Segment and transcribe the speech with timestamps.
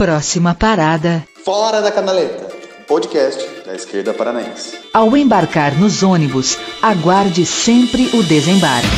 [0.00, 1.26] Próxima parada.
[1.44, 2.48] Fora da Canaleta,
[2.88, 4.80] podcast da esquerda paranaense.
[4.94, 8.88] Ao embarcar nos ônibus, aguarde sempre o desembarque.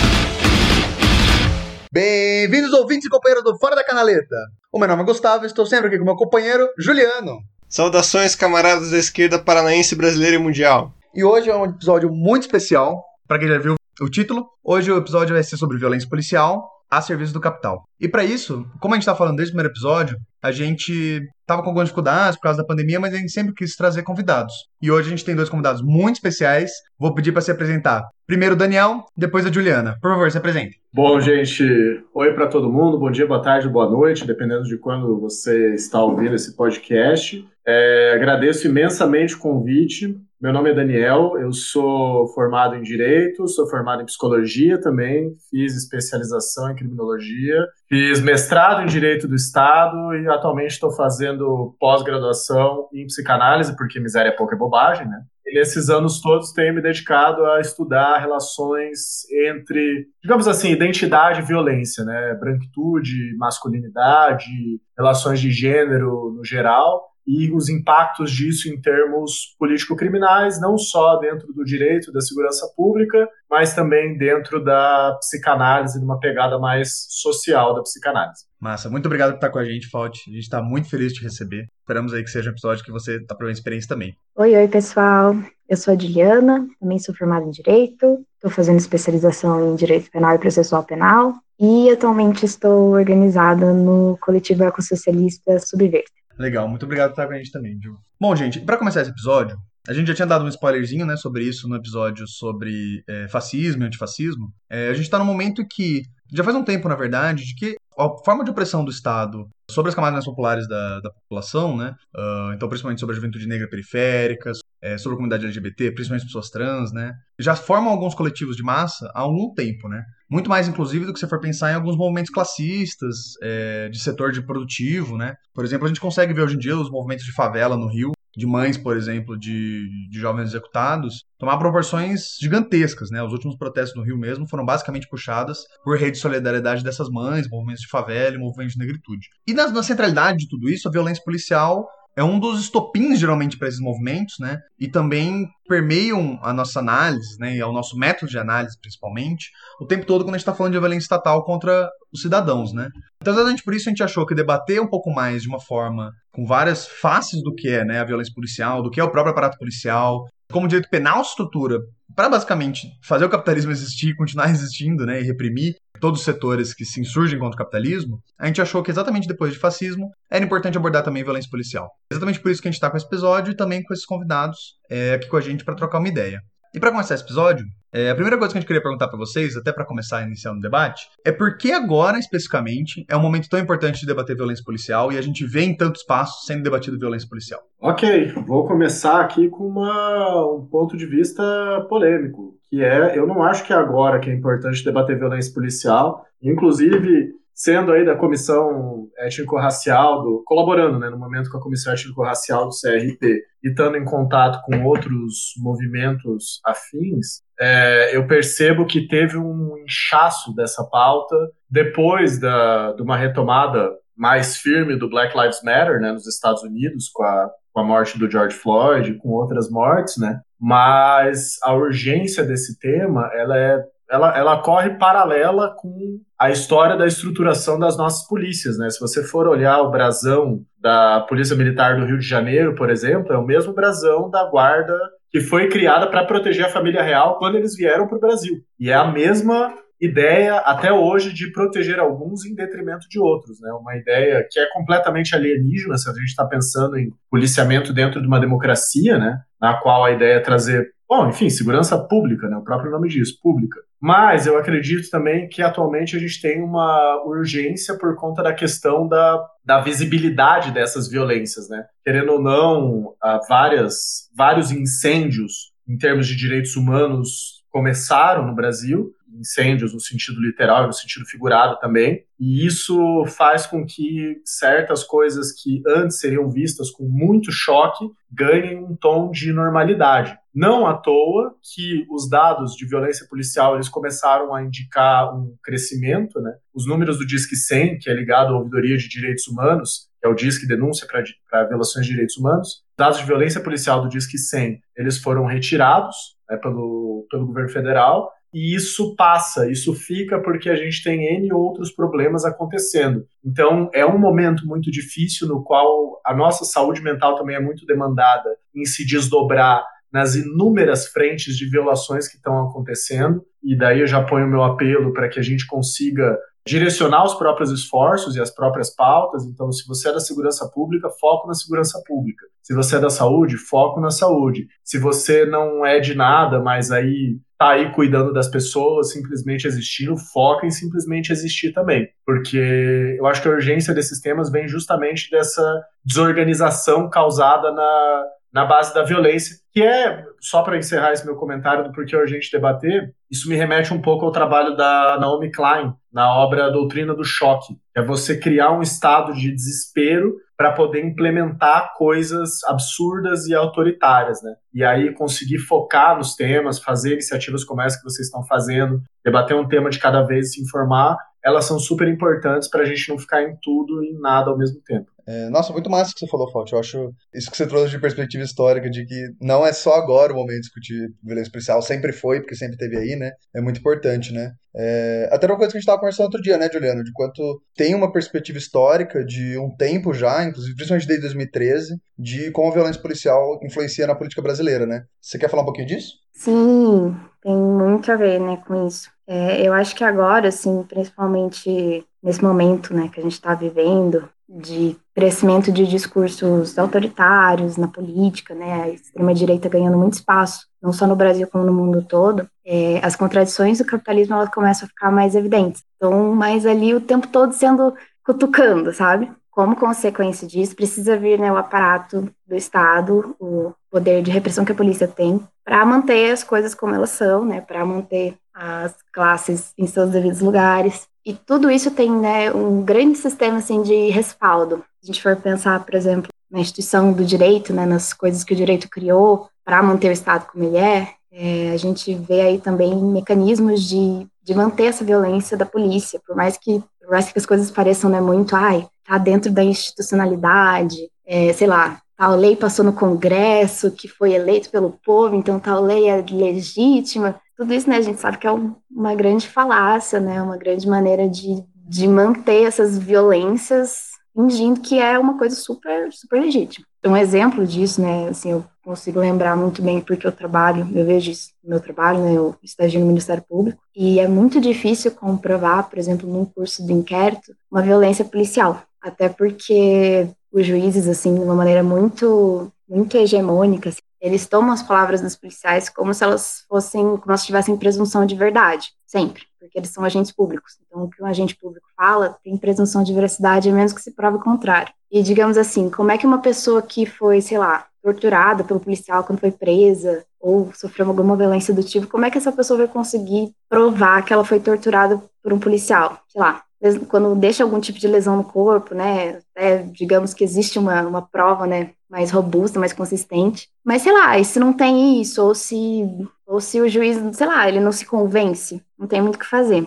[1.92, 4.37] Bem-vindos, ouvintes e companheiros do Fora da Canaleta.
[4.72, 7.40] O meu nome é Gustavo e estou sempre aqui com meu companheiro Juliano.
[7.69, 10.94] Saudações, camaradas da esquerda paranaense, brasileira e mundial.
[11.12, 14.46] E hoje é um episódio muito especial, para quem já viu o título.
[14.62, 17.82] Hoje o episódio vai ser sobre violência policial a serviço do capital.
[18.02, 21.62] E para isso, como a gente está falando desde o primeiro episódio, a gente estava
[21.62, 24.52] com algumas dificuldades por causa da pandemia, mas a gente sempre quis trazer convidados.
[24.82, 26.72] E hoje a gente tem dois convidados muito especiais.
[26.98, 28.02] Vou pedir para se apresentar.
[28.27, 29.94] Primeiro o Daniel, depois a Juliana.
[30.02, 30.80] Por favor, se apresente.
[30.92, 31.64] Bom, gente,
[32.12, 32.98] oi para todo mundo.
[32.98, 37.46] Bom dia, boa tarde, boa noite, dependendo de quando você está ouvindo esse podcast.
[37.64, 40.16] É, agradeço imensamente o convite.
[40.41, 45.77] Meu nome é Daniel, eu sou formado em Direito, sou formado em Psicologia também, fiz
[45.77, 53.06] especialização em Criminologia, fiz mestrado em Direito do Estado e atualmente estou fazendo pós-graduação em
[53.06, 55.20] Psicanálise, porque miséria é pouca é bobagem, né?
[55.47, 61.44] E nesses anos todos tenho me dedicado a estudar relações entre, digamos assim, identidade e
[61.44, 62.34] violência, né?
[62.41, 64.50] Branquitude, masculinidade,
[64.97, 71.53] relações de gênero no geral e os impactos disso em termos político-criminais, não só dentro
[71.53, 77.75] do direito da segurança pública, mas também dentro da psicanálise, de uma pegada mais social
[77.75, 78.45] da psicanálise.
[78.61, 80.23] Massa, muito obrigado por estar com a gente, Fault.
[80.28, 81.67] A gente está muito feliz de te receber.
[81.81, 84.15] Esperamos aí que seja um episódio que você está provando experiência também.
[84.37, 85.34] Oi, oi, pessoal.
[85.69, 90.34] Eu sou a Juliana, também sou formada em Direito, estou fazendo especialização em Direito Penal
[90.34, 96.22] e Processual Penal e atualmente estou organizada no coletivo ecossocialista Subverta.
[96.38, 97.97] Legal, muito obrigado por estar com a gente também, Ju.
[98.20, 99.56] Bom, gente, para começar esse episódio,
[99.88, 103.83] a gente já tinha dado um spoilerzinho, né, sobre isso no episódio sobre é, fascismo
[103.83, 104.53] e antifascismo.
[104.70, 107.77] É, a gente está num momento que, já faz um tempo, na verdade, de que
[107.98, 111.94] a forma de opressão do Estado sobre as camadas mais populares da, da população, né,
[112.14, 116.50] uh, então principalmente sobre a juventude negra periférica, é, sobre a comunidade LGBT, principalmente pessoas
[116.50, 121.06] trans, né, já formam alguns coletivos de massa há algum tempo, né, muito mais inclusive
[121.06, 125.34] do que se for pensar em alguns movimentos classistas, é, de setor de produtivo, né,
[125.54, 128.12] por exemplo, a gente consegue ver hoje em dia os movimentos de favela no Rio,
[128.37, 133.22] de mães, por exemplo, de, de jovens executados, tomar proporções gigantescas, né?
[133.22, 137.49] Os últimos protestos no Rio mesmo foram basicamente puxadas por rede de solidariedade dessas mães,
[137.49, 139.28] movimentos de favela movimentos de negritude.
[139.47, 141.87] E na, na centralidade de tudo isso, a violência policial
[142.17, 144.59] é um dos estopins geralmente para esses movimentos, né?
[144.78, 147.56] E também permeiam a nossa análise, né?
[147.56, 149.50] E ao nosso método de análise, principalmente,
[149.81, 152.89] o tempo todo quando a gente está falando de violência estatal contra os cidadãos, né?
[153.21, 156.11] Então, exatamente por isso a gente achou que debater um pouco mais de uma forma
[156.33, 159.33] com várias faces do que é, né, a violência policial, do que é o próprio
[159.33, 161.80] aparato policial, como direito penal estrutura
[162.14, 166.84] para basicamente fazer o capitalismo existir, continuar existindo, né, e reprimir todos os setores que
[166.84, 170.76] se insurgem contra o capitalismo, a gente achou que exatamente depois de fascismo era importante
[170.76, 171.90] abordar também violência policial.
[172.10, 174.76] Exatamente por isso que a gente está com esse episódio e também com esses convidados
[174.90, 176.40] é, aqui com a gente para trocar uma ideia.
[176.74, 179.19] E para começar esse episódio, é, a primeira coisa que a gente queria perguntar para
[179.19, 183.20] vocês, até para começar a iniciar o debate, é por que agora, especificamente, é um
[183.20, 186.62] momento tão importante de debater violência policial e a gente vê em tanto espaço sendo
[186.62, 187.60] debatido violência policial?
[187.81, 191.42] Ok, vou começar aqui com uma, um ponto de vista
[191.88, 196.25] polêmico, que é, eu não acho que é agora que é importante debater violência policial,
[196.42, 202.66] inclusive sendo aí da comissão étnico-racial, do, colaborando né, no momento com a comissão étnico-racial
[202.66, 209.39] do CRP e estando em contato com outros movimentos afins, é, eu percebo que teve
[209.39, 211.37] um inchaço dessa pauta
[211.71, 217.09] depois da, de uma retomada mais firme do Black Lives Matter né, nos Estados Unidos,
[217.09, 220.41] com a, com a morte do George Floyd, com outras mortes, né?
[220.61, 223.81] Mas a urgência desse tema, ela é
[224.11, 228.91] ela, ela corre paralela com a história da estruturação das nossas polícias, né?
[228.91, 233.33] Se você for olhar o brasão da Polícia Militar do Rio de Janeiro, por exemplo,
[233.33, 234.99] é o mesmo brasão da guarda
[235.32, 238.62] que foi criada para proteger a família real quando eles vieram para o Brasil.
[238.78, 243.72] E é a mesma ideia até hoje de proteger alguns em detrimento de outros, né?
[243.72, 248.26] Uma ideia que é completamente alienígena se a gente está pensando em policiamento dentro de
[248.26, 249.38] uma democracia, né?
[249.61, 252.56] Na qual a ideia é trazer, bom, enfim, segurança pública, né?
[252.56, 253.79] O próprio nome diz, pública.
[254.00, 259.06] Mas eu acredito também que atualmente a gente tem uma urgência por conta da questão
[259.06, 261.85] da, da visibilidade dessas violências, né?
[262.03, 263.12] Querendo ou não,
[263.47, 269.12] várias, vários incêndios em termos de direitos humanos começaram no Brasil
[269.43, 272.25] incêndios no sentido literal e no sentido figurado também.
[272.41, 278.79] E isso faz com que certas coisas que antes seriam vistas com muito choque ganhem
[278.79, 280.37] um tom de normalidade.
[280.55, 286.41] Não à toa que os dados de violência policial eles começaram a indicar um crescimento,
[286.41, 286.53] né?
[286.75, 290.31] Os números do Disque 100, que é ligado à ouvidoria de direitos humanos, que é
[290.31, 292.83] o Disque Denúncia para Violações de Direitos Humanos.
[292.97, 296.17] Dados de violência policial do Disque 100, eles foram retirados
[296.49, 301.52] né, pelo, pelo governo federal, e isso passa, isso fica porque a gente tem N
[301.52, 303.25] outros problemas acontecendo.
[303.44, 307.87] Então, é um momento muito difícil no qual a nossa saúde mental também é muito
[307.87, 314.06] demandada em se desdobrar nas inúmeras frentes de violações que estão acontecendo, e daí eu
[314.06, 318.50] já ponho meu apelo para que a gente consiga direcionar os próprios esforços e as
[318.50, 319.44] próprias pautas.
[319.44, 322.46] Então, se você é da segurança pública, foco na segurança pública.
[322.62, 324.69] Se você é da saúde, foco na saúde.
[324.84, 330.17] Se você não é de nada, mas aí tá aí cuidando das pessoas, simplesmente existindo,
[330.17, 332.09] foca em simplesmente existir também.
[332.26, 335.62] Porque eu acho que a urgência desses temas vem justamente dessa
[336.05, 341.84] desorganização causada na, na base da violência, que é, só para encerrar esse meu comentário
[341.84, 345.94] do porquê é urgente debater, isso me remete um pouco ao trabalho da Naomi Klein,
[346.12, 351.02] na obra Doutrina do Choque, que é você criar um estado de desespero para poder
[351.02, 354.52] implementar coisas absurdas e autoritárias, né?
[354.75, 359.56] E aí conseguir focar nos temas, fazer iniciativas como essa que vocês estão fazendo, debater
[359.56, 363.19] um tema de cada vez, se informar, elas são super importantes para a gente não
[363.19, 365.11] ficar em tudo e em nada ao mesmo tempo.
[365.27, 366.73] É, nossa, muito massa que você falou, Fauti.
[366.73, 370.33] Eu acho isso que você trouxe de perspectiva histórica, de que não é só agora
[370.33, 373.31] o momento de discutir violência policial, sempre foi, porque sempre teve aí, né?
[373.55, 374.53] É muito importante, né?
[374.75, 377.05] É, até uma coisa que a gente estava conversando outro dia, né, Juliano?
[377.05, 382.50] De quanto tem uma perspectiva histórica de um tempo já, inclusive principalmente desde 2013, de
[382.50, 385.05] como a violência policial influencia na política brasileira, né?
[385.21, 386.15] Você quer falar um pouquinho disso?
[386.33, 389.11] Sim, tem muito a ver, né, com isso.
[389.27, 394.29] É, eu acho que agora, assim, principalmente nesse momento, né, que a gente está vivendo,
[394.49, 401.06] de crescimento de discursos autoritários na política, né, a extrema-direita ganhando muito espaço, não só
[401.06, 405.11] no Brasil como no mundo todo, é, as contradições do capitalismo elas começam a ficar
[405.11, 405.83] mais evidentes.
[405.97, 407.94] Então, mais ali o tempo todo sendo
[408.25, 409.31] cutucando, sabe?
[409.50, 414.73] Como consequência disso, precisa vir né, o aparato do Estado, o poder de repressão que
[414.73, 419.73] a polícia tem, para manter as coisas como elas são, né, para manter as classes
[419.77, 421.06] em seus devidos lugares.
[421.25, 424.79] E tudo isso tem né, um grande sistema assim, de respaldo.
[425.00, 428.55] Se a gente for pensar, por exemplo, na instituição do direito, né, nas coisas que
[428.55, 432.59] o direito criou para manter o Estado como ele é, é, a gente vê aí
[432.59, 437.39] também mecanismos de, de manter essa violência da polícia, por mais que, por mais que
[437.39, 442.54] as coisas pareçam né, muito, ai, tá dentro da institucionalidade, é, sei lá, tal lei
[442.54, 447.34] passou no Congresso, que foi eleito pelo povo, então tal lei é legítima.
[447.56, 448.50] Tudo isso, né, a gente sabe que é
[448.88, 455.19] uma grande falácia, né, uma grande maneira de, de manter essas violências fingindo que é
[455.19, 456.86] uma coisa super, super legítima.
[457.04, 461.28] Um exemplo disso, né, assim, eu consigo lembrar muito bem porque eu trabalho, eu vejo
[461.32, 465.90] isso no meu trabalho, né, eu estagio no Ministério Público, e é muito difícil comprovar,
[465.90, 468.80] por exemplo, num curso de inquérito, uma violência policial.
[469.02, 474.82] Até porque os juízes, assim, de uma maneira muito, muito hegemônica, assim, eles tomam as
[474.82, 479.76] palavras dos policiais como se elas fossem, como se tivessem presunção de verdade, sempre, porque
[479.76, 480.78] eles são agentes públicos.
[480.87, 484.12] Então, o que um agente público fala tem presunção de veracidade, a menos que se
[484.12, 484.93] prove o contrário.
[485.10, 489.25] E, digamos assim, como é que uma pessoa que foi, sei lá, torturada pelo policial
[489.25, 492.88] quando foi presa, ou sofreu alguma violência do tipo, como é que essa pessoa vai
[492.88, 496.19] conseguir provar que ela foi torturada por um policial?
[496.28, 496.62] Sei lá,
[497.08, 501.22] quando deixa algum tipo de lesão no corpo, né, até, digamos que existe uma, uma
[501.22, 503.69] prova, né, mais robusta, mais consistente.
[503.84, 506.05] Mas, sei lá, e se não tem isso, ou se,
[506.46, 509.46] ou se o juiz, sei lá, ele não se convence, não tem muito o que
[509.46, 509.86] fazer.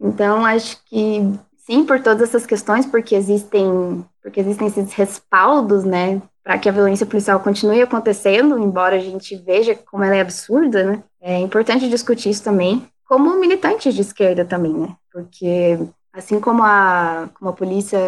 [0.00, 1.20] Então, acho que
[1.58, 6.72] sim, por todas essas questões, porque existem, porque existem esses respaldos, né, para que a
[6.72, 11.90] violência policial continue acontecendo, embora a gente veja como ela é absurda, né, é importante
[11.90, 15.78] discutir isso também, como militantes de esquerda também, né, porque
[16.12, 17.98] Assim como a, como a polícia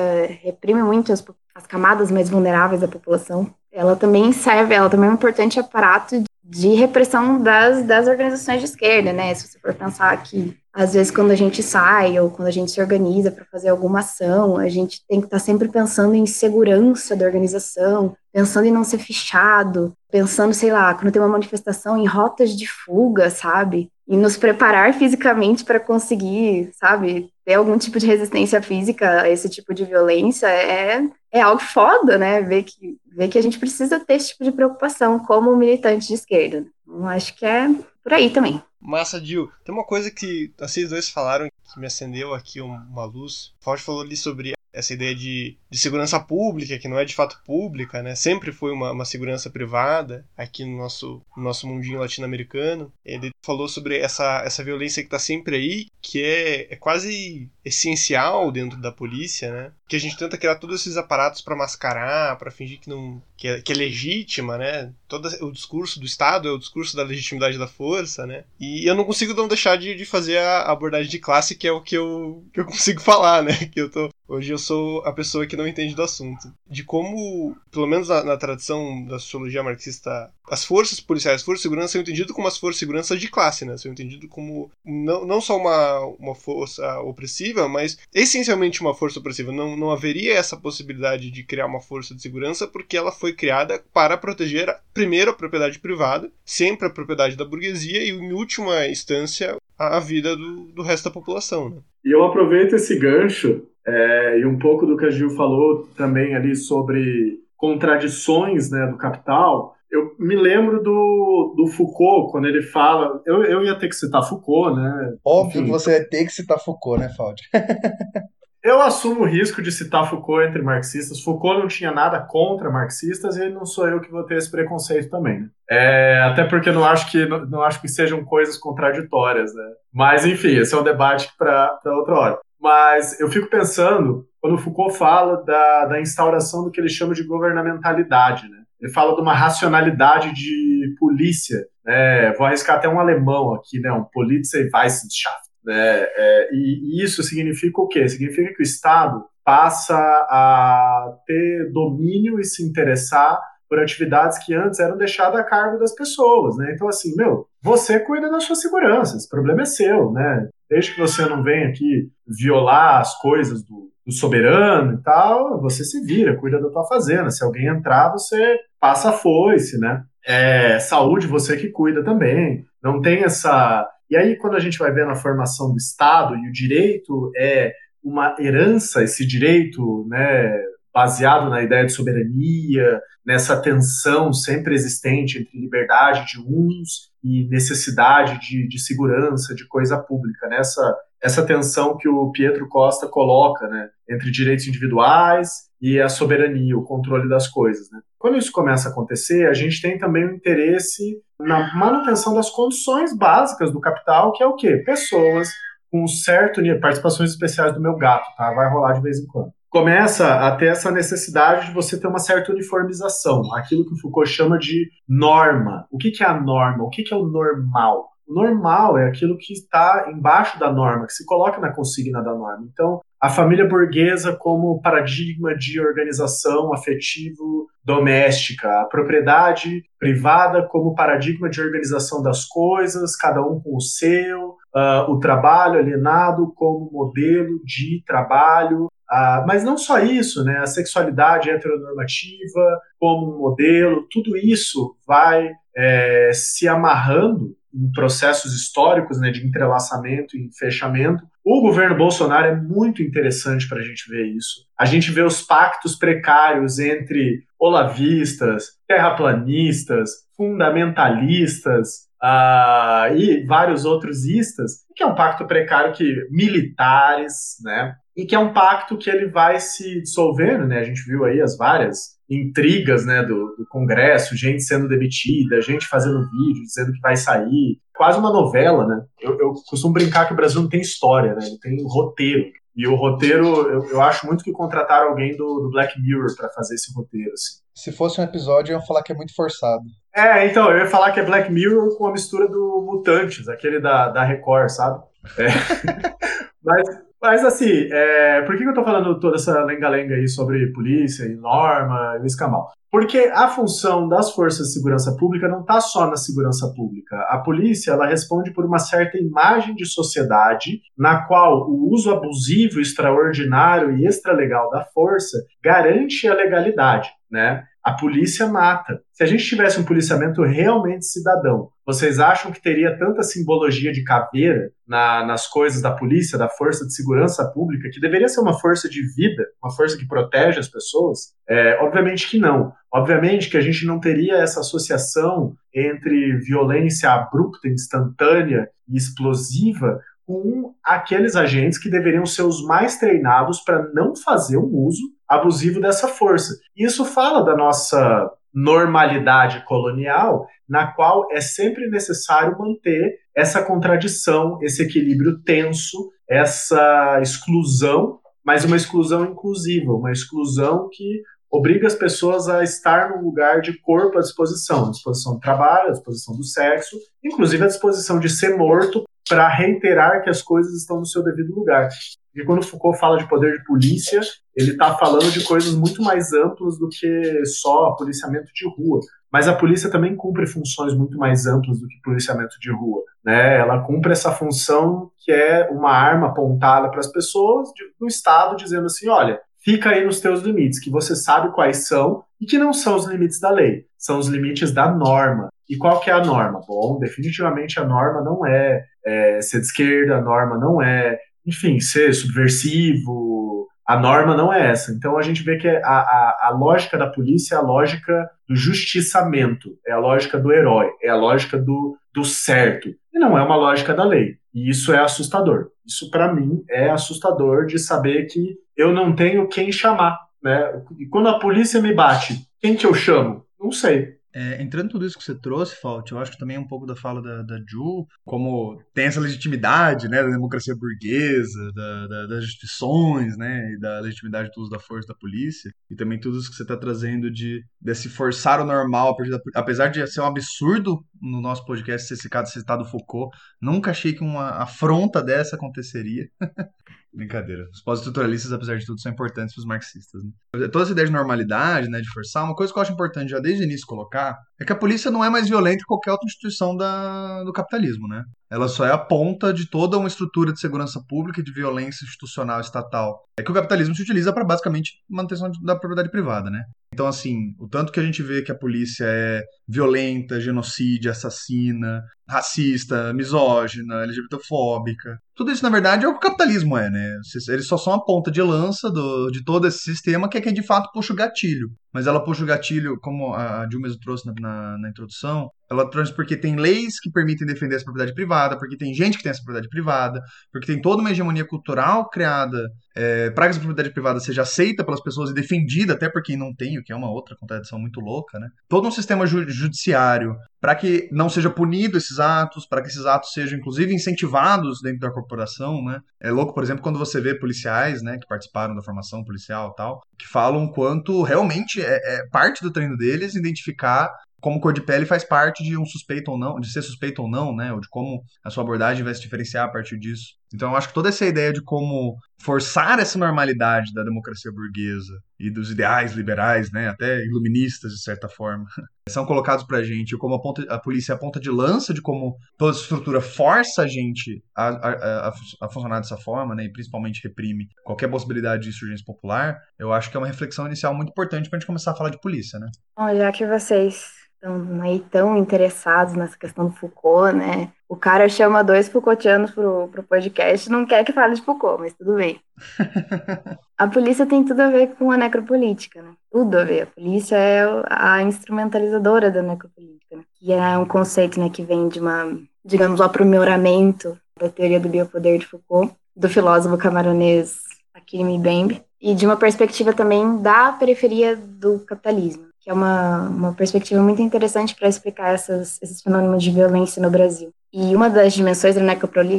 [0.43, 5.13] reprime muito as, as camadas mais vulneráveis da população, ela também serve, ela também é
[5.13, 9.33] um importante aparato de repressão das, das organizações de esquerda, né?
[9.35, 12.71] Se você for pensar que, às vezes, quando a gente sai ou quando a gente
[12.71, 16.27] se organiza para fazer alguma ação, a gente tem que estar tá sempre pensando em
[16.27, 21.97] segurança da organização, pensando em não ser fichado, pensando, sei lá, quando tem uma manifestação,
[21.97, 23.91] em rotas de fuga, sabe?
[24.07, 29.49] E nos preparar fisicamente para conseguir, sabe, ter algum tipo de resistência física a esse
[29.49, 32.41] tipo de violência é, é algo foda, né?
[32.41, 36.15] Ver que, ver que a gente precisa ter esse tipo de preocupação como militante de
[36.15, 36.67] esquerda.
[36.87, 37.69] Então, acho que é
[38.03, 38.63] por aí também.
[38.81, 39.51] Massa, Dil.
[39.65, 43.53] Tem uma coisa que vocês dois falaram que me acendeu aqui uma luz.
[43.61, 47.15] O Fausto falou ali sobre essa ideia de, de segurança pública, que não é de
[47.15, 48.15] fato pública, né?
[48.15, 52.93] Sempre foi uma, uma segurança privada aqui no nosso, no nosso mundinho latino-americano.
[53.05, 58.51] Ele falou sobre essa, essa violência que está sempre aí, que é, é quase essencial
[58.51, 59.73] dentro da polícia, né?
[59.89, 63.49] Que a gente tenta criar todos esses aparatos para mascarar, para fingir que não que
[63.49, 64.93] é, que é legítima, né?
[65.09, 68.45] Todo o discurso do Estado é o discurso da legitimidade da força, né?
[68.59, 71.73] E eu não consigo não deixar de, de fazer a abordagem de classe, que é
[71.73, 73.53] o que eu, que eu consigo falar, né?
[73.73, 76.51] Que eu tô Hoje eu sou a pessoa que não entende do assunto.
[76.67, 81.61] De como, pelo menos na, na tradição da sociologia marxista, as forças policiais, as forças
[81.61, 83.77] de segurança são entendidas como as forças de segurança de classe, né?
[83.77, 89.53] São entendidas como não, não só uma, uma força opressiva, mas essencialmente uma força opressiva.
[89.53, 93.85] Não, não haveria essa possibilidade de criar uma força de segurança porque ela foi criada
[93.93, 99.59] para proteger, primeiro, a propriedade privada, sempre a propriedade da burguesia e, em última instância,
[99.79, 101.77] a, vida do, do resto da população, né?
[102.03, 106.35] E eu aproveito esse gancho é, e um pouco do que a Gil falou também
[106.35, 109.75] ali sobre contradições né, do capital.
[109.91, 113.21] Eu me lembro do, do Foucault, quando ele fala.
[113.27, 115.15] Eu, eu ia ter que citar Foucault, né?
[115.25, 115.65] Óbvio Enfim.
[115.67, 117.43] que você vai ter que citar Foucault, né, Faude?
[118.65, 121.21] eu assumo o risco de citar Foucault entre marxistas.
[121.21, 125.11] Foucault não tinha nada contra marxistas e não sou eu que vou ter esse preconceito
[125.11, 125.41] também.
[125.41, 125.49] Né?
[125.71, 129.65] É, até porque não acho que não, não, acho que sejam coisas contraditórias, né?
[129.93, 132.39] Mas enfim, esse é um debate para outra hora.
[132.63, 137.25] Mas eu fico pensando, quando Foucault fala da, da instauração do que ele chama de
[137.25, 138.59] governamentalidade, né?
[138.81, 142.33] Ele fala de uma racionalidade de polícia, né?
[142.35, 143.93] Vou arriscar até um alemão aqui, né?
[143.93, 145.51] Um Polizeiwissenschaft.
[145.65, 145.75] Né?
[145.75, 148.09] É, e, e isso significa o quê?
[148.09, 153.41] Significa que o Estado passa a ter domínio e se interessar
[153.73, 156.73] por atividades que antes eram deixadas a cargo das pessoas, né?
[156.75, 160.51] Então, assim, meu, você cuida da sua segurança, esse problema é seu, né?
[160.69, 165.85] Desde que você não venha aqui violar as coisas do, do soberano e tal, você
[165.85, 167.31] se vira, cuida da tua fazenda.
[167.31, 170.03] Se alguém entrar, você passa a foice, né?
[170.27, 172.67] É, saúde, você que cuida também.
[172.85, 173.89] Não tem essa.
[174.11, 177.73] E aí, quando a gente vai ver na formação do Estado, e o direito é
[178.05, 180.61] uma herança, esse direito, né,
[180.93, 188.41] baseado na ideia de soberania, nessa tensão sempre existente entre liberdade de uns e necessidade
[188.41, 190.95] de, de segurança, de coisa pública, nessa né?
[191.23, 196.83] essa tensão que o Pietro Costa coloca, né, entre direitos individuais e a soberania, o
[196.83, 198.01] controle das coisas, né.
[198.19, 203.17] Quando isso começa a acontecer, a gente tem também um interesse na manutenção das condições
[203.17, 204.79] básicas do capital, que é o quê?
[204.85, 205.49] Pessoas
[205.91, 208.53] com um certo nível, participações especiais do meu gato, tá?
[208.53, 212.19] Vai rolar de vez em quando começa a ter essa necessidade de você ter uma
[212.19, 215.87] certa uniformização, aquilo que o Foucault chama de norma.
[215.91, 216.85] O que, que é a norma?
[216.85, 218.11] O que, que é o normal?
[218.29, 222.35] O normal é aquilo que está embaixo da norma, que se coloca na consigna da
[222.35, 222.69] norma.
[222.71, 231.49] Então, a família burguesa como paradigma de organização afetivo doméstica, a propriedade privada como paradigma
[231.49, 237.59] de organização das coisas, cada um com o seu, uh, o trabalho alienado como modelo
[237.65, 240.57] de trabalho, ah, mas não só isso, né?
[240.61, 249.21] A sexualidade heteronormativa como um modelo, tudo isso vai é, se amarrando em processos históricos
[249.21, 251.23] né, de entrelaçamento e fechamento.
[251.45, 254.67] O governo Bolsonaro é muito interessante para a gente ver isso.
[254.79, 264.79] A gente vê os pactos precários entre olavistas, terraplanistas, fundamentalistas, uh, e vários outros istas,
[264.97, 269.29] que é um pacto precário que militares, né, e que é um pacto que ele
[269.29, 270.81] vai se dissolvendo, né?
[270.81, 275.87] A gente viu aí as várias intrigas, né, do, do, Congresso, gente sendo demitida, gente
[275.87, 279.03] fazendo vídeo dizendo que vai sair, quase uma novela, né?
[279.21, 281.47] Eu, eu costumo brincar que o Brasil não tem história, né?
[281.47, 282.45] Ele tem roteiro.
[282.75, 286.49] E o roteiro, eu, eu acho muito que contrataram alguém do, do Black Mirror para
[286.51, 287.61] fazer esse roteiro, assim.
[287.75, 289.83] Se fosse um episódio, eu ia falar que é muito forçado.
[290.15, 293.81] É, então, eu ia falar que é Black Mirror com a mistura do Mutantes, aquele
[293.81, 295.03] da, da Record, sabe?
[295.39, 295.49] É.
[296.65, 296.85] Mas
[297.23, 301.37] mas assim, é, por que, eu estou falando toda essa lenga-lenga aí sobre polícia e
[301.37, 302.73] norma e o escamal?
[302.93, 307.17] Porque a função das forças de segurança pública não está só na segurança pública.
[307.31, 312.83] A polícia ela responde por uma certa imagem de sociedade na qual o uso abusivo,
[312.83, 317.65] extraordinário e extralegal da força garante a legalidade, né?
[317.85, 319.01] A polícia mata.
[319.13, 324.05] Se a gente tivesse um policiamento realmente cidadão, vocês acham que teria tanta simbologia de
[324.05, 328.59] caveira na, nas coisas da polícia, da força de segurança pública, que deveria ser uma
[328.59, 331.35] força de vida, uma força que protege as pessoas?
[331.49, 332.73] É, obviamente que não.
[332.93, 340.73] Obviamente que a gente não teria essa associação entre violência abrupta, instantânea e explosiva com
[340.85, 346.09] aqueles agentes que deveriam ser os mais treinados para não fazer um uso abusivo dessa
[346.09, 346.59] força.
[346.77, 354.83] Isso fala da nossa normalidade colonial, na qual é sempre necessário manter essa contradição, esse
[354.83, 362.63] equilíbrio tenso, essa exclusão, mas uma exclusão inclusiva, uma exclusão que obriga as pessoas a
[362.63, 366.97] estar num lugar de corpo à disposição, à disposição do trabalho, à disposição do sexo,
[367.25, 371.55] inclusive à disposição de ser morto para reiterar que as coisas estão no seu devido
[371.55, 371.89] lugar.
[372.35, 374.21] E quando Foucault fala de poder de polícia,
[374.57, 379.01] ele está falando de coisas muito mais amplas do que só policiamento de rua.
[379.33, 383.03] Mas a polícia também cumpre funções muito mais amplas do que policiamento de rua.
[383.25, 383.59] Né?
[383.59, 388.87] Ela cumpre essa função que é uma arma apontada para as pessoas do Estado, dizendo
[388.87, 392.73] assim: olha, fica aí nos teus limites, que você sabe quais são e que não
[392.73, 395.49] são os limites da lei, são os limites da norma.
[395.69, 396.61] E qual que é a norma?
[396.67, 401.81] Bom, definitivamente a norma não é, é ser de esquerda, a norma não é, enfim,
[401.81, 404.93] ser subversivo, a norma não é essa.
[404.93, 408.55] Então a gente vê que a, a, a lógica da polícia é a lógica do
[408.57, 413.43] justiçamento, é a lógica do herói, é a lógica do, do certo, e não é
[413.43, 414.37] uma lógica da lei.
[414.55, 415.69] E isso é assustador.
[415.87, 420.19] Isso, para mim, é assustador de saber que eu não tenho quem chamar.
[420.43, 420.83] Né?
[420.99, 423.45] E quando a polícia me bate, quem que eu chamo?
[423.59, 424.17] Não sei.
[424.35, 426.67] É, entrando em tudo isso que você trouxe, Fault, eu acho que também é um
[426.67, 432.07] pouco da fala da, da Ju, como tem essa legitimidade, né, da democracia burguesa, da,
[432.07, 436.19] da, das instituições, né, e da legitimidade do uso da força da polícia, e também
[436.19, 439.17] tudo isso que você está trazendo de desse forçar o normal,
[439.55, 444.23] apesar de ser um absurdo no nosso podcast ser citado, citado Foucault, nunca achei que
[444.23, 446.29] uma afronta dessa aconteceria.
[447.15, 447.69] Brincadeira.
[447.71, 450.23] Os pós-estruturalistas, apesar de tudo, são importantes para os marxistas.
[450.25, 450.31] Né?
[450.69, 453.39] Toda essa ideia de normalidade, né, de forçar, uma coisa que eu acho importante já
[453.39, 456.27] desde o início colocar é que a polícia não é mais violenta que qualquer outra
[456.27, 458.25] instituição da, do capitalismo, né?
[458.51, 462.05] Ela só é a ponta de toda uma estrutura de segurança pública e de violência
[462.05, 463.25] institucional estatal.
[463.37, 466.63] É que o capitalismo se utiliza para basicamente manutenção da propriedade privada, né?
[466.93, 469.43] Então, assim, o tanto que a gente vê que a polícia é
[469.73, 476.77] violenta, genocídio, assassina, racista, misógina, LGBTfóbica, tudo isso, na verdade, é o que o capitalismo
[476.77, 477.19] é, né?
[477.49, 480.53] Eles só são a ponta de lança do, de todo esse sistema que é quem
[480.53, 481.71] de fato puxa o gatilho.
[481.93, 486.15] Mas ela puxa o gatilho, como a Dilma trouxe na, na, na introdução, ela trouxe
[486.15, 489.43] porque tem leis que permitem defender essa propriedade privada, porque tem gente que tem essa
[489.43, 492.59] propriedade privada, porque tem toda uma hegemonia cultural criada
[492.95, 496.37] é, para que essa propriedade privada seja aceita pelas pessoas e defendida até por quem
[496.37, 498.49] não tem, o que é uma outra contradição muito louca, né?
[498.69, 503.05] Todo um sistema ju judiciário para que não seja punido esses atos, para que esses
[503.05, 506.01] atos sejam inclusive incentivados dentro da corporação, né?
[506.21, 510.01] É louco, por exemplo, quando você vê policiais, né, que participaram da formação policial, tal,
[510.17, 514.09] que falam quanto realmente é, é parte do treino deles identificar
[514.41, 517.31] como cor de pele faz parte de um suspeito ou não, de ser suspeito ou
[517.31, 517.73] não, né?
[517.73, 520.35] Ou de como a sua abordagem vai se diferenciar a partir disso.
[520.55, 525.13] Então eu acho que toda essa ideia de como forçar essa normalidade da democracia burguesa
[525.39, 528.65] e dos ideais liberais, né, até iluministas de certa forma,
[529.09, 532.37] são colocados pra gente como a, a polícia é a ponta de lança de como
[532.57, 537.23] toda estrutura força a gente a, a, a, a funcionar dessa forma, né, e principalmente
[537.23, 541.49] reprime qualquer possibilidade de insurgência popular, eu acho que é uma reflexão inicial muito importante
[541.49, 542.67] pra gente começar a falar de polícia, né?
[542.97, 547.71] Bom, já que vocês estão aí tão interessados nessa questão do Foucault, né?
[547.89, 551.95] O cara chama dois Foucaultianos pro, pro podcast não quer que fale de Foucault, mas
[551.95, 552.41] tudo bem.
[553.79, 556.11] a polícia tem tudo a ver com a necropolítica, né?
[556.31, 556.83] Tudo a ver.
[556.83, 560.23] A polícia é a instrumentalizadora da necropolítica, né?
[560.35, 564.89] que é um conceito né, que vem de uma, digamos, o aprimoramento da teoria do
[564.89, 567.61] biopoder de Foucault, do filósofo camaronês
[567.95, 573.53] Achille Mbembe, e de uma perspectiva também da periferia do capitalismo que é uma, uma
[573.53, 577.53] perspectiva muito interessante para explicar essas, esses fenômenos de violência no Brasil.
[577.73, 578.83] E uma das dimensões da,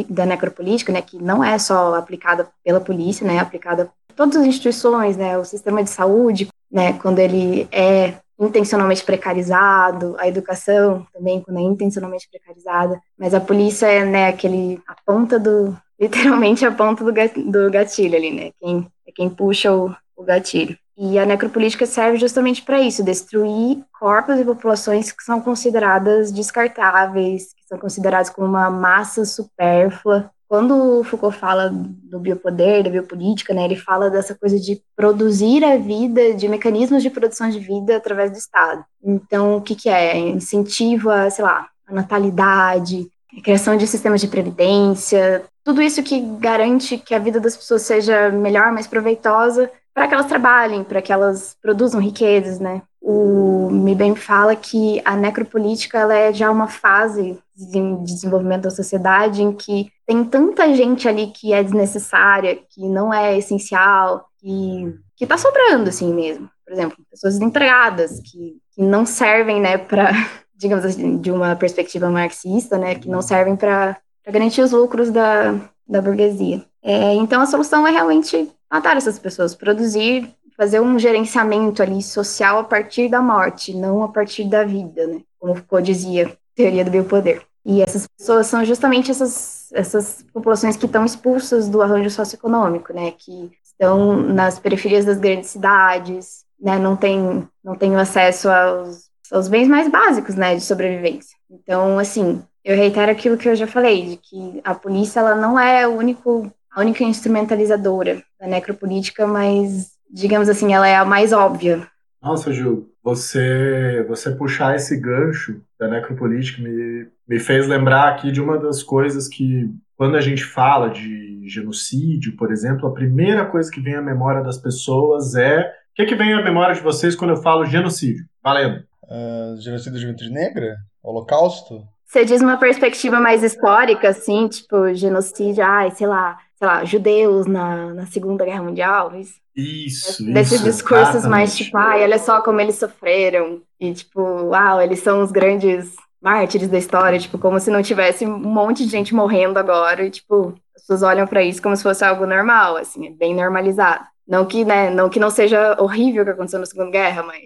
[0.09, 4.35] da necropolítica, né, que não é só aplicada pela polícia, né, é aplicada por todas
[4.35, 11.07] as instituições, né, o sistema de saúde, né, quando ele é intencionalmente precarizado, a educação
[11.13, 16.65] também quando é intencionalmente precarizada, mas a polícia é, né, aquele a ponta do literalmente
[16.65, 20.77] a ponta do gatilho ali, né, quem é quem puxa o, o gatilho.
[20.97, 27.53] E a necropolítica serve justamente para isso, destruir corpos e populações que são consideradas descartáveis,
[27.53, 30.29] que são consideradas como uma massa supérflua.
[30.47, 35.63] Quando o Foucault fala do biopoder, da biopolítica, né, ele fala dessa coisa de produzir
[35.63, 38.85] a vida, de mecanismos de produção de vida através do Estado.
[39.03, 40.15] Então, o que, que é?
[40.15, 46.19] Incentivo a, sei lá, a natalidade, a criação de sistemas de previdência, tudo isso que
[46.39, 51.01] garante que a vida das pessoas seja melhor, mais proveitosa, para que elas trabalhem, para
[51.01, 52.81] que elas produzam riquezas, né?
[53.01, 59.43] O Mibem fala que a necropolítica ela é já uma fase de desenvolvimento da sociedade
[59.43, 65.27] em que tem tanta gente ali que é desnecessária, que não é essencial, que, que
[65.27, 66.49] tá sobrando, assim mesmo.
[66.65, 70.11] Por exemplo, pessoas desempregadas, que, que não servem, né, para,
[70.55, 75.55] digamos assim, de uma perspectiva marxista, né, que não servem para garantir os lucros da,
[75.87, 76.63] da burguesia.
[76.81, 82.57] É, então, a solução é realmente matar essas pessoas, produzir, fazer um gerenciamento ali social
[82.57, 85.21] a partir da morte, não a partir da vida, né?
[85.37, 87.43] Como Foucault dizia, teoria do biopoder.
[87.63, 93.11] E essas pessoas são justamente essas, essas populações que estão expulsas do arranjo socioeconômico, né?
[93.11, 96.79] Que estão nas periferias das grandes cidades, né?
[96.79, 100.55] Não tem, não tem acesso aos, aos bens mais básicos, né?
[100.55, 101.37] De sobrevivência.
[101.47, 105.59] Então, assim, eu reitero aquilo que eu já falei, de que a polícia ela não
[105.59, 111.31] é o único, a única instrumentalizadora da necropolítica, mas, digamos assim, ela é a mais
[111.31, 111.87] óbvia.
[112.21, 118.41] Nossa, Ju, você, você puxar esse gancho da necropolítica me, me fez lembrar aqui de
[118.41, 123.69] uma das coisas que, quando a gente fala de genocídio, por exemplo, a primeira coisa
[123.69, 125.59] que vem à memória das pessoas é.
[125.91, 128.25] O que, que vem à memória de vocês quando eu falo genocídio?
[128.41, 128.83] Valendo.
[129.03, 130.77] Uh, genocídio de juventude negra?
[131.03, 131.83] Holocausto?
[132.05, 137.45] Você diz uma perspectiva mais histórica, assim, tipo, genocídio, ai, sei lá, sei lá, judeus
[137.45, 139.33] na, na Segunda Guerra Mundial, isso?
[139.53, 141.29] Isso, Desses isso, discursos exatamente.
[141.29, 143.61] mais tipo, ai, olha só como eles sofreram.
[143.79, 148.25] E tipo, uau, eles são os grandes mártires da história, tipo, como se não tivesse
[148.25, 150.05] um monte de gente morrendo agora.
[150.05, 153.35] E tipo, as pessoas olham para isso como se fosse algo normal, assim, é bem
[153.35, 154.05] normalizado.
[154.25, 157.41] Não que, né, não que não seja horrível o que aconteceu na Segunda Guerra, mas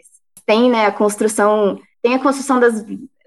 [0.45, 2.85] tem, né, a construção, tem a construção das,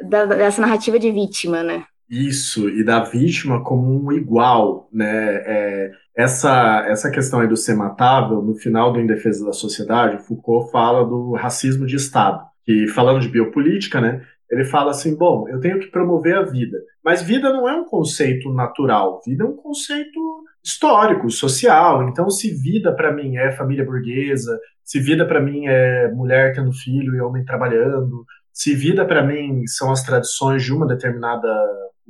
[0.09, 1.85] da, dessa narrativa de vítima, né?
[2.11, 5.37] Isso, e da vítima como um igual, né?
[5.46, 10.27] É, essa, essa questão aí do ser matável, no final do Em Defesa da Sociedade,
[10.27, 14.20] Foucault fala do racismo de Estado, que falando de biopolítica, né?
[14.51, 17.85] Ele fala assim, bom, eu tenho que promover a vida, mas vida não é um
[17.85, 20.20] conceito natural, vida é um conceito
[20.64, 22.09] histórico, social.
[22.09, 26.73] Então, se vida para mim é família burguesa, se vida para mim é mulher tendo
[26.73, 31.49] filho e homem trabalhando, se vida para mim são as tradições de uma determinada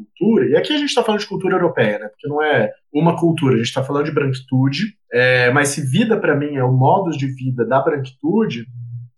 [0.05, 2.09] cultura, e aqui a gente está falando de cultura europeia, né?
[2.09, 6.19] Porque não é uma cultura, a gente está falando de branquitude, é, mas se vida
[6.19, 8.67] para mim é o modo de vida da branquitude,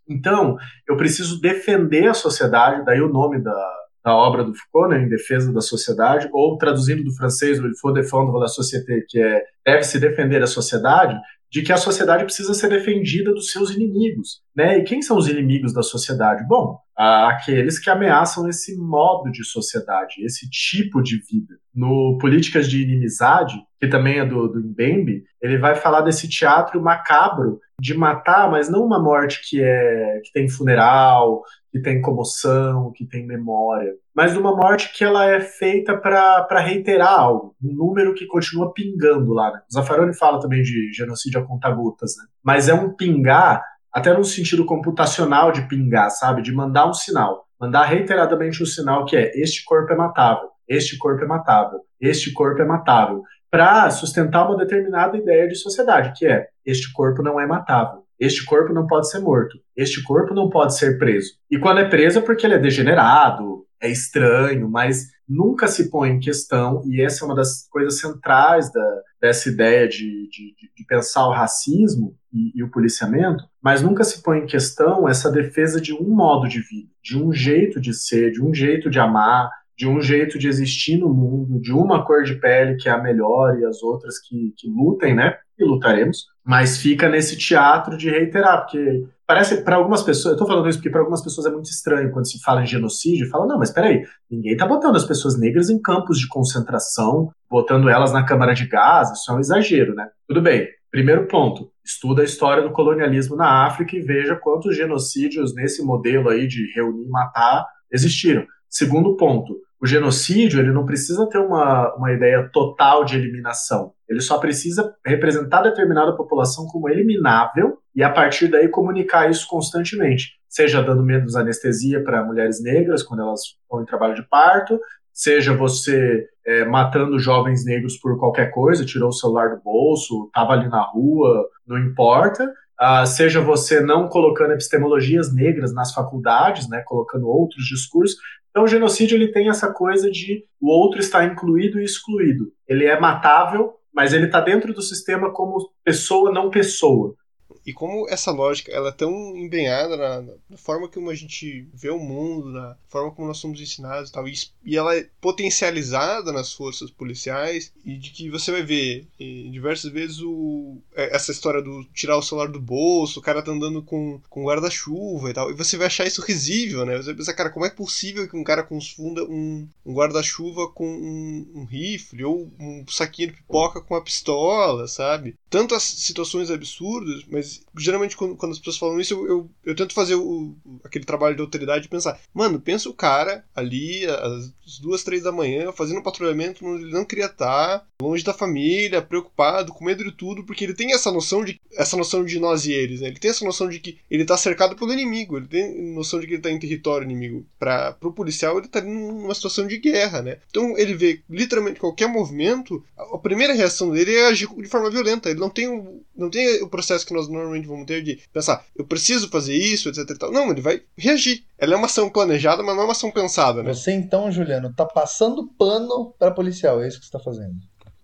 [0.09, 0.57] então
[0.89, 3.73] eu preciso defender a sociedade, daí o nome da,
[4.05, 7.79] da obra do Foucault, né, em defesa da sociedade, ou traduzindo do francês, o Il
[7.81, 11.17] faut défendre la société, que é deve-se defender a sociedade,
[11.53, 14.41] de que a sociedade precisa ser defendida dos seus inimigos.
[14.57, 14.79] Né?
[14.79, 16.43] E quem são os inimigos da sociedade?
[16.49, 21.55] Bom, aqueles que ameaçam esse modo de sociedade, esse tipo de vida.
[21.75, 26.81] No Políticas de Inimizade, que também é do, do Mbembe, ele vai falar desse teatro
[26.81, 32.93] macabro de matar, mas não uma morte que é que tem funeral, que tem comoção,
[32.95, 38.13] que tem memória, mas uma morte que ela é feita para reiterar algo, um número
[38.13, 39.51] que continua pingando lá.
[39.51, 39.61] Né?
[39.71, 42.25] O Zaffaroni fala também de genocídio a conta-gotas, né?
[42.45, 46.43] mas é um pingar, até no sentido computacional de pingar, sabe?
[46.43, 50.99] De mandar um sinal, mandar reiteradamente um sinal que é este corpo é matável, este
[50.99, 56.27] corpo é matável, este corpo é matável, para sustentar uma determinada ideia de sociedade, que
[56.27, 58.02] é este corpo não é matável.
[58.23, 59.59] Este corpo não pode ser morto.
[59.77, 61.33] Este corpo não pode ser preso.
[61.51, 66.11] E quando é preso é porque ele é degenerado, é estranho, mas nunca se põe
[66.11, 70.87] em questão, e essa é uma das coisas centrais da, dessa ideia de, de, de
[70.87, 75.81] pensar o racismo e, e, o policiamento, mas nunca se põe em questão essa defesa
[75.81, 79.51] de um modo de vida, de um jeito de ser, de um jeito de amar,
[79.77, 83.03] de um jeito de existir no mundo, de uma cor de pele que é a
[83.03, 85.37] melhor e as outras que, que lutem, né?
[85.59, 90.47] E lutaremos, mas fica nesse teatro de reiterar, porque parece para algumas pessoas, eu tô
[90.47, 93.47] falando isso porque para algumas pessoas é muito estranho quando se fala em genocídio, fala,
[93.47, 98.13] não, mas peraí, ninguém tá botando as pessoas negras em campos de concentração, botando elas
[98.13, 100.09] na câmara de gás, isso é um exagero, né?
[100.27, 105.55] Tudo bem, primeiro ponto, estuda a história do colonialismo na África e veja quantos genocídios
[105.55, 108.45] nesse modelo aí de reunir e matar existiram.
[108.69, 113.93] Segundo ponto, o genocídio ele não precisa ter uma, uma ideia total de eliminação.
[114.09, 120.35] Ele só precisa representar determinada população como eliminável e, a partir daí, comunicar isso constantemente.
[120.49, 124.79] Seja dando menos anestesia para mulheres negras quando elas estão em trabalho de parto,
[125.13, 130.53] seja você é, matando jovens negros por qualquer coisa, tirou o celular do bolso, estava
[130.53, 132.45] ali na rua, não importa.
[132.81, 138.17] Uh, seja você não colocando epistemologias negras nas faculdades, né, colocando outros discursos.
[138.53, 142.53] Então, o genocídio ele tem essa coisa de o outro está incluído e excluído.
[142.69, 147.17] Ele é matável, mas ele está dentro do sistema como pessoa não pessoa.
[147.65, 151.91] E como essa lógica ela é tão empenhada na, na, forma como a gente vê
[151.91, 154.35] o mundo, na forma como nós somos ensinados e tal, e,
[154.65, 160.21] e ela é potencializada nas forças policiais, e de que você vai ver diversas vezes
[160.21, 164.21] o, é, essa história do tirar o celular do bolso, o cara tá andando com,
[164.29, 166.97] com guarda-chuva e tal, e você vai achar isso risível, né?
[166.97, 170.87] Você vai pensar, cara, como é possível que um cara confunda um, um guarda-chuva com
[170.87, 175.35] um, um rifle ou um saquinho de pipoca com uma pistola, sabe?
[175.51, 177.42] Tantas situações absurdas, mas
[177.77, 181.37] geralmente quando, quando as pessoas falam isso, eu, eu, eu tento fazer o, aquele trabalho
[181.37, 185.99] de autoridade e pensar, mano, pensa o cara ali às duas, três da manhã, fazendo
[185.99, 190.65] um patrulhamento ele não queria estar, longe da família, preocupado, com medo de tudo, porque
[190.65, 193.09] ele tem essa noção de essa noção de nós e eles, né?
[193.09, 196.27] Ele tem essa noção de que ele tá cercado pelo inimigo, ele tem noção de
[196.27, 197.47] que ele tá em território inimigo.
[197.59, 200.39] Para pro policial, ele tá numa situação de guerra, né?
[200.51, 205.31] Então ele vê literalmente qualquer movimento, a primeira reação dele é agir de forma violenta.
[205.31, 208.65] Ele não tem o, não tem o processo que nós normalmente vamos ter de pensar,
[208.77, 210.17] eu preciso fazer isso, etc.
[210.31, 211.45] Não, ele vai reagir.
[211.59, 213.73] Ela é uma ação planejada, mas não é uma ação pensada, né?
[213.73, 217.55] Você então, Juliano, tá passando pano para policial, é isso que você tá fazendo.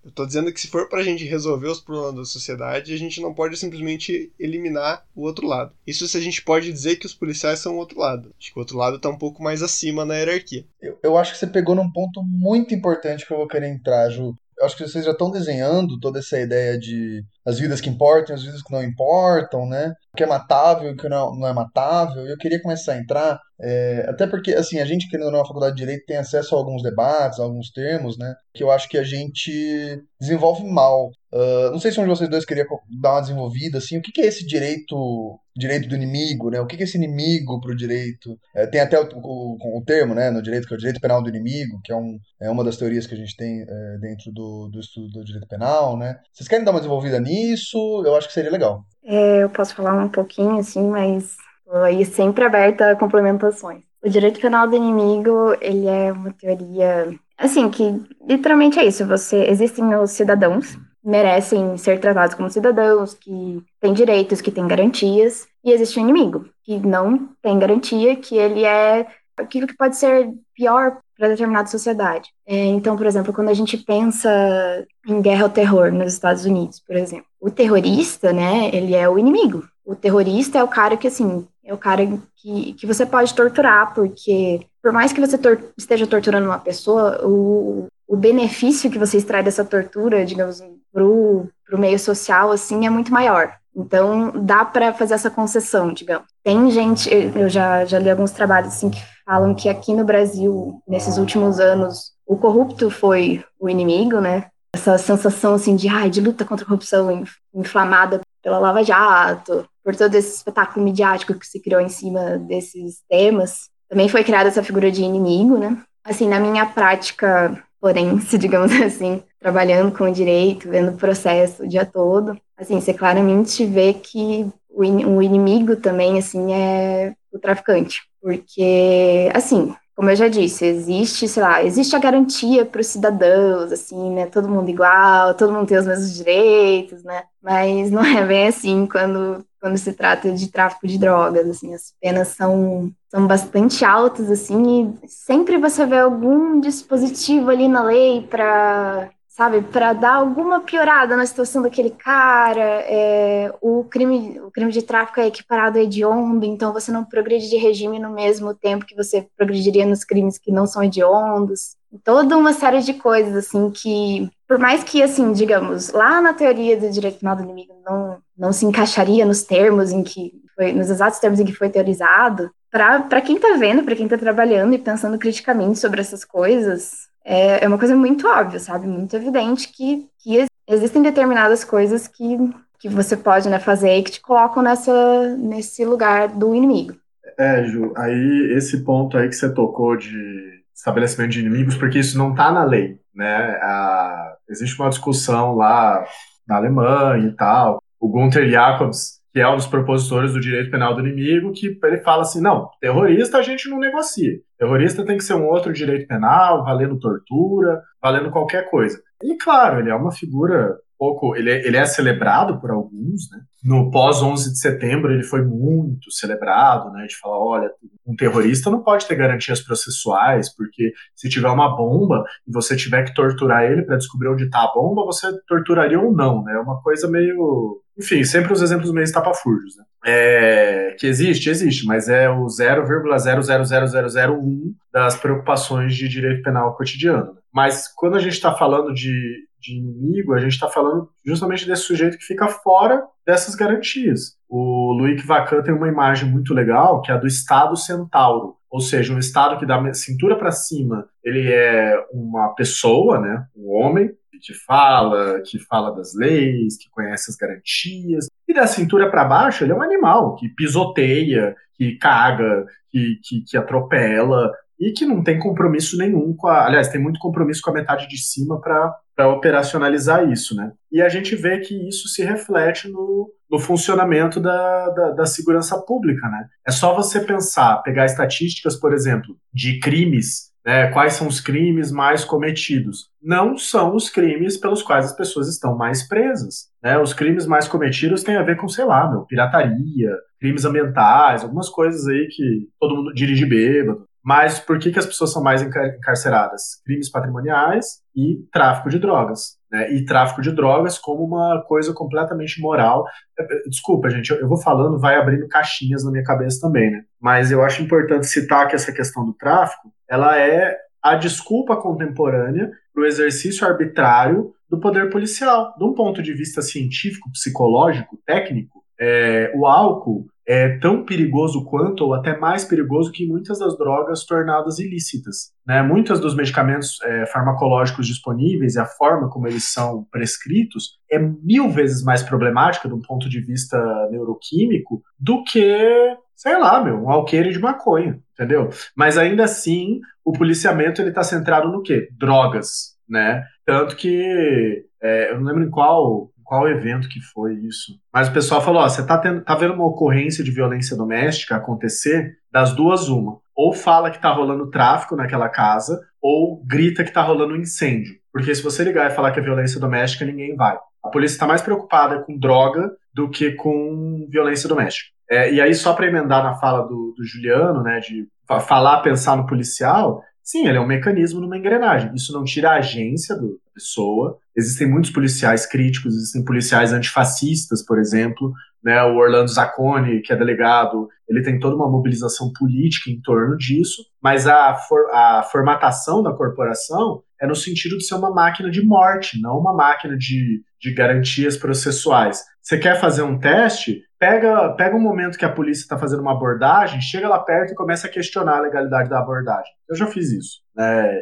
[0.05, 3.21] Eu tô dizendo que se for pra gente resolver os problemas da sociedade, a gente
[3.21, 5.73] não pode simplesmente eliminar o outro lado.
[5.87, 8.33] Isso se a gente pode dizer que os policiais são o outro lado.
[8.39, 10.65] Acho que o outro lado tá um pouco mais acima na hierarquia.
[10.81, 14.09] Eu, eu acho que você pegou num ponto muito importante que eu vou querer entrar,
[14.11, 14.35] Ju.
[14.59, 18.35] Eu acho que vocês já estão desenhando toda essa ideia de as vidas que importam,
[18.35, 19.93] as vidas que não importam, né?
[20.13, 22.27] O que é matável o que não, não é matável.
[22.27, 25.47] Eu queria começar a entrar, é, até porque, assim, a gente, querendo ou não, na
[25.47, 28.35] faculdade de Direito, tem acesso a alguns debates, a alguns termos, né?
[28.53, 31.11] Que eu acho que a gente desenvolve mal.
[31.33, 32.67] Uh, não sei se um de vocês dois queria
[33.01, 36.61] dar uma desenvolvida, assim, o que, que é esse direito direito do inimigo, né?
[36.61, 38.39] O que, que é esse inimigo para o direito?
[38.55, 41.21] É, tem até o, o, o, termo, né, no direito, que é o direito penal
[41.21, 44.31] do inimigo, que é, um, é uma das teorias que a gente tem é, dentro
[44.31, 46.21] do, do estudo do direito penal, né?
[46.33, 47.59] Vocês querem dar uma desenvolvida nisso?
[47.69, 48.85] isso, eu acho que seria legal.
[49.05, 51.37] É, eu posso falar um pouquinho, assim, mas
[51.85, 53.83] aí sempre aberta a complementações.
[54.03, 59.45] O direito penal do inimigo, ele é uma teoria, assim, que literalmente é isso, você,
[59.49, 65.73] existem os cidadãos, merecem ser tratados como cidadãos, que têm direitos, que têm garantias, e
[65.73, 69.07] existe um inimigo, que não tem garantia, que ele é
[69.37, 72.31] aquilo que pode ser pior para determinada sociedade.
[72.47, 76.81] É, então, por exemplo, quando a gente pensa em guerra ao terror nos Estados Unidos,
[76.81, 79.67] por exemplo, o terrorista, né, ele é o inimigo.
[79.85, 82.07] O terrorista é o cara que, assim, é o cara
[82.37, 87.21] que, que você pode torturar, porque por mais que você tor esteja torturando uma pessoa,
[87.27, 90.63] o, o benefício que você extrai dessa tortura, digamos,
[90.99, 93.53] pro, pro meio social, assim, é muito maior.
[93.75, 96.27] Então, dá para fazer essa concessão, digamos.
[96.43, 100.83] Tem gente, eu já, já li alguns trabalhos, assim, que falam que aqui no Brasil,
[100.89, 104.47] nesses últimos anos, o corrupto foi o inimigo, né?
[104.75, 109.95] Essa sensação assim de, ai, de luta contra a corrupção inflamada pela Lava Jato, por
[109.95, 113.71] todo esse espetáculo midiático que se criou em cima desses temas.
[113.89, 115.79] Também foi criada essa figura de inimigo, né?
[116.05, 121.69] Assim, na minha prática porém, se digamos assim, trabalhando com direito, vendo o processo o
[121.69, 128.03] dia todo, assim, você claramente vê que o, o inimigo também, assim, é o traficante.
[128.21, 133.73] Porque, assim, como eu já disse, existe, sei lá, existe a garantia para os cidadãos,
[133.73, 134.27] assim, né?
[134.27, 137.25] Todo mundo igual, todo mundo tem os mesmos direitos, né?
[137.43, 141.93] Mas não é bem assim quando, quando se trata de tráfico de drogas, assim, as
[142.01, 148.23] penas são, são bastante altas, assim, e sempre você vê algum dispositivo ali na lei
[148.23, 152.83] para sabe, para dar alguma piorada na situação daquele cara.
[152.89, 157.49] É, o, crime, o crime de tráfico é equiparado a hediondo, então você não progride
[157.49, 161.77] de regime no mesmo tempo que você progrediria nos crimes que não são hediondos.
[162.03, 166.77] Toda uma série de coisas, assim, que, por mais que, assim, digamos, lá na teoria
[166.77, 170.91] do direito penal do inimigo não, não se encaixaria nos termos em que foi, nos
[170.91, 174.79] exatos termos em que foi teorizado, para quem está vendo, para quem está trabalhando e
[174.79, 178.87] pensando criticamente sobre essas coisas, é, é uma coisa muito óbvia, sabe?
[178.87, 182.39] Muito evidente que, que existem determinadas coisas que,
[182.79, 186.97] que você pode né, fazer e que te colocam nessa, nesse lugar do inimigo.
[187.39, 192.17] É, Ju, aí esse ponto aí que você tocou de estabelecimento de inimigos, porque isso
[192.17, 193.59] não está na lei, né?
[193.63, 196.03] A, existe uma discussão lá
[196.47, 197.83] na Alemanha e tal.
[198.01, 201.99] O Gunther Jacobs que é um dos propositores do direito penal do inimigo, que ele
[201.99, 204.41] fala assim: não, terrorista a gente não negocia.
[204.59, 209.01] Terrorista tem que ser um outro direito penal, valendo tortura, valendo qualquer coisa.
[209.23, 211.37] E claro, ele é uma figura pouco.
[211.37, 213.41] Ele é, ele é celebrado por alguns, né?
[213.63, 217.07] No pós 11 de setembro ele foi muito celebrado, né?
[217.07, 217.71] De falar, olha,
[218.07, 223.05] um terrorista não pode ter garantias processuais, porque se tiver uma bomba e você tiver
[223.05, 226.55] que torturar ele para descobrir onde está a bomba, você torturaria ou não, né?
[226.55, 229.85] É uma coisa meio enfim, sempre os exemplos meio estapafúrdios, né?
[230.07, 237.37] É, que existe, existe, mas é o 0,000001 das preocupações de direito penal cotidiano.
[237.53, 241.83] Mas quando a gente está falando de, de inimigo, a gente está falando justamente desse
[241.83, 244.37] sujeito que fica fora dessas garantias.
[244.49, 248.81] O Luiz Vacan tem uma imagem muito legal, que é a do Estado Centauro, ou
[248.81, 254.13] seja, um Estado que da cintura para cima ele é uma pessoa, né, um homem,
[254.41, 259.65] que fala, que fala das leis, que conhece as garantias, e da cintura para baixo
[259.65, 265.23] ele é um animal que pisoteia, que caga, que, que, que atropela, e que não
[265.23, 266.67] tem compromisso nenhum com a.
[266.67, 270.73] Aliás, tem muito compromisso com a metade de cima para operacionalizar isso, né?
[270.91, 275.77] E a gente vê que isso se reflete no, no funcionamento da, da, da, segurança
[275.81, 276.47] pública, né?
[276.67, 280.89] É só você pensar, pegar estatísticas, por exemplo, de crimes, né?
[280.89, 283.09] Quais são os crimes mais cometidos?
[283.23, 286.99] Não são os crimes pelos quais as pessoas estão mais presas, né?
[286.99, 291.71] Os crimes mais cometidos têm a ver com, sei lá, meu, pirataria, crimes ambientais, algumas
[291.71, 295.63] coisas aí que todo mundo dirige bêbado, mas por que, que as pessoas são mais
[295.63, 296.83] encarceradas?
[296.85, 299.58] Crimes patrimoniais e tráfico de drogas.
[299.71, 299.93] Né?
[299.93, 303.05] E tráfico de drogas como uma coisa completamente moral.
[303.39, 307.03] É, é, desculpa, gente, eu vou falando, vai abrindo caixinhas na minha cabeça também, né?
[307.21, 312.71] Mas eu acho importante citar que essa questão do tráfico, ela é a desculpa contemporânea
[312.93, 315.75] para o exercício arbitrário do poder policial.
[315.79, 322.07] De um ponto de vista científico, psicológico, técnico, é, o álcool é tão perigoso quanto,
[322.07, 325.53] ou até mais perigoso que muitas das drogas tornadas ilícitas.
[325.67, 325.83] Né?
[325.83, 331.69] Muitos dos medicamentos é, farmacológicos disponíveis e a forma como eles são prescritos é mil
[331.69, 333.77] vezes mais problemática, um ponto de vista
[334.11, 338.71] neuroquímico, do que, sei lá, meu, um alqueire de maconha, entendeu?
[338.97, 342.09] Mas ainda assim, o policiamento ele está centrado no quê?
[342.19, 343.45] Drogas, né?
[343.67, 348.01] Tanto que é, eu não lembro em qual qual evento que foi isso.
[348.11, 351.57] Mas o pessoal falou: ó, você tá, tendo, tá vendo uma ocorrência de violência doméstica
[351.57, 352.39] acontecer?
[352.51, 353.39] Das duas, uma.
[353.55, 358.15] Ou fala que tá rolando tráfico naquela casa, ou grita que tá rolando incêndio.
[358.33, 360.79] Porque se você ligar e falar que é violência doméstica, ninguém vai.
[361.05, 365.11] A polícia está mais preocupada com droga do que com violência doméstica.
[365.31, 368.27] É, e aí, só para emendar na fala do, do Juliano, né, de
[368.67, 372.15] falar, pensar no policial, sim, ele é um mecanismo numa engrenagem.
[372.15, 377.81] Isso não tira a agência do, da pessoa, Existem muitos policiais críticos, existem policiais antifascistas,
[377.87, 383.09] por exemplo, né, o Orlando Zacconi, que é delegado, ele tem toda uma mobilização política
[383.09, 388.17] em torno disso, mas a, for, a formatação da corporação é no sentido de ser
[388.17, 392.43] uma máquina de morte, não uma máquina de, de garantias processuais.
[392.61, 394.03] Você quer fazer um teste?
[394.19, 397.77] Pega, pega um momento que a polícia está fazendo uma abordagem, chega lá perto e
[397.77, 399.73] começa a questionar a legalidade da abordagem.
[399.89, 400.59] Eu já fiz isso.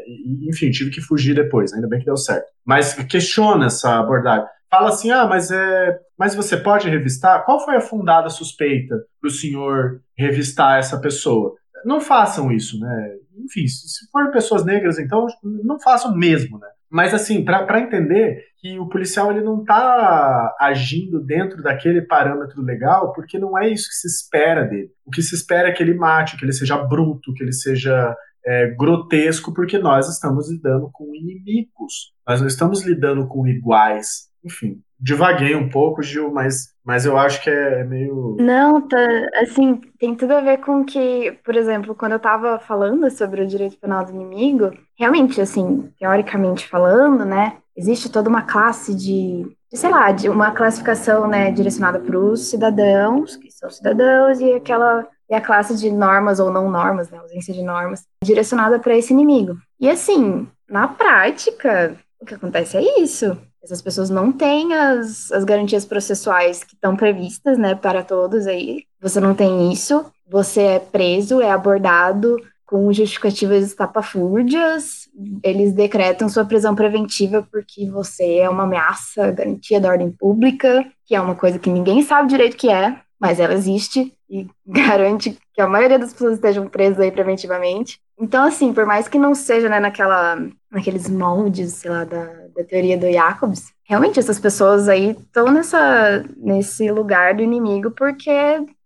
[0.06, 2.46] E, enfim, tive que fugir depois, ainda bem que deu certo.
[2.64, 4.46] Mas questiona essa abordagem.
[4.70, 7.44] Fala assim, ah, mas é, mas você pode revistar?
[7.44, 11.54] Qual foi a fundada suspeita para o senhor revistar essa pessoa?
[11.84, 13.14] Não façam isso, né?
[13.44, 16.66] Enfim, se forem pessoas negras, então não façam mesmo, né?
[16.90, 23.12] Mas assim, para entender que o policial ele não está agindo dentro daquele parâmetro legal,
[23.12, 24.90] porque não é isso que se espera dele.
[25.04, 28.14] O que se espera é que ele mate, que ele seja bruto, que ele seja
[28.46, 34.28] é, grotesco, porque nós estamos lidando com inimigos, nós não estamos lidando com iguais.
[34.44, 38.36] Enfim, divaguei um pouco, Gil, mas, mas eu acho que é meio.
[38.38, 38.96] Não, tá,
[39.42, 43.46] assim, tem tudo a ver com que, por exemplo, quando eu estava falando sobre o
[43.46, 49.76] direito penal do inimigo, realmente, assim, teoricamente falando, né, existe toda uma classe de, de
[49.76, 55.08] sei lá, de uma classificação, né, direcionada para os cidadãos, que são cidadãos, e aquela
[55.28, 59.12] e a classe de normas ou não normas, né, ausência de normas, direcionada para esse
[59.12, 59.56] inimigo.
[59.80, 63.36] E assim, na prática, o que acontece é isso.
[63.66, 68.84] Essas pessoas não têm as, as garantias processuais que estão previstas, né, para todos aí.
[69.00, 75.08] Você não tem isso, você é preso, é abordado com justificativas estapafúrdias,
[75.42, 80.84] eles decretam sua prisão preventiva porque você é uma ameaça à garantia da ordem pública,
[81.04, 85.36] que é uma coisa que ninguém sabe direito que é, mas ela existe e garante
[85.52, 88.00] que a maioria das pessoas estejam presas aí preventivamente.
[88.18, 90.38] Então, assim, por mais que não seja né, naquela,
[90.70, 96.24] naqueles moldes, sei lá, da, da teoria do Jacobs, realmente essas pessoas aí estão nessa,
[96.36, 98.32] nesse lugar do inimigo porque,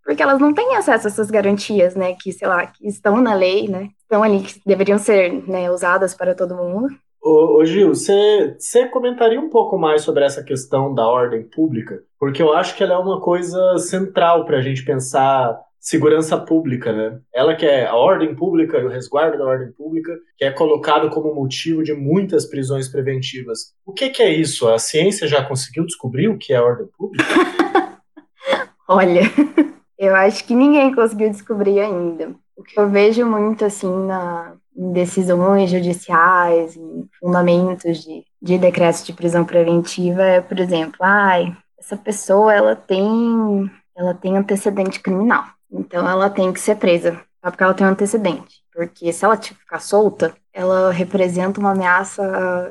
[0.04, 3.34] porque elas não têm acesso a essas garantias, né, que, sei lá, que estão na
[3.34, 6.88] lei, né, estão ali, que deveriam ser né, usadas para todo mundo.
[7.22, 12.02] Ô, ô Gil, você comentaria um pouco mais sobre essa questão da ordem pública?
[12.18, 16.92] Porque eu acho que ela é uma coisa central para a gente pensar segurança pública,
[16.92, 17.18] né?
[17.34, 21.08] Ela que é a ordem pública e o resguardo da ordem pública, que é colocado
[21.08, 23.72] como motivo de muitas prisões preventivas.
[23.84, 24.68] O que, que é isso?
[24.68, 27.24] A ciência já conseguiu descobrir o que é ordem pública?
[28.86, 29.22] Olha,
[29.98, 32.34] eu acho que ninguém conseguiu descobrir ainda.
[32.54, 39.04] O que eu vejo muito, assim, na, em decisões judiciais, em fundamentos de, de decretos
[39.04, 45.44] de prisão preventiva é, por exemplo, ai, essa pessoa, ela tem, ela tem antecedente criminal.
[45.72, 48.60] Então, ela tem que ser presa, só porque ela tem um antecedente.
[48.72, 52.22] Porque se ela ficar solta, ela representa uma ameaça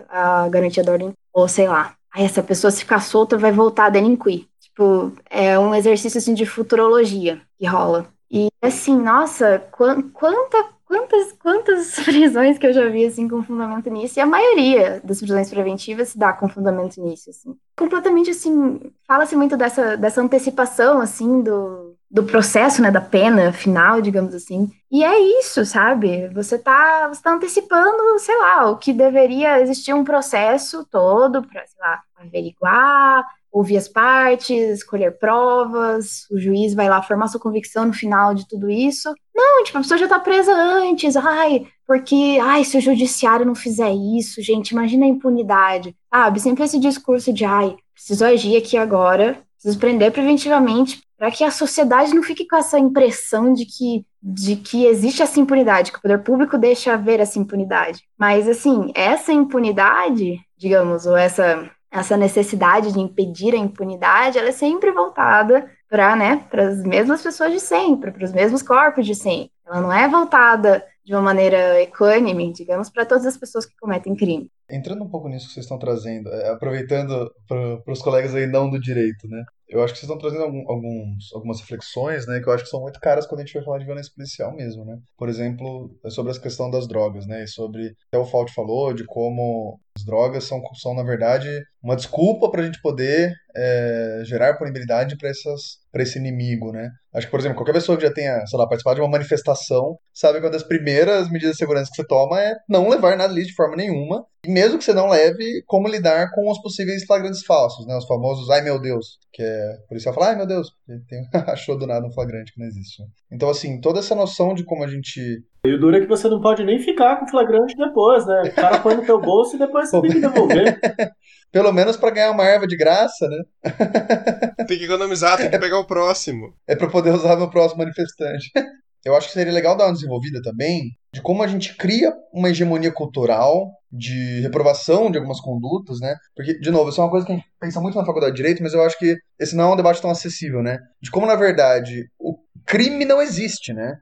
[0.10, 1.96] à, à garantia da ordem, ou sei lá.
[2.12, 4.48] Aí essa pessoa, se ficar solta, vai voltar a delinquir.
[4.60, 8.08] Tipo, é um exercício assim de futurologia que rola.
[8.32, 14.20] E assim, nossa, quanta, quantas, quantas prisões que eu já vi assim com fundamento nisso,
[14.20, 17.56] e a maioria das prisões preventivas se dá com fundamento nisso, assim.
[17.78, 24.02] Completamente assim, fala-se muito dessa, dessa antecipação assim do, do processo, né, da pena final,
[24.02, 24.70] digamos assim.
[24.92, 26.28] E é isso, sabe?
[26.30, 31.66] Você tá, você tá antecipando, sei lá, o que deveria existir um processo todo para,
[31.68, 37.86] sei lá, averiguar, ouvir as partes, escolher provas, o juiz vai lá formar sua convicção
[37.86, 39.14] no final de tudo isso.
[39.36, 43.56] Não, tipo, a pessoa já tá presa antes, ai, porque, ai, se o judiciário não
[43.56, 46.40] fizer isso, gente, imagina a impunidade, sabe?
[46.40, 51.52] Sempre esse discurso de, ai, preciso agir aqui agora, preciso prender preventivamente para que a
[51.52, 56.02] sociedade não fique com essa impressão de que, de que existe essa impunidade, que o
[56.02, 58.04] poder público deixa ver essa impunidade.
[58.18, 64.54] Mas, assim, essa impunidade, digamos, ou essa, essa necessidade de impedir a impunidade, ela é
[64.54, 69.52] sempre voltada para né, as mesmas pessoas de sempre, para os mesmos corpos de sempre.
[69.68, 74.16] Ela não é voltada de uma maneira equânime, digamos, para todas as pessoas que cometem
[74.16, 74.48] crime.
[74.70, 78.70] Entrando um pouco nisso que vocês estão trazendo, é, aproveitando para os colegas aí não
[78.70, 79.44] do direito, né?
[79.68, 82.82] Eu acho que vocês estão trazendo alguns, algumas reflexões, né, que eu acho que são
[82.82, 85.00] muito caras quando a gente vai falar de violência policial mesmo, né?
[85.18, 89.04] Por exemplo, sobre a questão das drogas, né, e sobre, até o Fault falou, de
[89.04, 91.48] como as drogas são, são na verdade,
[91.84, 96.90] uma desculpa para a gente poder é, gerar punibilidade para esse inimigo, né?
[97.14, 99.98] Acho que, por exemplo, qualquer pessoa que já tenha, sei lá, participado de uma manifestação,
[100.14, 103.34] sabe que uma das primeiras medidas de segurança que você toma é não levar nada
[103.34, 107.04] ali de forma nenhuma, e mesmo que você não leve, como lidar com os possíveis
[107.06, 107.96] flagrantes falsos, né?
[107.98, 110.70] Os famosos ai meu Deus, que é o policial fala ai meu Deus,
[111.08, 113.02] tem, achou do nada um flagrante que não existe.
[113.02, 113.08] Né?
[113.32, 116.30] Então, assim, toda essa noção de como a gente e o duro é que você
[116.30, 118.44] não pode nem ficar com flagrante depois, né?
[118.46, 120.80] O cara põe no teu bolso e depois você tem que devolver.
[121.52, 123.44] Pelo menos para ganhar uma erva de graça, né?
[124.68, 126.54] tem que economizar, tem que pegar o próximo.
[126.68, 128.50] É para poder usar no próximo manifestante.
[129.04, 132.50] Eu acho que seria legal dar uma desenvolvida também de como a gente cria uma
[132.50, 136.16] hegemonia cultural de reprovação de algumas condutas, né?
[136.36, 138.38] Porque, de novo, isso é uma coisa que a gente pensa muito na faculdade de
[138.38, 140.78] Direito, mas eu acho que esse não é um debate tão acessível, né?
[141.02, 143.96] De como, na verdade, o crime não existe, né?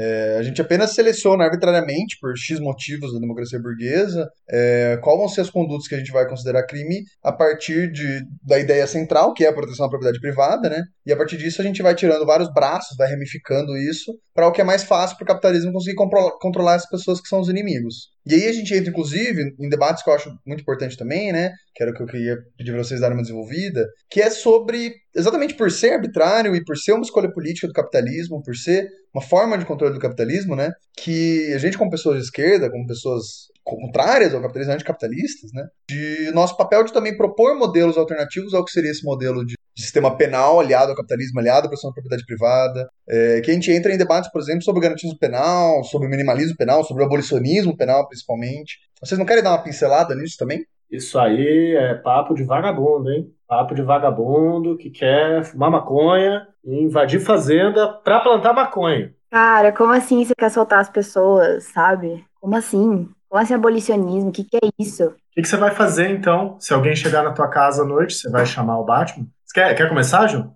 [0.00, 5.28] É, a gente apenas seleciona arbitrariamente, por X motivos da democracia burguesa, é, qual vão
[5.28, 9.34] ser as condutas que a gente vai considerar crime a partir de, da ideia central,
[9.34, 10.84] que é a proteção da propriedade privada, né?
[11.04, 14.52] E a partir disso a gente vai tirando vários braços, vai ramificando isso, para o
[14.52, 15.96] que é mais fácil para o capitalismo conseguir
[16.40, 18.10] controlar as pessoas que são os inimigos.
[18.28, 21.50] E aí a gente entra, inclusive, em debates que eu acho muito importante também, né?
[21.74, 24.92] Que era o que eu queria pedir para vocês darem uma desenvolvida, que é sobre,
[25.16, 29.22] exatamente por ser arbitrário e por ser uma escolha política do capitalismo, por ser uma
[29.22, 30.70] forma de controle do capitalismo, né?
[30.98, 35.66] Que a gente, como pessoas de esquerda, como pessoas contrárias ao capitalismo, anticapitalistas, né?
[35.88, 39.84] De nosso papel de também propor modelos alternativos ao que seria esse modelo de de
[39.84, 43.70] sistema penal aliado ao capitalismo, aliado à pressão da propriedade privada, é, que a gente
[43.70, 47.06] entra em debates, por exemplo, sobre o garantismo penal, sobre o minimalismo penal, sobre o
[47.06, 48.80] abolicionismo penal, principalmente.
[49.00, 50.64] Vocês não querem dar uma pincelada nisso também?
[50.90, 53.32] Isso aí é papo de vagabundo, hein?
[53.46, 59.14] Papo de vagabundo que quer fumar maconha e invadir fazenda pra plantar maconha.
[59.30, 62.24] Cara, como assim você quer soltar as pessoas, sabe?
[62.40, 63.08] Como assim?
[63.28, 64.30] Como assim abolicionismo?
[64.30, 65.04] O que, que é isso?
[65.04, 66.56] O que, que você vai fazer então?
[66.58, 69.26] Se alguém chegar na tua casa à noite, você vai chamar o Batman?
[69.44, 70.50] Você quer, quer começar, Ju?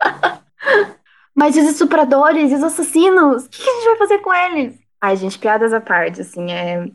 [1.34, 3.46] Mas os estupradores, os assassinos?
[3.46, 4.78] O que a gente vai fazer com eles?
[5.00, 6.88] Ai, gente, piadas à parte, assim, é,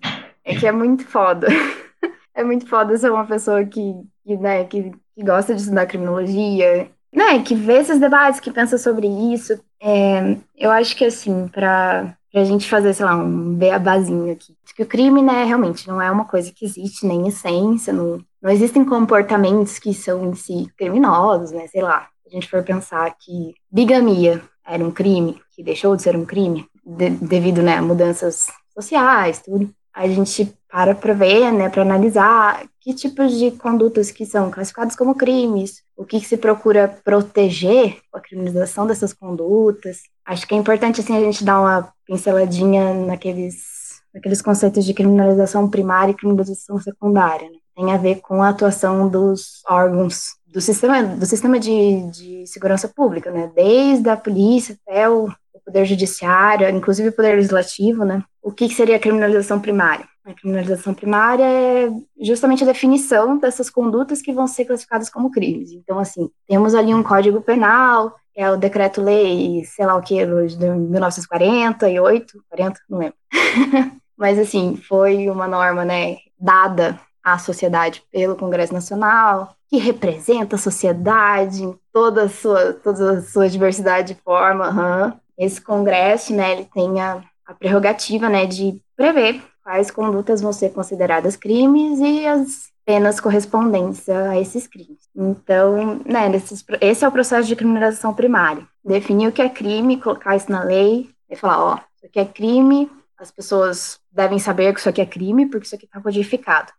[0.45, 1.47] é que é muito foda.
[2.34, 3.93] é muito foda ser uma pessoa que,
[4.24, 8.78] que, né, que, que gosta de estudar criminologia, né, que vê esses debates, que pensa
[8.78, 9.60] sobre isso.
[9.82, 14.55] É, eu acho que, assim, para a gente fazer, sei lá, um beabazinho aqui.
[14.78, 18.23] Que o crime, né, realmente não é uma coisa que existe nem em essência, não,
[18.39, 21.65] não existem comportamentos que são em si criminosos, né?
[21.67, 26.03] Sei lá, se a gente for pensar que bigamia era um crime, que deixou de
[26.03, 31.51] ser um crime, de, devido né, a mudanças sociais, tudo, a gente para para ver,
[31.51, 36.28] né, para analisar que tipos de condutas que são classificadas como crimes, o que, que
[36.28, 40.03] se procura proteger com a criminalização dessas condutas.
[40.23, 43.76] Acho que é importante assim a gente dar uma pinceladinha naqueles
[44.18, 47.49] naqueles conceitos de criminalização primária e criminalização secundária.
[47.49, 47.57] Né?
[47.78, 52.88] tem a ver com a atuação dos órgãos do sistema, do sistema de, de segurança
[52.88, 53.51] pública, né?
[53.53, 58.24] Desde a polícia até o, o poder judiciário, inclusive o poder legislativo, né?
[58.41, 60.07] O que, que seria a criminalização primária?
[60.26, 61.89] A criminalização primária é
[62.20, 65.72] justamente a definição dessas condutas que vão ser classificadas como crimes.
[65.72, 70.70] Então, assim, temos ali um código penal, é o decreto-lei, sei lá o que, de
[70.70, 73.15] 1948, 40, não lembro.
[74.18, 80.59] Mas, assim, foi uma norma, né, dada à sociedade pelo Congresso Nacional, que representa a
[80.59, 84.70] sociedade em toda a sua, toda a sua diversidade de forma.
[84.70, 85.13] Uhum.
[85.38, 90.70] Esse Congresso, né, ele tem a, a prerrogativa, né, de prever quais condutas vão ser
[90.70, 95.09] consideradas crimes e as penas correspondentes a esses crimes.
[95.13, 96.32] Então, né,
[96.80, 98.65] esse é o processo de criminalização primária.
[98.84, 102.26] Definir o que é crime, colocar isso na lei e falar, ó, isso aqui é
[102.26, 106.72] crime, as pessoas devem saber que isso aqui é crime porque isso aqui está codificado.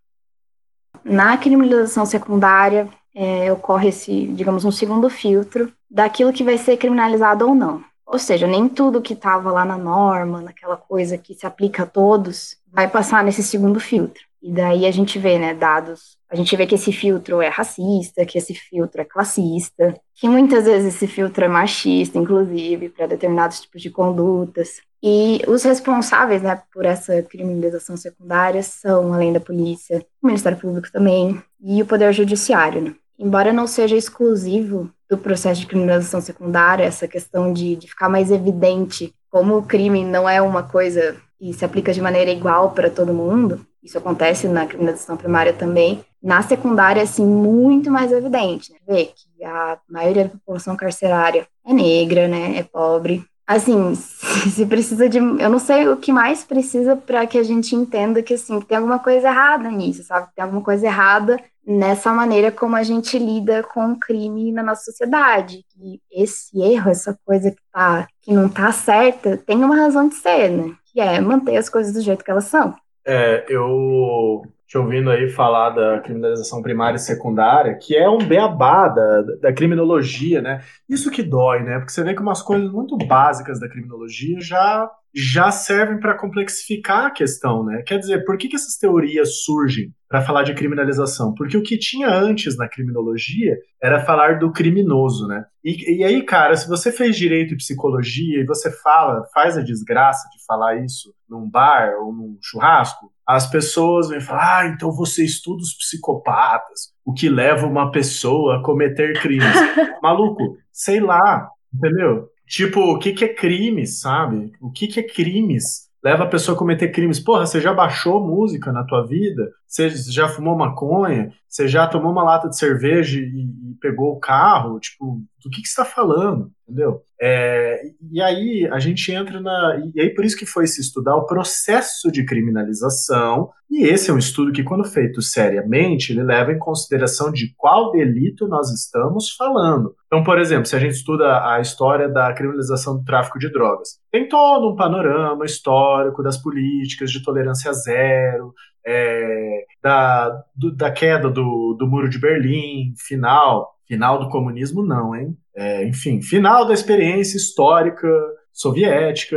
[1.05, 7.47] Na criminalização secundária, é, ocorre esse, digamos, um segundo filtro daquilo que vai ser criminalizado
[7.47, 7.83] ou não.
[8.09, 11.87] Ou seja, nem tudo que estava lá na norma, naquela coisa que se aplica a
[11.87, 14.23] todos, vai passar nesse segundo filtro.
[14.41, 18.25] E daí a gente vê, né, dados, a gente vê que esse filtro é racista,
[18.25, 23.61] que esse filtro é classista, que muitas vezes esse filtro é machista, inclusive, para determinados
[23.61, 24.81] tipos de condutas.
[25.03, 30.91] E os responsáveis, né, por essa criminalização secundária são, além da polícia, o Ministério Público
[30.91, 32.95] também e o Poder Judiciário, né?
[33.19, 38.31] Embora não seja exclusivo do processo de criminalização secundária, essa questão de, de ficar mais
[38.31, 42.91] evidente como o crime não é uma coisa e se aplica de maneira igual para
[42.91, 48.79] todo mundo, isso acontece na criminalização primária também, na secundária, assim, muito mais evidente, né?
[48.87, 52.59] Vê que a maioria da população carcerária é negra, né?
[52.59, 53.25] É pobre.
[53.49, 53.95] Assim,
[54.53, 55.17] se precisa de.
[55.17, 58.77] Eu não sei o que mais precisa para que a gente entenda que, assim, tem
[58.77, 60.29] alguma coisa errada nisso, sabe?
[60.37, 64.85] Tem alguma coisa errada nessa maneira como a gente lida com o crime na nossa
[64.85, 65.65] sociedade.
[65.81, 70.17] E esse erro, essa coisa que, tá, que não tá certa, tem uma razão de
[70.17, 70.75] ser, né?
[70.93, 72.75] Que é manter as coisas do jeito que elas são.
[73.03, 78.87] É, eu te ouvindo aí falar da criminalização primária e secundária, que é um beabá
[78.87, 80.63] da, da criminologia, né?
[80.87, 81.79] Isso que dói, né?
[81.79, 87.07] Porque você vê que umas coisas muito básicas da criminologia já já servem para complexificar
[87.07, 87.83] a questão, né?
[87.87, 91.35] Quer dizer, por que, que essas teorias surgem para falar de criminalização?
[91.35, 95.45] Porque o que tinha antes na criminologia era falar do criminoso, né?
[95.65, 99.63] E, e aí, cara, se você fez direito e psicologia e você fala, faz a
[99.63, 104.91] desgraça de falar isso num bar ou num churrasco, as pessoas vêm falar, ah, então
[104.91, 109.45] você estuda os psicopatas, o que leva uma pessoa a cometer crimes.
[110.03, 112.29] Maluco, sei lá, entendeu?
[112.49, 114.53] Tipo, o que, que é crime, sabe?
[114.61, 115.89] O que, que é crimes?
[116.03, 117.21] Leva a pessoa a cometer crimes.
[117.21, 119.51] Porra, você já baixou música na tua vida?
[119.67, 121.33] Você já fumou maconha?
[121.49, 124.81] Você já tomou uma lata de cerveja e, e pegou o carro?
[124.81, 126.51] Tipo, do que, que você está falando?
[126.69, 127.01] Entendeu?
[127.19, 127.81] É,
[128.13, 129.81] e aí a gente entra na.
[129.95, 133.49] E aí por isso que foi se estudar o processo de criminalização.
[133.71, 137.91] E esse é um estudo que, quando feito seriamente, ele leva em consideração de qual
[137.91, 139.95] delito nós estamos falando.
[140.07, 143.99] Então, por exemplo, se a gente estuda a história da criminalização do tráfico de drogas,
[144.11, 148.55] tem todo um panorama histórico das políticas de tolerância zero,
[148.87, 155.15] é, da, do, da queda do, do muro de Berlim, final, final do comunismo não,
[155.15, 155.37] hein?
[155.59, 158.09] É, enfim, final da experiência histórica
[158.53, 159.37] soviética.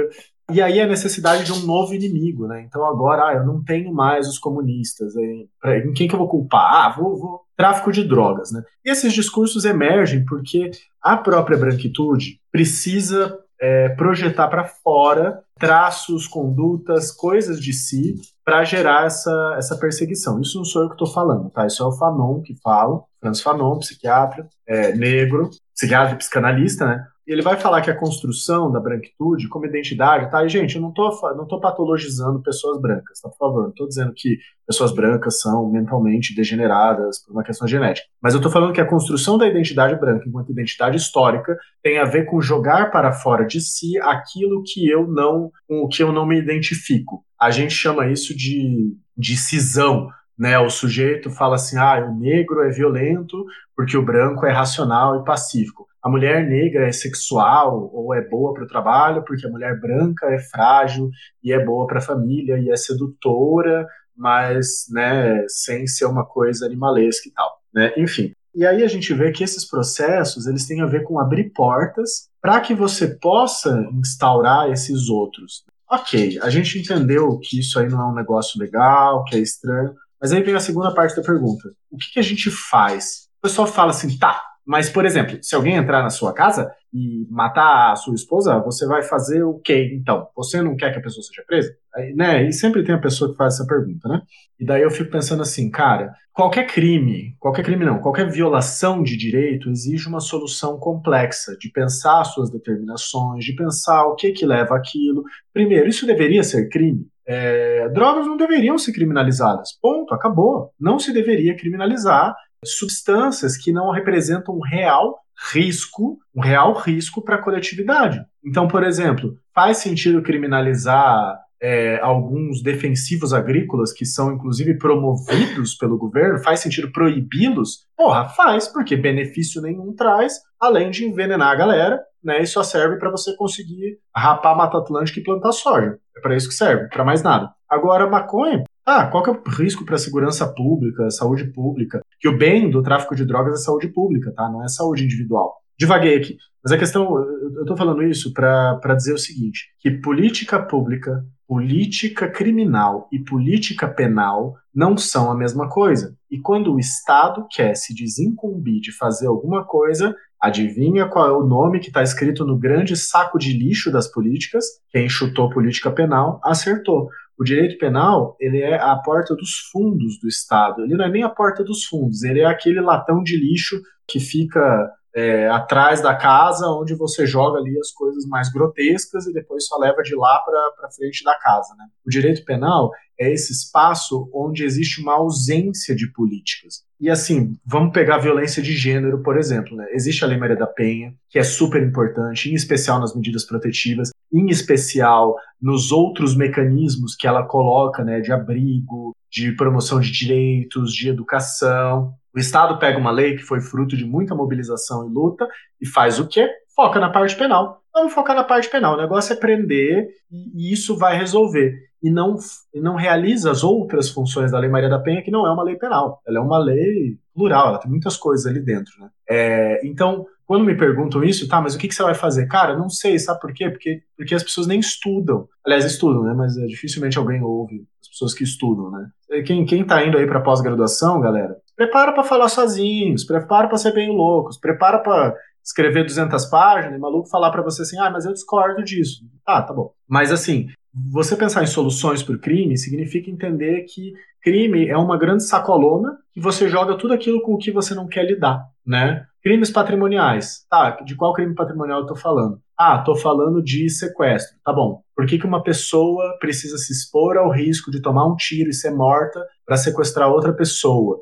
[0.51, 2.63] E aí a necessidade de um novo inimigo, né?
[2.67, 5.15] Então agora, ah, eu não tenho mais os comunistas.
[5.15, 5.49] Hein?
[5.65, 6.73] Em quem que eu vou culpar?
[6.73, 7.41] Ah, vou, vou.
[7.57, 8.61] Tráfico de drogas, né?
[8.85, 10.69] E esses discursos emergem porque
[11.01, 19.05] a própria branquitude precisa é, projetar para fora traços, condutas, coisas de si para gerar
[19.05, 20.41] essa, essa perseguição.
[20.41, 21.67] Isso não sou eu que estou falando, tá?
[21.67, 25.51] Isso é o Fanon que fala, Franz Fanon, psiquiatra, é, negro,
[25.81, 27.05] psiquiatra e psicanalista, né?
[27.27, 30.43] ele vai falar que a construção da branquitude como identidade, tá?
[30.43, 33.29] E, gente, eu não tô, não tô patologizando pessoas brancas, tá?
[33.29, 38.07] Por favor, não tô dizendo que pessoas brancas são mentalmente degeneradas por uma questão genética.
[38.21, 42.05] Mas eu tô falando que a construção da identidade branca enquanto identidade histórica tem a
[42.05, 46.11] ver com jogar para fora de si aquilo que eu não, com o que eu
[46.11, 47.23] não me identifico.
[47.39, 52.63] A gente chama isso de, de cisão, né, o sujeito fala assim: ah, o negro
[52.63, 58.13] é violento porque o branco é racional e pacífico a mulher negra é sexual ou
[58.13, 61.11] é boa para o trabalho, porque a mulher branca é frágil
[61.43, 66.65] e é boa para a família e é sedutora, mas né, sem ser uma coisa
[66.65, 67.61] animalesca e tal.
[67.71, 67.93] Né?
[67.97, 68.33] Enfim.
[68.53, 72.27] E aí a gente vê que esses processos eles têm a ver com abrir portas
[72.41, 75.63] para que você possa instaurar esses outros.
[75.89, 79.93] Ok, a gente entendeu que isso aí não é um negócio legal, que é estranho,
[80.21, 81.69] Mas aí vem a segunda parte da pergunta.
[81.89, 83.29] O que, que a gente faz?
[83.39, 87.25] O pessoal fala assim, tá, mas, por exemplo, se alguém entrar na sua casa e
[87.29, 90.27] matar a sua esposa, você vai fazer o quê, então?
[90.35, 91.73] Você não quer que a pessoa seja presa?
[91.95, 92.47] Aí, né?
[92.47, 94.21] E sempre tem a pessoa que faz essa pergunta, né?
[94.59, 99.17] E daí eu fico pensando assim, cara, qualquer crime, qualquer crime não, qualquer violação de
[99.17, 104.75] direito exige uma solução complexa, de pensar suas determinações, de pensar o que que leva
[104.75, 105.23] aquilo.
[105.51, 107.07] Primeiro, isso deveria ser crime?
[107.27, 109.69] É, drogas não deveriam ser criminalizadas.
[109.81, 110.71] Ponto, acabou.
[110.79, 115.19] Não se deveria criminalizar substâncias que não representam um real
[115.53, 118.23] risco, um real risco para a coletividade.
[118.45, 125.97] Então, por exemplo, faz sentido criminalizar é, alguns defensivos agrícolas que são inclusive promovidos pelo
[125.97, 126.43] governo?
[126.43, 127.85] Faz sentido proibi-los?
[127.95, 132.41] Porra, faz, porque benefício nenhum traz, além de envenenar a galera, né?
[132.41, 135.97] E só serve para você conseguir rapar a Mata Atlântica e plantar soja.
[136.15, 137.49] É para isso que serve, para mais nada.
[137.69, 142.01] Agora, maconha, ah, qual que é o risco para a segurança pública, saúde pública?
[142.19, 144.49] Que o bem do tráfico de drogas é saúde pública, tá?
[144.49, 145.55] Não é saúde individual.
[145.77, 146.37] Divaguei aqui.
[146.63, 152.29] Mas a questão, eu estou falando isso para dizer o seguinte: que política pública, política
[152.29, 156.15] criminal e política penal não são a mesma coisa.
[156.29, 161.45] E quando o Estado quer se desincumbir de fazer alguma coisa, adivinha qual é o
[161.45, 164.65] nome que está escrito no grande saco de lixo das políticas?
[164.89, 167.09] Quem chutou política penal acertou.
[167.37, 170.83] O direito penal, ele é a porta dos fundos do Estado.
[170.83, 174.19] Ele não é nem a porta dos fundos, ele é aquele latão de lixo que
[174.19, 179.65] fica é, atrás da casa, onde você joga ali as coisas mais grotescas e depois
[179.65, 181.73] só leva de lá para frente da casa.
[181.77, 181.85] Né?
[182.05, 186.85] O direito penal é esse espaço onde existe uma ausência de políticas.
[187.01, 189.75] E assim, vamos pegar a violência de gênero, por exemplo.
[189.75, 189.87] Né?
[189.91, 194.11] Existe a Lei Maria da Penha, que é super importante, em especial nas medidas protetivas,
[194.31, 200.93] em especial nos outros mecanismos que ela coloca, né, de abrigo, de promoção de direitos,
[200.93, 202.13] de educação.
[202.35, 205.47] O Estado pega uma lei que foi fruto de muita mobilização e luta
[205.81, 206.47] e faz o quê?
[206.75, 207.80] Foca na parte penal.
[207.93, 208.93] Vamos focar na parte penal.
[208.93, 211.91] O negócio é prender e isso vai resolver.
[212.01, 212.35] E não,
[212.73, 215.63] e não realiza as outras funções da Lei Maria da Penha, que não é uma
[215.63, 216.21] lei penal.
[216.25, 218.91] Ela é uma lei plural, ela tem muitas coisas ali dentro.
[218.99, 219.09] Né?
[219.29, 222.47] É, então, quando me perguntam isso, tá, mas o que, que você vai fazer?
[222.47, 223.69] Cara, não sei, sabe por quê?
[223.69, 225.47] Porque, porque as pessoas nem estudam.
[225.65, 226.33] Aliás, estudam, né?
[226.35, 229.07] Mas é, dificilmente alguém ouve as pessoas que estudam, né?
[229.45, 233.93] Quem, quem tá indo aí para pós-graduação, galera, prepara para falar sozinhos, prepara para ser
[233.93, 235.33] bem loucos, prepara para
[235.63, 239.23] escrever 200 páginas e maluco falar para você assim, ah, mas eu discordo disso.
[239.45, 239.91] Ah, tá bom.
[240.07, 245.17] Mas assim, você pensar em soluções para o crime significa entender que crime é uma
[245.17, 249.25] grande sacolona que você joga tudo aquilo com o que você não quer lidar, né?
[249.41, 250.65] Crimes patrimoniais.
[250.69, 252.59] Tá, de qual crime patrimonial eu tô falando?
[252.77, 254.57] Ah, tô falando de sequestro.
[254.63, 255.01] Tá bom.
[255.15, 258.73] Por que, que uma pessoa precisa se expor ao risco de tomar um tiro e
[258.73, 261.19] ser morta para sequestrar outra pessoa?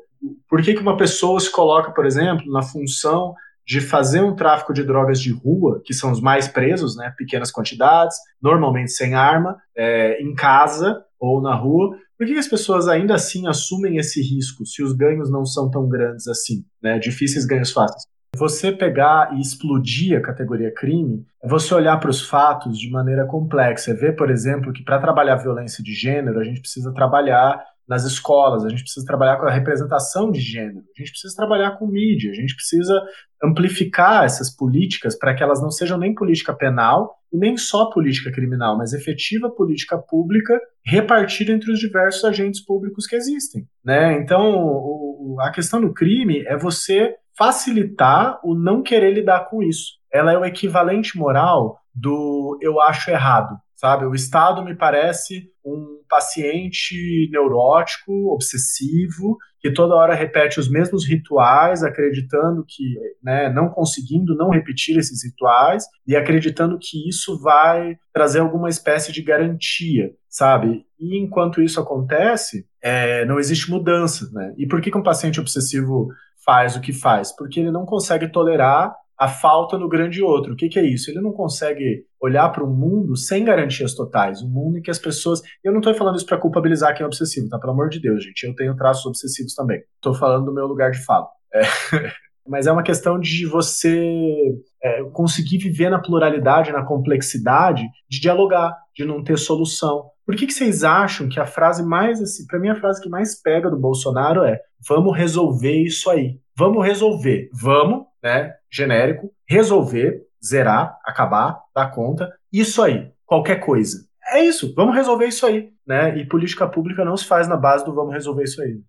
[0.48, 3.34] Por que, que uma pessoa se coloca, por exemplo, na função
[3.66, 7.50] de fazer um tráfico de drogas de rua, que são os mais presos, né, pequenas
[7.50, 11.96] quantidades, normalmente sem arma, é, em casa ou na rua.
[12.18, 15.88] Por que, as pessoas ainda assim assumem esse risco se os ganhos não são tão
[15.88, 18.02] grandes assim, né, difíceis ganhos fáceis?
[18.36, 23.26] Você pegar e explodir a categoria crime é você olhar para os fatos de maneira
[23.26, 23.90] complexa.
[23.90, 27.60] É ver, por exemplo, que para trabalhar violência de gênero, a gente precisa trabalhar
[27.90, 31.72] nas escolas, a gente precisa trabalhar com a representação de gênero, a gente precisa trabalhar
[31.72, 32.94] com mídia, a gente precisa
[33.42, 38.30] amplificar essas políticas para que elas não sejam nem política penal e nem só política
[38.30, 43.66] criminal, mas efetiva política pública repartida entre os diversos agentes públicos que existem.
[43.84, 44.20] Né?
[44.20, 49.94] Então, o, a questão do crime é você facilitar o não querer lidar com isso.
[50.12, 54.04] Ela é o equivalente moral do eu acho errado, sabe?
[54.04, 61.82] O Estado me parece um paciente neurótico, obsessivo, que toda hora repete os mesmos rituais,
[61.82, 62.84] acreditando que,
[63.22, 69.12] né, não conseguindo não repetir esses rituais e acreditando que isso vai trazer alguma espécie
[69.12, 70.84] de garantia, sabe?
[70.98, 74.52] E enquanto isso acontece, é, não existe mudança, né?
[74.58, 76.08] E por que, que um paciente obsessivo
[76.44, 77.34] faz o que faz?
[77.34, 80.54] Porque ele não consegue tolerar a falta no grande outro.
[80.54, 81.10] O que, que é isso?
[81.10, 84.98] Ele não consegue olhar para um mundo sem garantias totais, um mundo em que as
[84.98, 85.42] pessoas.
[85.62, 87.58] Eu não estou falando isso para culpabilizar quem é obsessivo, tá?
[87.58, 88.44] Pelo amor de Deus, gente.
[88.44, 89.82] Eu tenho traços obsessivos também.
[89.96, 91.28] Estou falando do meu lugar de fala.
[91.52, 91.60] É.
[92.48, 98.74] Mas é uma questão de você é, conseguir viver na pluralidade, na complexidade, de dialogar,
[98.96, 100.06] de não ter solução.
[100.24, 103.08] Por que, que vocês acham que a frase mais, assim, para mim, a frase que
[103.10, 104.58] mais pega do Bolsonaro é:
[104.88, 106.40] vamos resolver isso aí?
[106.56, 107.50] Vamos resolver.
[107.52, 108.54] Vamos, né?
[108.70, 114.08] genérico, resolver, zerar, acabar, dar conta, isso aí, qualquer coisa.
[114.32, 116.16] É isso, vamos resolver isso aí, né?
[116.16, 118.80] E política pública não se faz na base do vamos resolver isso aí.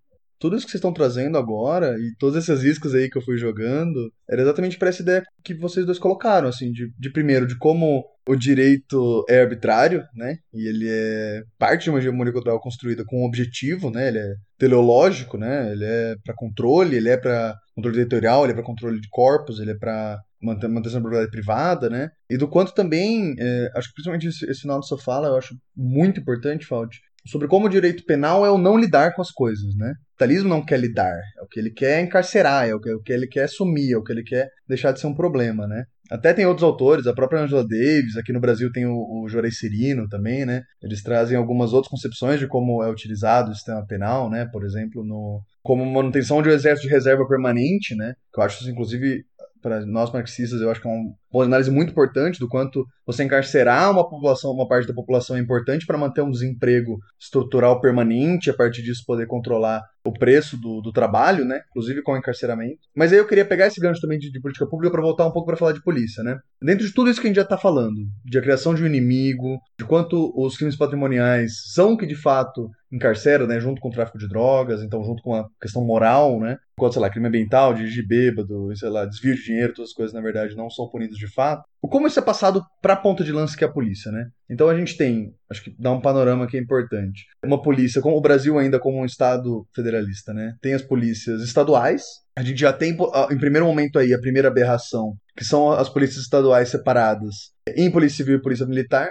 [0.42, 3.38] Tudo isso que vocês estão trazendo agora e todas essas iscas aí que eu fui
[3.38, 7.56] jogando, era exatamente para essa ideia que vocês dois colocaram, assim, de, de primeiro, de
[7.56, 10.38] como o direito é arbitrário, né?
[10.52, 14.08] E ele é parte de uma hegemonia cultural construída com um objetivo, né?
[14.08, 15.70] Ele é teleológico, né?
[15.70, 19.60] Ele é para controle, ele é para controle territorial, ele é para controle de corpos,
[19.60, 22.10] ele é para manutenção da propriedade privada, né?
[22.28, 25.36] E do quanto também, é, acho que principalmente esse, esse final da sua fala, eu
[25.36, 29.30] acho muito importante, Faldi, sobre como o direito penal é o não lidar com as
[29.30, 29.90] coisas, né?
[29.90, 32.94] O capitalismo não quer lidar, é o que ele quer encarcerar, é o que, é
[32.94, 35.66] o que ele quer sumir, é o que ele quer deixar de ser um problema,
[35.66, 35.84] né?
[36.10, 39.50] Até tem outros autores, a própria Angela Davis, aqui no Brasil tem o, o Jorei
[39.50, 40.62] Cirino também, né?
[40.82, 44.46] Eles trazem algumas outras concepções de como é utilizado o sistema penal, né?
[44.52, 48.14] Por exemplo, no, como manutenção de um exército de reserva permanente, né?
[48.32, 49.24] Que eu acho inclusive,
[49.62, 53.24] para nós marxistas, eu acho que é um, uma análise muito importante do quanto você
[53.24, 58.50] encarcerar uma população, uma parte da população é importante para manter um desemprego estrutural permanente,
[58.50, 61.60] a partir disso poder controlar o preço do, do trabalho, né?
[61.70, 62.80] Inclusive com o encarceramento.
[62.94, 65.32] Mas aí eu queria pegar esse gancho também de, de política pública para voltar um
[65.32, 66.38] pouco para falar de polícia, né?
[66.60, 68.86] Dentro de tudo isso que a gente já está falando, de a criação de um
[68.86, 73.60] inimigo, de quanto os crimes patrimoniais são que de fato encarceram, né?
[73.60, 76.58] Junto com o tráfico de drogas, então junto com a questão moral, né?
[76.76, 80.12] Enquanto, sei lá, crime ambiental, dirigir bêbado, sei lá, desvio de dinheiro, todas as coisas,
[80.12, 81.64] na verdade, não são punidos de fato.
[81.80, 84.26] Como isso é passado para a ponta de lança que é a polícia, né?
[84.48, 87.26] Então a gente tem, acho que dá um panorama que é importante.
[87.44, 90.54] Uma polícia, como o Brasil ainda como um estado federalista, né?
[90.60, 92.04] Tem as polícias estaduais.
[92.36, 92.96] A gente já tem,
[93.30, 98.18] em primeiro momento aí, a primeira aberração, que são as polícias estaduais separadas em polícia
[98.18, 99.10] civil e polícia militar.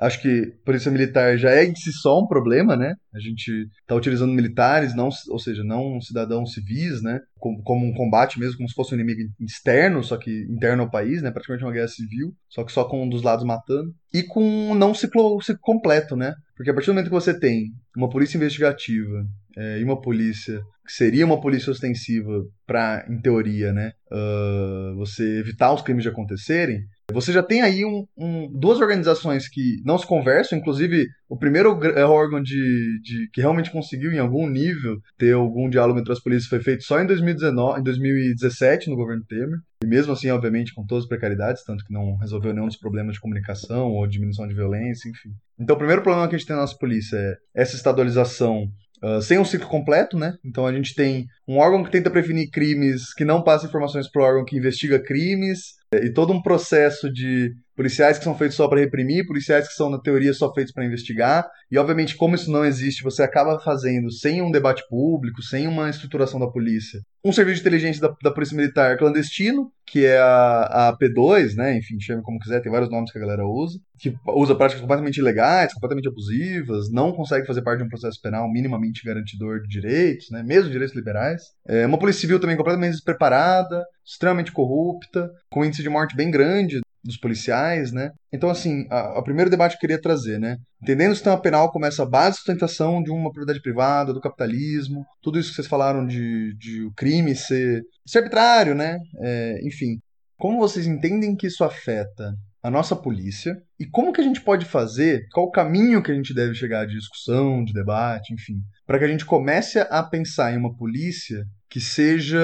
[0.00, 2.94] Acho que polícia militar já é em si só um problema, né?
[3.14, 7.20] A gente está utilizando militares, não, ou seja, não cidadãos civis, né?
[7.38, 10.90] Como, como, um combate mesmo, como se fosse um inimigo externo, só que interno ao
[10.90, 11.30] país, né?
[11.30, 13.94] Praticamente uma guerra civil, só que só com um dos lados matando.
[14.12, 16.34] E com não ciclo, ciclo completo, né?
[16.56, 17.64] Porque a partir do momento que você tem
[17.96, 19.26] uma polícia investigativa
[19.56, 25.40] é, e uma polícia que seria uma polícia ostensiva para, em teoria, né, uh, você
[25.40, 26.80] evitar os crimes de acontecerem,
[27.12, 31.78] você já tem aí um, um, duas organizações que não se conversam, inclusive o primeiro
[31.96, 36.20] é, órgão de, de, que realmente conseguiu em algum nível ter algum diálogo entre as
[36.20, 39.58] polícias foi feito só em 2019, em 2017 no governo Temer.
[39.84, 43.14] E mesmo assim, obviamente, com todas as precariedades, tanto que não resolveu nenhum dos problemas
[43.14, 45.30] de comunicação ou diminuição de violência, enfim.
[45.58, 48.68] Então, o primeiro problema que a gente tem na nossa polícia é essa estadualização
[49.04, 50.32] Uh, sem um ciclo completo, né?
[50.42, 54.22] Então a gente tem um órgão que tenta prevenir crimes, que não passa informações para
[54.22, 58.66] o órgão que investiga crimes, e todo um processo de policiais que são feitos só
[58.66, 61.46] para reprimir, policiais que são, na teoria, só feitos para investigar.
[61.70, 65.90] E, obviamente, como isso não existe, você acaba fazendo sem um debate público, sem uma
[65.90, 67.00] estruturação da polícia.
[67.22, 71.76] Um serviço de inteligência da, da Polícia Militar clandestino, que é a, a P2, né?
[71.76, 73.78] Enfim, chame como quiser, tem vários nomes que a galera usa.
[73.98, 78.50] Que usa práticas completamente ilegais, completamente abusivas, não consegue fazer parte de um processo penal
[78.50, 80.42] minimamente garantidor de direitos, né?
[80.42, 81.42] Mesmo direitos liberais.
[81.66, 86.80] É uma Polícia Civil também completamente despreparada, extremamente corrupta, com índice de morte bem grande
[87.06, 88.10] dos policiais, né?
[88.32, 88.86] Então, assim,
[89.16, 90.56] o primeiro debate que eu queria trazer, né?
[90.82, 95.04] Entendendo o sistema penal como essa base de sustentação de uma propriedade privada, do capitalismo,
[95.22, 98.98] tudo isso que vocês falaram de, de o crime ser, ser arbitrário, né?
[99.22, 99.98] É, enfim,
[100.36, 104.64] como vocês entendem que isso afeta a nossa polícia e como que a gente pode
[104.66, 108.98] fazer, qual o caminho que a gente deve chegar de discussão, de debate, enfim, para
[108.98, 112.40] que a gente comece a pensar em uma polícia que seja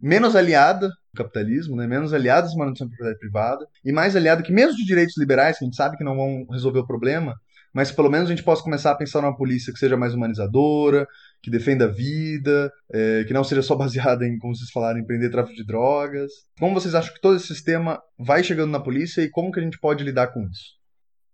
[0.00, 1.86] menos aliada capitalismo, né?
[1.86, 5.58] menos aliada à manutenção da propriedade privada e mais aliada que mesmo de direitos liberais,
[5.58, 7.34] que a gente sabe que não vão resolver o problema,
[7.72, 11.06] mas pelo menos a gente possa começar a pensar numa polícia que seja mais humanizadora,
[11.42, 15.04] que defenda a vida, é, que não seja só baseada em, como vocês falaram, em
[15.04, 16.30] prender tráfico de drogas.
[16.58, 19.62] Como vocês acham que todo esse sistema vai chegando na polícia e como que a
[19.62, 20.82] gente pode lidar com isso?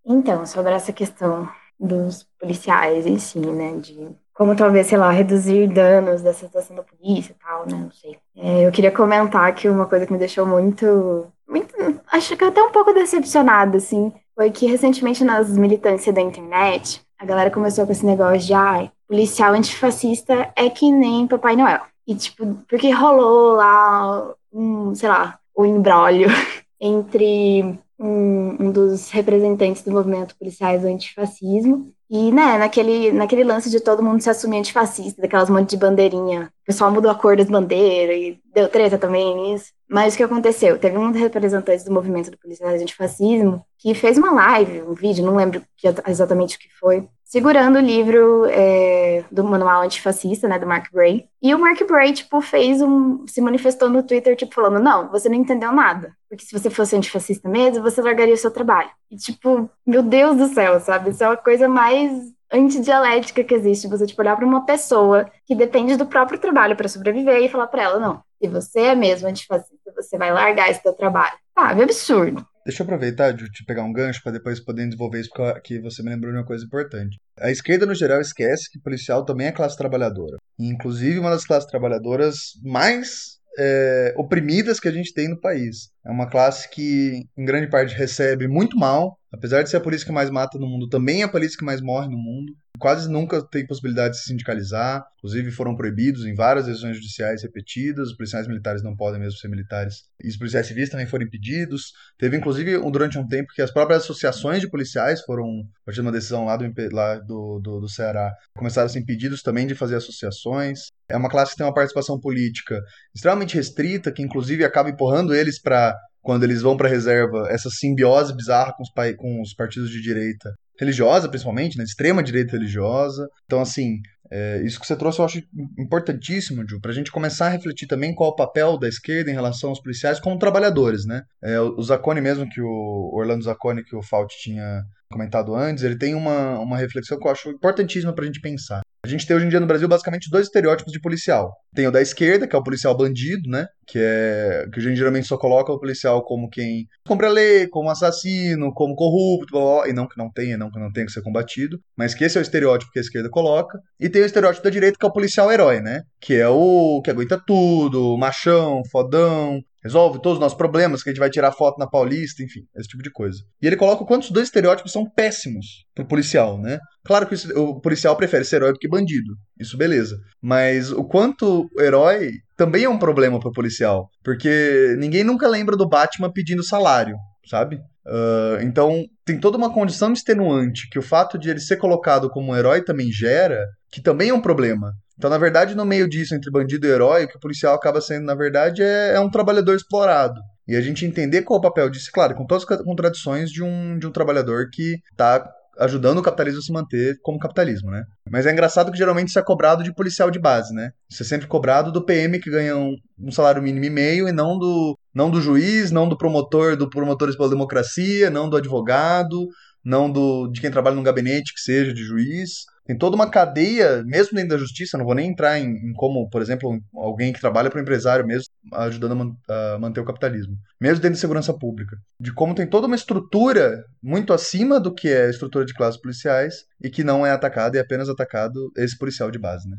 [0.07, 1.49] Então, sobre essa questão
[1.79, 4.09] dos policiais em si, né, de
[4.39, 7.77] como talvez, sei lá, reduzir danos da situação da polícia e tal, né?
[7.77, 8.17] Não sei.
[8.37, 11.75] É, eu queria comentar que uma coisa que me deixou muito, muito,
[12.13, 17.27] acho que até um pouco decepcionada, assim, foi que recentemente nas militâncias da internet, a
[17.27, 21.81] galera começou com esse negócio de, ah, policial antifascista é que nem Papai Noel.
[22.07, 26.29] E, tipo, porque rolou lá um, sei lá, um embrólio
[26.81, 33.81] entre um, um dos representantes do movimento policiais antifascismo e, né, naquele, naquele lance de
[33.81, 37.49] todo mundo se assumir antifascista, daquelas monte de bandeirinha, o pessoal mudou a cor das
[37.49, 39.73] bandeiras e deu treta também nisso.
[39.87, 40.79] Mas o que aconteceu?
[40.79, 45.25] Teve um dos representantes do movimento do policiais antifascismo que fez uma live, um vídeo,
[45.25, 45.63] não lembro
[46.07, 51.29] exatamente o que foi, segurando o livro é, do manual antifascista, né, do Mark Bray.
[51.43, 55.29] E o Mark Bray, tipo, fez um, se manifestou no Twitter, tipo, falando, não, você
[55.29, 58.89] não entendeu nada, porque se você fosse antifascista mesmo, você largaria o seu trabalho.
[59.11, 62.11] E, tipo, meu Deus do céu, sabe, isso é a coisa mais
[62.51, 63.89] antidialética que existe.
[63.89, 67.67] Você, tipo, olhar para uma pessoa que depende do próprio trabalho para sobreviver e falar
[67.67, 71.37] para ela, não, se você é mesmo antifascista, você vai largar esse seu trabalho.
[71.55, 72.47] Sabe, absurdo.
[72.69, 76.03] Deixa eu aproveitar de te pegar um gancho para depois poder desenvolver isso, porque você
[76.03, 77.17] me lembrou de uma coisa importante.
[77.41, 80.37] A esquerda, no geral, esquece que policial também é classe trabalhadora.
[80.59, 85.89] Inclusive, uma das classes trabalhadoras mais é, oprimidas que a gente tem no país.
[86.05, 90.07] É uma classe que, em grande parte, recebe muito mal, apesar de ser a polícia
[90.07, 93.11] que mais mata no mundo, também é a polícia que mais morre no mundo quase
[93.11, 98.17] nunca tem possibilidade de se sindicalizar, inclusive foram proibidos em várias decisões judiciais repetidas, os
[98.17, 101.93] policiais militares não podem mesmo ser militares, e os policiais civis também foram impedidos.
[102.17, 106.07] Teve inclusive durante um tempo que as próprias associações de policiais foram, a partir de
[106.07, 109.75] uma decisão lá do, lá do, do, do Ceará, começaram a ser impedidos também de
[109.75, 110.87] fazer associações.
[111.09, 112.81] É uma classe que tem uma participação política
[113.15, 115.97] extremamente restrita, que inclusive acaba empurrando eles para
[116.29, 120.53] quando eles vão para reserva, essa simbiose bizarra com os, com os partidos de direita,
[120.79, 121.85] religiosa, principalmente, né?
[121.85, 123.27] Extrema direita religiosa.
[123.47, 123.95] Então, assim,
[124.31, 125.43] é, isso que você trouxe eu acho
[125.79, 129.31] importantíssimo, Ju, para a gente começar a refletir também qual é o papel da esquerda
[129.31, 131.23] em relação aos policiais como trabalhadores, né?
[131.43, 135.97] É, o Zacone mesmo, que o Orlando Zacone, que o Fault tinha comentado antes, ele
[135.97, 138.83] tem uma, uma reflexão que eu acho importantíssima para a gente pensar.
[139.05, 141.55] A gente tem hoje em dia no Brasil basicamente dois estereótipos de policial.
[141.73, 143.67] Tem o da esquerda, que é o policial bandido, né?
[143.87, 147.69] Que é que a gente geralmente só coloca o policial como quem cumpre a lei,
[147.69, 151.07] como assassino, como corrupto, blá, blá, e não que não tenha, não que não tenha
[151.07, 153.79] que ser combatido, mas que esse é o estereótipo que a esquerda coloca.
[154.01, 156.03] E tem o estereótipo da direita, que é o policial herói, né?
[156.21, 161.13] Que é o que aguenta tudo, machão, fodão, resolve todos os nossos problemas, que a
[161.13, 163.39] gente vai tirar foto na Paulista, enfim, esse tipo de coisa.
[163.63, 166.79] E ele coloca o quanto os dois estereótipos são péssimos pro policial, né?
[167.05, 170.17] Claro que o policial prefere ser herói do que bandido, isso beleza.
[170.43, 175.89] Mas o quanto herói também é um problema pro policial, porque ninguém nunca lembra do
[175.89, 177.17] Batman pedindo salário,
[177.49, 177.77] sabe?
[178.07, 182.53] Uh, então tem toda uma condição extenuante que o fato de ele ser colocado como
[182.53, 184.93] um herói também gera, que também é um problema.
[185.19, 188.01] Então, na verdade, no meio disso, entre bandido e herói, o que o policial acaba
[188.01, 190.41] sendo, na verdade, é, é um trabalhador explorado.
[190.67, 193.63] E a gente entender qual é o papel disso, claro, com todas as contradições de
[193.63, 195.45] um, de um trabalhador que está
[195.79, 198.05] ajudando o capitalismo a se manter como capitalismo, né?
[198.29, 200.91] Mas é engraçado que geralmente isso é cobrado de policial de base, né?
[201.11, 204.33] Isso é sempre cobrado do PM que ganha um, um salário mínimo e meio e
[204.33, 209.47] não do, não do juiz, não do promotor, do Promotores pela Democracia, não do advogado,
[209.85, 212.65] não do de quem trabalha num gabinete que seja de juiz.
[212.89, 216.27] Tem toda uma cadeia, mesmo dentro da justiça, não vou nem entrar em, em como,
[216.31, 220.07] por exemplo, alguém que trabalha para o empresário mesmo, ajudando a, man, a, manter o
[220.07, 220.57] capitalismo.
[220.81, 221.99] Mesmo dentro da segurança pública.
[222.19, 226.01] De como tem toda uma estrutura muito acima do que é a estrutura de classes
[226.01, 229.77] policiais e que não é atacada, e é apenas atacado esse policial de base, né?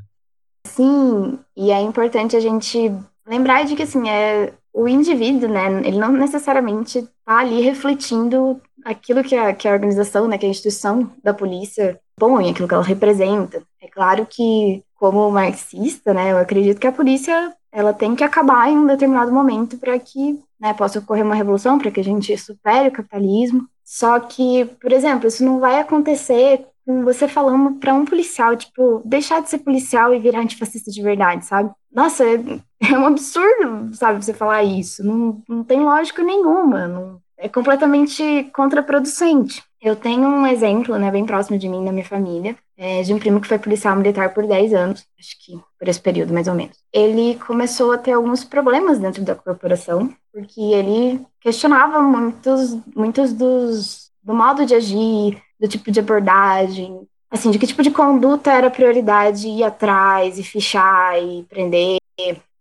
[0.68, 2.93] Sim, e é importante a gente
[3.26, 9.24] lembrar de que, assim, é o indivíduo, né, ele não necessariamente está ali refletindo aquilo
[9.24, 12.84] que a, que a organização, né, que a instituição da polícia põe, aquilo que ela
[12.84, 13.63] representa.
[13.82, 18.70] É claro que, como marxista, né, eu acredito que a polícia ela tem que acabar
[18.70, 22.38] em um determinado momento para que né, possa ocorrer uma revolução, para que a gente
[22.38, 23.67] supere o capitalismo.
[23.86, 29.01] Só que, por exemplo, isso não vai acontecer com você falando para um policial, tipo,
[29.05, 31.72] deixar de ser policial e virar antifascista de verdade, sabe?
[31.91, 32.36] Nossa, é,
[32.82, 35.03] é um absurdo, sabe, você falar isso.
[35.03, 36.88] Não, não tem lógica nenhuma.
[36.88, 39.63] Não, é completamente contraproducente.
[39.82, 43.19] Eu tenho um exemplo, né, bem próximo de mim, na minha família, é, de um
[43.19, 46.53] primo que foi policial militar por 10 anos, acho que por esse período mais ou
[46.53, 46.77] menos.
[46.91, 54.11] Ele começou a ter alguns problemas dentro da corporação, porque ele questionava muitos, muitos dos,
[54.21, 58.69] do modo de agir, do tipo de abordagem, assim, de que tipo de conduta era
[58.69, 61.99] prioridade ir atrás e fichar e prender.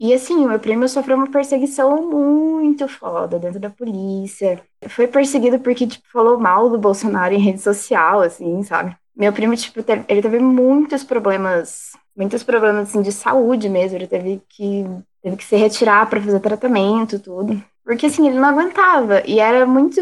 [0.00, 4.62] E assim, o meu primo sofreu uma perseguição muito foda dentro da polícia.
[4.88, 8.96] Foi perseguido porque, tipo, falou mal do Bolsonaro em rede social, assim, sabe?
[9.16, 13.98] Meu primo, tipo, teve, ele teve muitos problemas, muitos problemas, assim, de saúde mesmo.
[13.98, 14.86] Ele teve que,
[15.20, 17.60] teve que se retirar para fazer tratamento, tudo.
[17.84, 19.22] Porque, assim, ele não aguentava.
[19.26, 20.00] E era muito...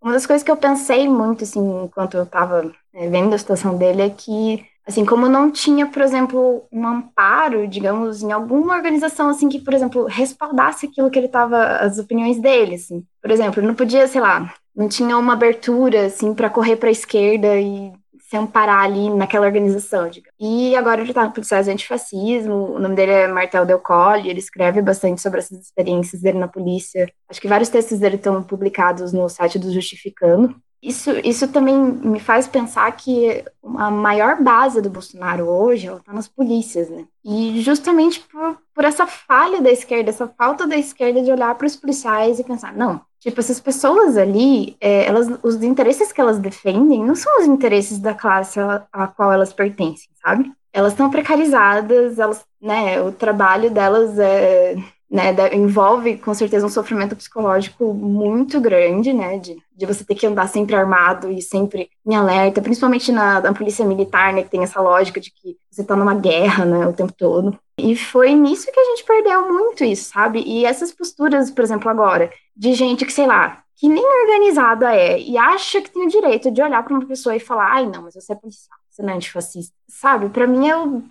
[0.00, 2.62] Uma das coisas que eu pensei muito, assim, enquanto eu tava
[2.94, 7.66] né, vendo a situação dele é que Assim, como não tinha, por exemplo, um amparo,
[7.66, 12.38] digamos, em alguma organização, assim, que, por exemplo, respaldasse aquilo que ele estava, as opiniões
[12.40, 13.04] dele, assim.
[13.20, 16.92] Por exemplo, não podia, sei lá, não tinha uma abertura, assim, para correr para a
[16.92, 17.92] esquerda e
[18.28, 20.34] se amparar ali naquela organização, digamos.
[20.38, 24.40] E agora ele está no Policiais Antifascismo, o nome dele é Martel Del Colle, ele
[24.40, 27.08] escreve bastante sobre essas experiências dele na polícia.
[27.28, 30.56] Acho que vários textos dele estão publicados no site do Justificando.
[30.82, 33.44] Isso, isso também me faz pensar que
[33.76, 37.06] a maior base do Bolsonaro hoje está nas polícias, né?
[37.24, 41.66] E justamente por, por essa falha da esquerda, essa falta da esquerda de olhar para
[41.66, 46.38] os policiais e pensar, não, Tipo, essas pessoas ali, é, elas, os interesses que elas
[46.38, 50.52] defendem não são os interesses da classe a, a qual elas pertencem, sabe?
[50.72, 54.76] Elas estão precarizadas, elas, né, o trabalho delas é,
[55.10, 60.26] né, envolve com certeza um sofrimento psicológico muito grande, né, de, de você ter que
[60.26, 64.62] andar sempre armado e sempre em alerta, principalmente na, na polícia militar, né, que tem
[64.62, 67.56] essa lógica de que você está numa guerra, né, o tempo todo.
[67.78, 70.42] E foi nisso que a gente perdeu muito isso, sabe?
[70.46, 75.20] E essas posturas, por exemplo, agora, de gente que, sei lá, que nem organizada é
[75.20, 78.02] e acha que tem o direito de olhar para uma pessoa e falar, ai, não,
[78.02, 80.30] mas você é policial, você não é antifascista, sabe?
[80.30, 81.02] Para mim é, o,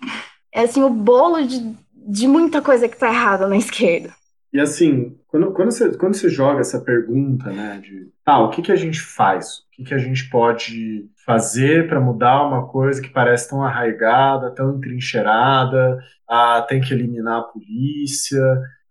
[0.52, 1.76] é assim, o bolo de
[2.06, 4.10] de muita coisa que tá errada na esquerda.
[4.52, 8.62] E assim, quando, quando, você, quando você joga essa pergunta, né, de tá, o que,
[8.62, 9.58] que a gente faz?
[9.58, 14.54] O que, que a gente pode fazer para mudar uma coisa que parece tão arraigada,
[14.54, 15.98] tão entrincheirada,
[16.28, 18.40] ah, tem que eliminar a polícia.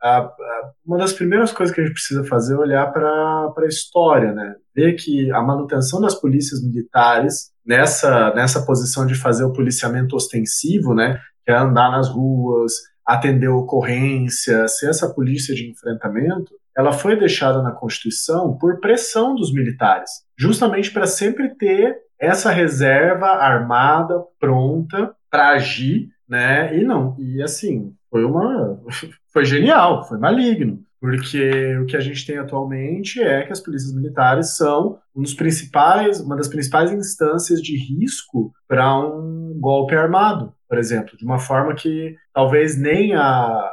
[0.03, 3.67] Ah, ah, uma das primeiras coisas que a gente precisa fazer é olhar para a
[3.67, 4.55] história, né?
[4.75, 10.93] Ver que a manutenção das polícias militares nessa, nessa posição de fazer o policiamento ostensivo,
[10.93, 11.19] né?
[11.43, 12.73] Que é andar nas ruas,
[13.05, 19.53] atender ocorrência, ser essa polícia de enfrentamento, ela foi deixada na Constituição por pressão dos
[19.53, 26.75] militares, justamente para sempre ter essa reserva armada pronta para agir, né?
[26.77, 28.79] E não, e assim, foi uma
[29.31, 33.93] foi genial, foi maligno, porque o que a gente tem atualmente é que as polícias
[33.93, 40.51] militares são um dos principais, uma das principais instâncias de risco para um golpe armado,
[40.67, 43.71] por exemplo, de uma forma que talvez nem a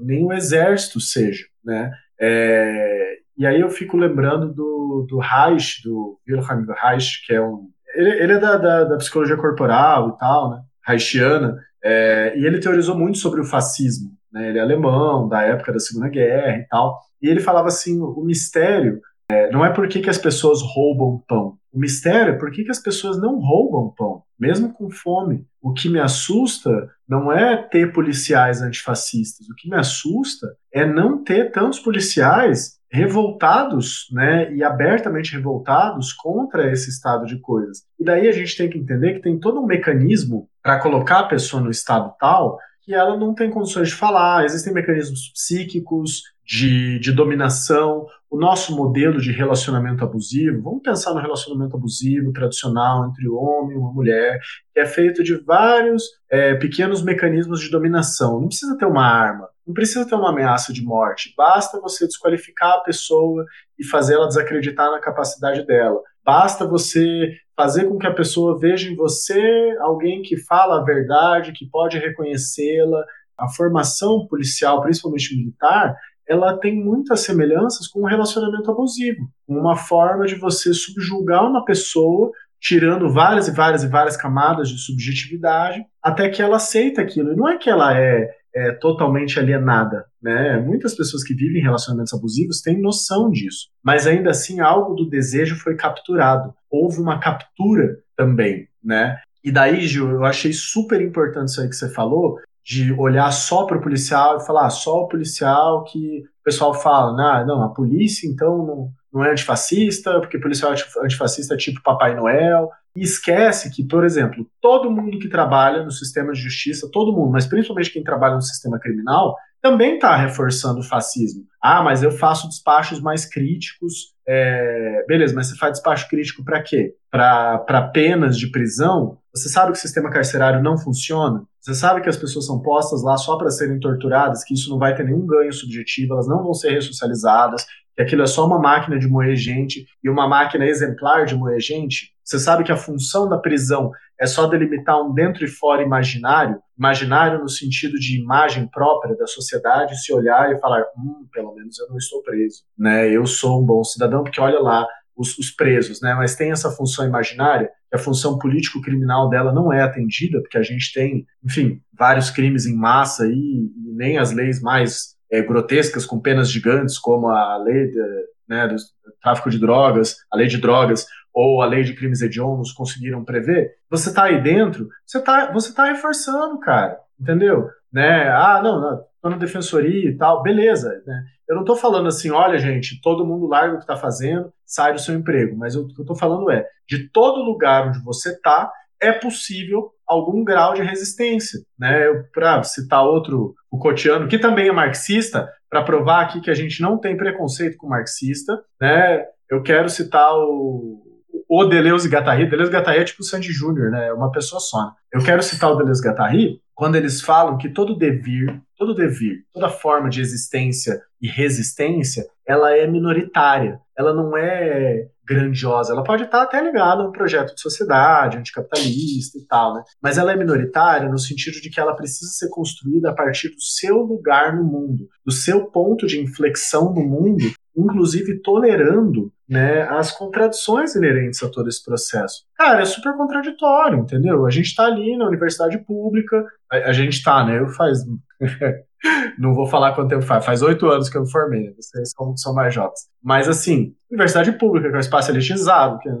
[0.00, 1.92] nem o exército seja, né?
[2.18, 7.68] É, e aí eu fico lembrando do, do Reich, do Wilhelm Reich, que é um
[7.94, 10.62] ele, ele é da, da, da, psicologia corporal e tal, né?
[10.86, 14.48] Reichiana, é, e ele teorizou muito sobre o fascismo, né?
[14.48, 16.98] Ele é alemão, da época da Segunda Guerra e tal.
[17.20, 19.00] E ele falava assim: o mistério
[19.30, 21.56] é, não é por que, que as pessoas roubam pão.
[21.72, 25.46] O mistério é por que, que as pessoas não roubam pão, mesmo com fome.
[25.62, 29.48] O que me assusta não é ter policiais antifascistas.
[29.48, 36.72] O que me assusta é não ter tantos policiais revoltados, né, e abertamente revoltados contra
[36.72, 37.84] esse estado de coisas.
[37.98, 41.28] E daí a gente tem que entender que tem todo um mecanismo para colocar a
[41.28, 42.58] pessoa no estado tal
[42.90, 48.74] que ela não tem condições de falar, existem mecanismos psíquicos de, de dominação, o nosso
[48.74, 53.92] modelo de relacionamento abusivo, vamos pensar no relacionamento abusivo tradicional entre o homem e uma
[53.92, 54.40] mulher,
[54.74, 58.40] que é feito de vários é, pequenos mecanismos de dominação.
[58.40, 62.72] Não precisa ter uma arma, não precisa ter uma ameaça de morte, basta você desqualificar
[62.72, 63.44] a pessoa
[63.78, 66.00] e fazer ela desacreditar na capacidade dela.
[66.24, 71.52] Basta você fazer com que a pessoa veja em você alguém que fala a verdade,
[71.52, 73.04] que pode reconhecê-la.
[73.36, 75.94] A formação policial, principalmente militar,
[76.26, 81.64] ela tem muitas semelhanças com o um relacionamento abusivo, uma forma de você subjugar uma
[81.64, 87.32] pessoa, tirando várias e várias e várias camadas de subjetividade, até que ela aceita aquilo.
[87.32, 90.58] E não é que ela é, é totalmente alienada, né?
[90.60, 95.56] Muitas pessoas que vivem relacionamentos abusivos têm noção disso, mas ainda assim algo do desejo
[95.56, 96.54] foi capturado.
[96.70, 99.18] Houve uma captura também, né?
[99.42, 103.64] E daí, Gil, eu achei super importante isso aí que você falou, de olhar só
[103.64, 107.62] para o policial e falar ah, só o policial que o pessoal fala, nah, não,
[107.62, 113.02] a polícia então não, não é antifascista, porque policial antifascista é tipo Papai Noel, e
[113.02, 117.46] esquece que, por exemplo, todo mundo que trabalha no sistema de justiça, todo mundo, mas
[117.46, 121.44] principalmente quem trabalha no sistema criminal, também está reforçando o fascismo.
[121.62, 124.14] Ah, mas eu faço despachos mais críticos.
[124.32, 125.04] É...
[125.08, 126.94] Beleza, mas você faz despacho crítico para quê?
[127.10, 129.18] Para penas de prisão?
[129.34, 131.42] Você sabe que o sistema carcerário não funciona?
[131.60, 134.78] Você sabe que as pessoas são postas lá só para serem torturadas, que isso não
[134.78, 137.66] vai ter nenhum ganho subjetivo, elas não vão ser ressocializadas,
[137.96, 141.60] que aquilo é só uma máquina de moer gente e uma máquina exemplar de moer
[141.60, 142.12] gente?
[142.30, 146.62] Você sabe que a função da prisão é só delimitar um dentro e fora imaginário,
[146.78, 151.76] imaginário no sentido de imagem própria da sociedade, se olhar e falar, hum, pelo menos
[151.80, 153.10] eu não estou preso, né?
[153.10, 156.14] Eu sou um bom cidadão porque olha lá os, os presos, né?
[156.14, 160.92] Mas tem essa função imaginária, a função político-criminal dela não é atendida, porque a gente
[160.92, 166.20] tem, enfim, vários crimes em massa e, e nem as leis mais é, grotescas com
[166.20, 168.00] penas gigantes, como a lei de,
[168.48, 168.76] né, do
[169.20, 173.72] tráfico de drogas, a lei de drogas, ou a lei de crimes hediondos conseguiram prever,
[173.88, 177.68] você está aí dentro, você está você tá reforçando, cara, entendeu?
[177.92, 178.28] Né?
[178.28, 181.24] Ah, não, tô na defensoria e tal, beleza, né?
[181.48, 184.92] Eu não estou falando assim, olha, gente, todo mundo larga o que está fazendo, sai
[184.92, 188.30] do seu emprego, mas o que eu estou falando é, de todo lugar onde você
[188.30, 188.70] está,
[189.00, 191.58] é possível algum grau de resistência.
[191.76, 192.06] Né?
[192.32, 196.80] Para citar outro, o Cotiano, que também é marxista, para provar aqui que a gente
[196.80, 199.24] não tem preconceito com marxista, né?
[199.50, 201.02] eu quero citar o,
[201.50, 202.48] o Deleuze Guattari.
[202.48, 204.06] Deleuze Guattari é tipo o Sandy Júnior, né?
[204.06, 204.86] é uma pessoa só.
[204.86, 204.92] Né?
[205.12, 209.68] Eu quero citar o Deleuze Guattari quando eles falam que todo devir, todo devir, toda
[209.68, 216.42] forma de existência e resistência, ela é minoritária, ela não é grandiosa, ela pode estar
[216.42, 219.82] até ligada a um projeto de sociedade, anticapitalista e tal, né?
[220.02, 223.60] Mas ela é minoritária no sentido de que ela precisa ser construída a partir do
[223.60, 227.44] seu lugar no mundo, do seu ponto de inflexão no mundo
[227.76, 232.44] inclusive tolerando né, as contradições inerentes a todo esse processo.
[232.56, 234.46] Cara, é super contraditório, entendeu?
[234.46, 237.58] A gente está ali na universidade pública, a, a gente está, né?
[237.58, 237.98] Eu faz.
[239.38, 241.72] não vou falar quanto tempo faz, faz oito anos que eu me formei, né?
[241.78, 243.08] vocês são, são mais jovens.
[243.22, 246.12] Mas assim, universidade pública, que é um espaço elitizado, que é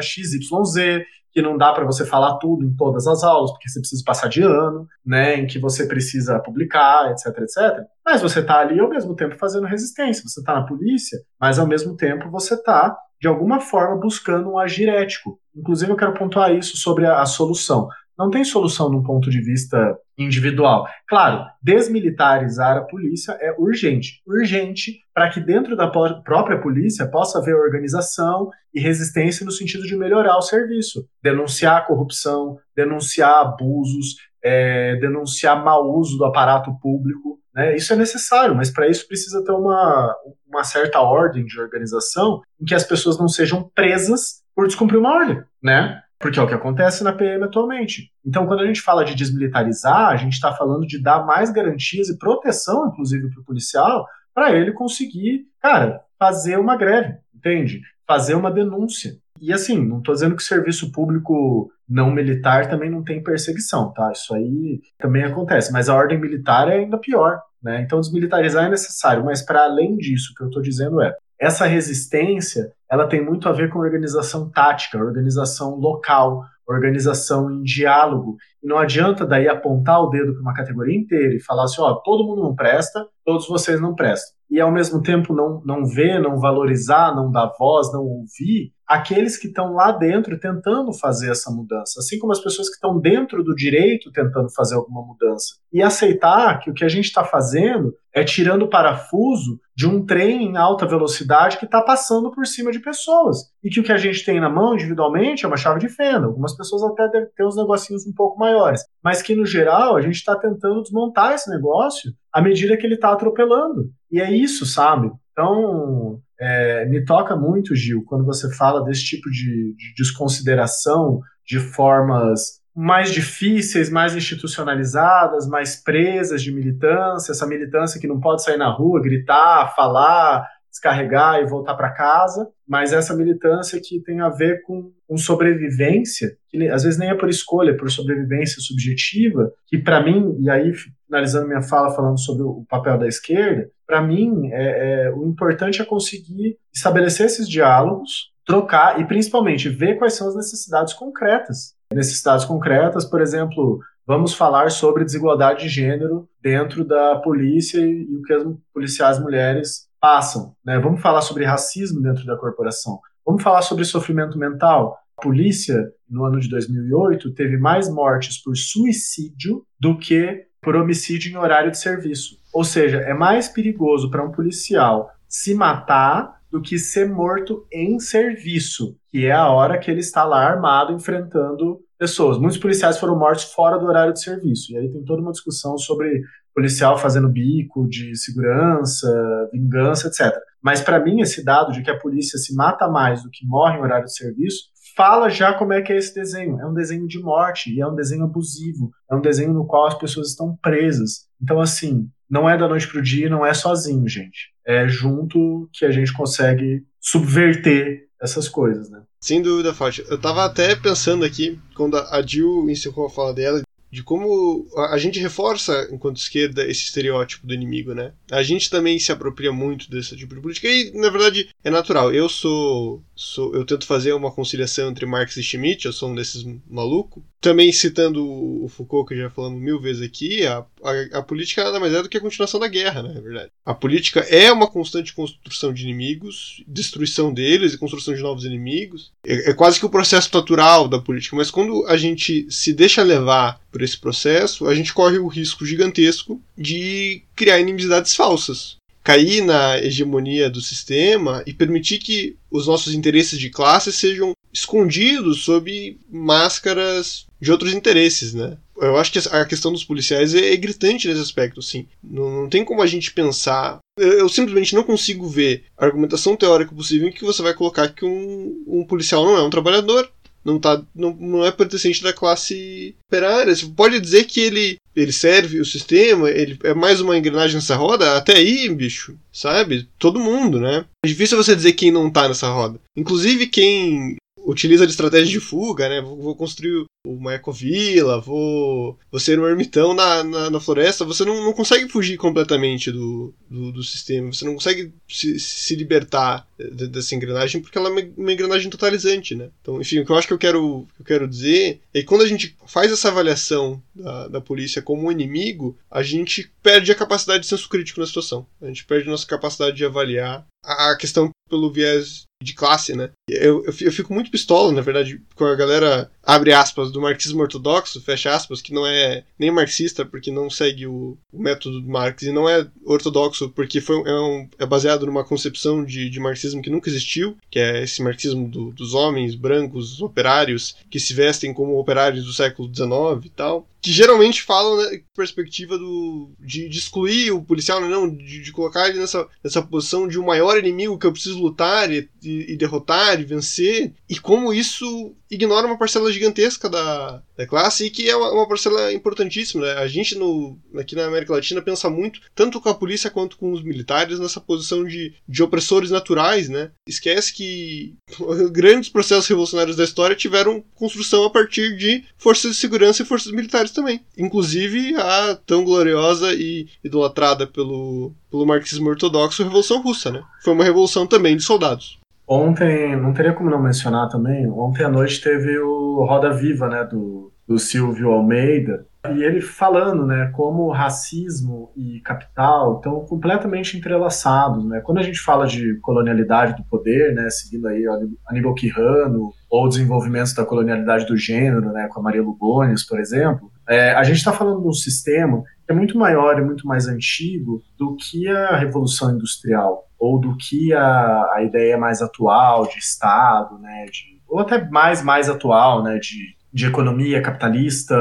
[0.00, 4.02] XYZ, que não dá para você falar tudo em todas as aulas, porque você precisa
[4.04, 7.84] passar de ano, né, em que você precisa publicar, etc, etc.
[8.04, 11.66] Mas você está ali ao mesmo tempo fazendo resistência, você está na polícia, mas ao
[11.66, 15.38] mesmo tempo você está, de alguma forma, buscando um agir ético.
[15.54, 17.88] Inclusive, eu quero pontuar isso sobre a, a solução
[18.18, 20.86] não tem solução num ponto de vista individual.
[21.06, 24.22] Claro, desmilitarizar a polícia é urgente.
[24.26, 29.96] Urgente para que dentro da própria polícia possa haver organização e resistência no sentido de
[29.96, 31.06] melhorar o serviço.
[31.22, 37.40] Denunciar corrupção, denunciar abusos, é, denunciar mau uso do aparato público.
[37.54, 37.76] Né?
[37.76, 40.14] Isso é necessário, mas para isso precisa ter uma,
[40.46, 45.14] uma certa ordem de organização em que as pessoas não sejam presas por descumprir uma
[45.14, 46.02] ordem, né?
[46.18, 48.10] Porque é o que acontece na PM atualmente.
[48.24, 52.08] Então, quando a gente fala de desmilitarizar, a gente está falando de dar mais garantias
[52.08, 57.80] e proteção, inclusive, para o policial, para ele conseguir, cara, fazer uma greve, entende?
[58.06, 59.12] Fazer uma denúncia.
[59.40, 64.10] E assim, não estou dizendo que serviço público não militar também não tem perseguição, tá?
[64.12, 67.82] Isso aí também acontece, mas a ordem militar é ainda pior, né?
[67.82, 71.66] Então desmilitarizar é necessário, mas para além disso, o que eu estou dizendo é, essa
[71.66, 78.36] resistência ela tem muito a ver com organização tática, organização local, organização em diálogo.
[78.62, 81.94] E não adianta daí apontar o dedo para uma categoria inteira e falar assim, ó,
[81.94, 84.36] todo mundo não presta, todos vocês não prestam.
[84.50, 89.36] E ao mesmo tempo não, não ver, não valorizar, não dar voz, não ouvir aqueles
[89.36, 93.42] que estão lá dentro tentando fazer essa mudança, assim como as pessoas que estão dentro
[93.42, 95.56] do direito tentando fazer alguma mudança.
[95.72, 100.06] E aceitar que o que a gente está fazendo é tirando o parafuso de um
[100.06, 103.50] trem em alta velocidade que está passando por cima de pessoas.
[103.62, 106.26] E que o que a gente tem na mão individualmente é uma chave de fenda.
[106.26, 108.82] Algumas pessoas até devem ter uns negocinhos um pouco maiores.
[109.04, 112.94] Mas que, no geral, a gente está tentando desmontar esse negócio à medida que ele
[112.94, 113.90] está atropelando.
[114.10, 115.10] E é isso, sabe?
[115.32, 121.58] Então, é, me toca muito, Gil, quando você fala desse tipo de, de desconsideração de
[121.58, 128.58] formas mais difíceis, mais institucionalizadas, mais presas de militância, essa militância que não pode sair
[128.58, 134.28] na rua, gritar, falar, descarregar e voltar para casa, mas essa militância que tem a
[134.28, 139.50] ver com, com sobrevivência, que às vezes nem é por escolha, é por sobrevivência subjetiva,
[139.66, 140.72] que para mim, e aí
[141.06, 145.80] finalizando minha fala falando sobre o papel da esquerda, para mim é, é, o importante
[145.80, 151.74] é conseguir estabelecer esses diálogos, trocar e principalmente ver quais são as necessidades concretas.
[151.92, 158.16] Necessidades concretas, por exemplo, vamos falar sobre desigualdade de gênero dentro da polícia e, e
[158.16, 160.54] o que as policiais mulheres passam.
[160.64, 160.78] Né?
[160.78, 163.00] Vamos falar sobre racismo dentro da corporação.
[163.24, 164.96] Vamos falar sobre sofrimento mental.
[165.18, 165.76] A polícia,
[166.08, 171.70] no ano de 2008, teve mais mortes por suicídio do que por homicídio em horário
[171.70, 172.40] de serviço.
[172.52, 178.00] Ou seja, é mais perigoso para um policial se matar do que ser morto em
[178.00, 182.36] serviço, que é a hora que ele está lá armado enfrentando pessoas.
[182.36, 184.72] Muitos policiais foram mortos fora do horário de serviço.
[184.72, 186.20] E aí tem toda uma discussão sobre
[186.52, 189.08] policial fazendo bico de segurança,
[189.52, 190.36] vingança, etc.
[190.60, 193.78] Mas para mim esse dado de que a polícia se mata mais do que morre
[193.78, 194.64] em horário de serviço
[194.96, 196.58] fala já como é que é esse desenho.
[196.60, 198.90] É um desenho de morte e é um desenho abusivo.
[199.10, 201.26] É um desenho no qual as pessoas estão presas.
[201.40, 204.52] Então assim, não é da noite pro dia, não é sozinho, gente.
[204.66, 209.02] É junto que a gente consegue subverter essas coisas, né?
[209.20, 210.08] Sem dúvida, Fátima.
[210.10, 214.98] Eu tava até pensando aqui, quando a Jill encerrou a fala dela, de como a
[214.98, 218.12] gente reforça, enquanto esquerda, esse estereótipo do inimigo, né?
[218.30, 222.12] A gente também se apropria muito desse tipo de política e, na verdade, é natural.
[222.12, 226.14] Eu sou sou, eu tento fazer uma conciliação entre Marx e Schmitt, eu sou um
[226.14, 227.22] desses malucos.
[227.40, 231.80] Também citando o Foucault, que já falamos mil vezes aqui, a, a, a, política nada
[231.80, 233.50] mais é do que a continuação da guerra, né, é verdade.
[233.64, 239.12] A política é uma constante construção de inimigos, destruição deles e construção de novos inimigos.
[239.24, 243.02] É, é quase que o processo natural da política, mas quando a gente se deixa
[243.02, 248.75] levar por esse processo, a gente corre o risco gigantesco de criar inimizades falsas
[249.06, 255.44] cair na hegemonia do sistema e permitir que os nossos interesses de classe sejam escondidos
[255.44, 258.56] sob máscaras de outros interesses, né?
[258.76, 261.86] Eu acho que a questão dos policiais é, é gritante nesse aspecto, sim.
[262.02, 263.78] Não, não, tem como a gente pensar.
[263.96, 268.04] Eu, eu, simplesmente não consigo ver argumentação teórica possível em que você vai colocar que
[268.04, 270.10] um, um policial não é um trabalhador,
[270.44, 273.54] não, tá, não, não é pertencente da classe operária.
[273.54, 277.76] Você pode dizer que ele, ele serve o sistema, ele é mais uma engrenagem nessa
[277.76, 278.16] roda?
[278.16, 279.86] Até aí, bicho, sabe?
[279.98, 280.86] Todo mundo, né?
[281.04, 282.80] É difícil você dizer quem não tá nessa roda.
[282.96, 284.16] Inclusive quem
[284.46, 286.00] utiliza de estratégia de fuga, né?
[286.00, 291.04] Vou, vou construir uma ecovila, vou, vou ser um ermitão na, na, na floresta.
[291.04, 295.74] Você não, não consegue fugir completamente do, do, do sistema, você não consegue se, se
[295.74, 299.50] libertar de, dessa engrenagem porque ela é uma engrenagem totalizante, né?
[299.60, 302.06] Então, enfim, o que eu acho que eu quero, que eu quero dizer é que
[302.06, 306.92] quando a gente faz essa avaliação da, da polícia como um inimigo, a gente perde
[306.92, 308.46] a capacidade de senso crítico na situação.
[308.60, 313.10] A gente perde a nossa capacidade de avaliar a questão pelo viés de classe, né?
[313.28, 318.00] Eu, eu, fico muito pistola, na verdade, com a galera, abre aspas, do marxismo ortodoxo,
[318.00, 322.22] fecha aspas, que não é nem marxista porque não segue o, o método do Marx
[322.22, 326.62] e não é ortodoxo porque foi, é, um, é baseado numa concepção de, de, marxismo
[326.62, 331.54] que nunca existiu, que é esse marxismo do, dos homens brancos, operários, que se vestem
[331.54, 336.76] como operários do século XIX e tal que geralmente falam né, perspectiva do, de, de,
[336.76, 340.58] excluir o policial, né, não, de, de, colocar ele nessa, nessa posição de um maior
[340.58, 345.66] inimigo que eu preciso lutar e, e, e derrotar e vencer, e como isso ignora
[345.66, 349.64] uma parcela gigantesca da, da classe e que é uma, uma parcela importantíssima.
[349.64, 349.72] Né?
[349.72, 353.52] A gente no, aqui na América Latina pensa muito, tanto com a polícia quanto com
[353.52, 356.48] os militares, nessa posição de, de opressores naturais.
[356.48, 356.70] Né?
[356.86, 357.94] Esquece que
[358.52, 363.32] grandes processos revolucionários da história tiveram construção a partir de forças de segurança e forças
[363.32, 364.00] militares também.
[364.16, 370.10] Inclusive a tão gloriosa e idolatrada pelo, pelo marxismo ortodoxo Revolução Russa.
[370.10, 370.22] Né?
[370.42, 371.98] Foi uma revolução também de soldados.
[372.28, 376.84] Ontem, não teria como não mencionar também, ontem à noite teve o Roda Viva, né,
[376.84, 378.84] do, do Silvio Almeida,
[379.14, 384.80] e ele falando, né, como racismo e capital estão completamente entrelaçados, né?
[384.80, 387.84] Quando a gente fala de colonialidade do poder, né, seguindo aí
[388.26, 393.50] Aníbal Quirrano, ou desenvolvimentos da colonialidade do gênero, né, com a Maria Lugones, por exemplo,
[393.68, 396.86] é, a gente está falando de um sistema que é muito maior e muito mais
[396.86, 402.78] antigo do que a Revolução Industrial ou do que a, a ideia mais atual de
[402.78, 407.96] Estado, né, de, ou até mais mais atual, né, de, de economia capitalista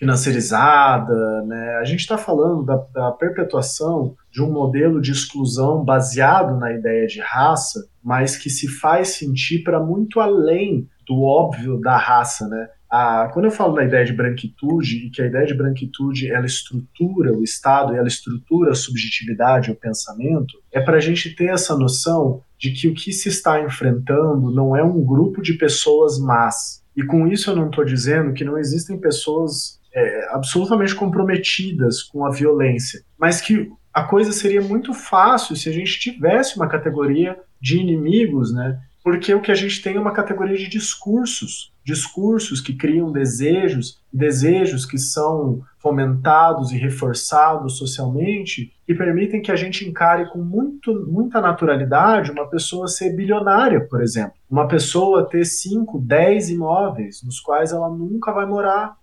[0.00, 1.76] financiarizada, né?
[1.76, 7.06] A gente está falando da, da, perpetuação de um modelo de exclusão baseado na ideia
[7.06, 12.70] de raça, mas que se faz sentir para muito além do óbvio da raça, né?
[12.90, 16.46] A, quando eu falo da ideia de branquitude, e que a ideia de branquitude ela
[16.46, 21.76] estrutura o Estado ela estrutura a subjetividade, o pensamento, é para a gente ter essa
[21.76, 26.82] noção de que o que se está enfrentando não é um grupo de pessoas más.
[26.96, 32.26] E com isso eu não estou dizendo que não existem pessoas é, absolutamente comprometidas com
[32.26, 37.36] a violência, mas que a coisa seria muito fácil se a gente tivesse uma categoria
[37.60, 38.78] de inimigos, né?
[39.02, 44.00] Porque o que a gente tem é uma categoria de discursos discursos que criam desejos,
[44.12, 50.94] desejos que são fomentados e reforçados socialmente, que permitem que a gente encare com muito,
[51.08, 54.34] muita naturalidade uma pessoa ser bilionária, por exemplo.
[54.48, 58.94] Uma pessoa ter 5, 10 imóveis nos quais ela nunca vai morar.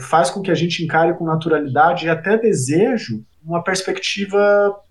[0.00, 4.38] Faz com que a gente encare com naturalidade e até desejo uma perspectiva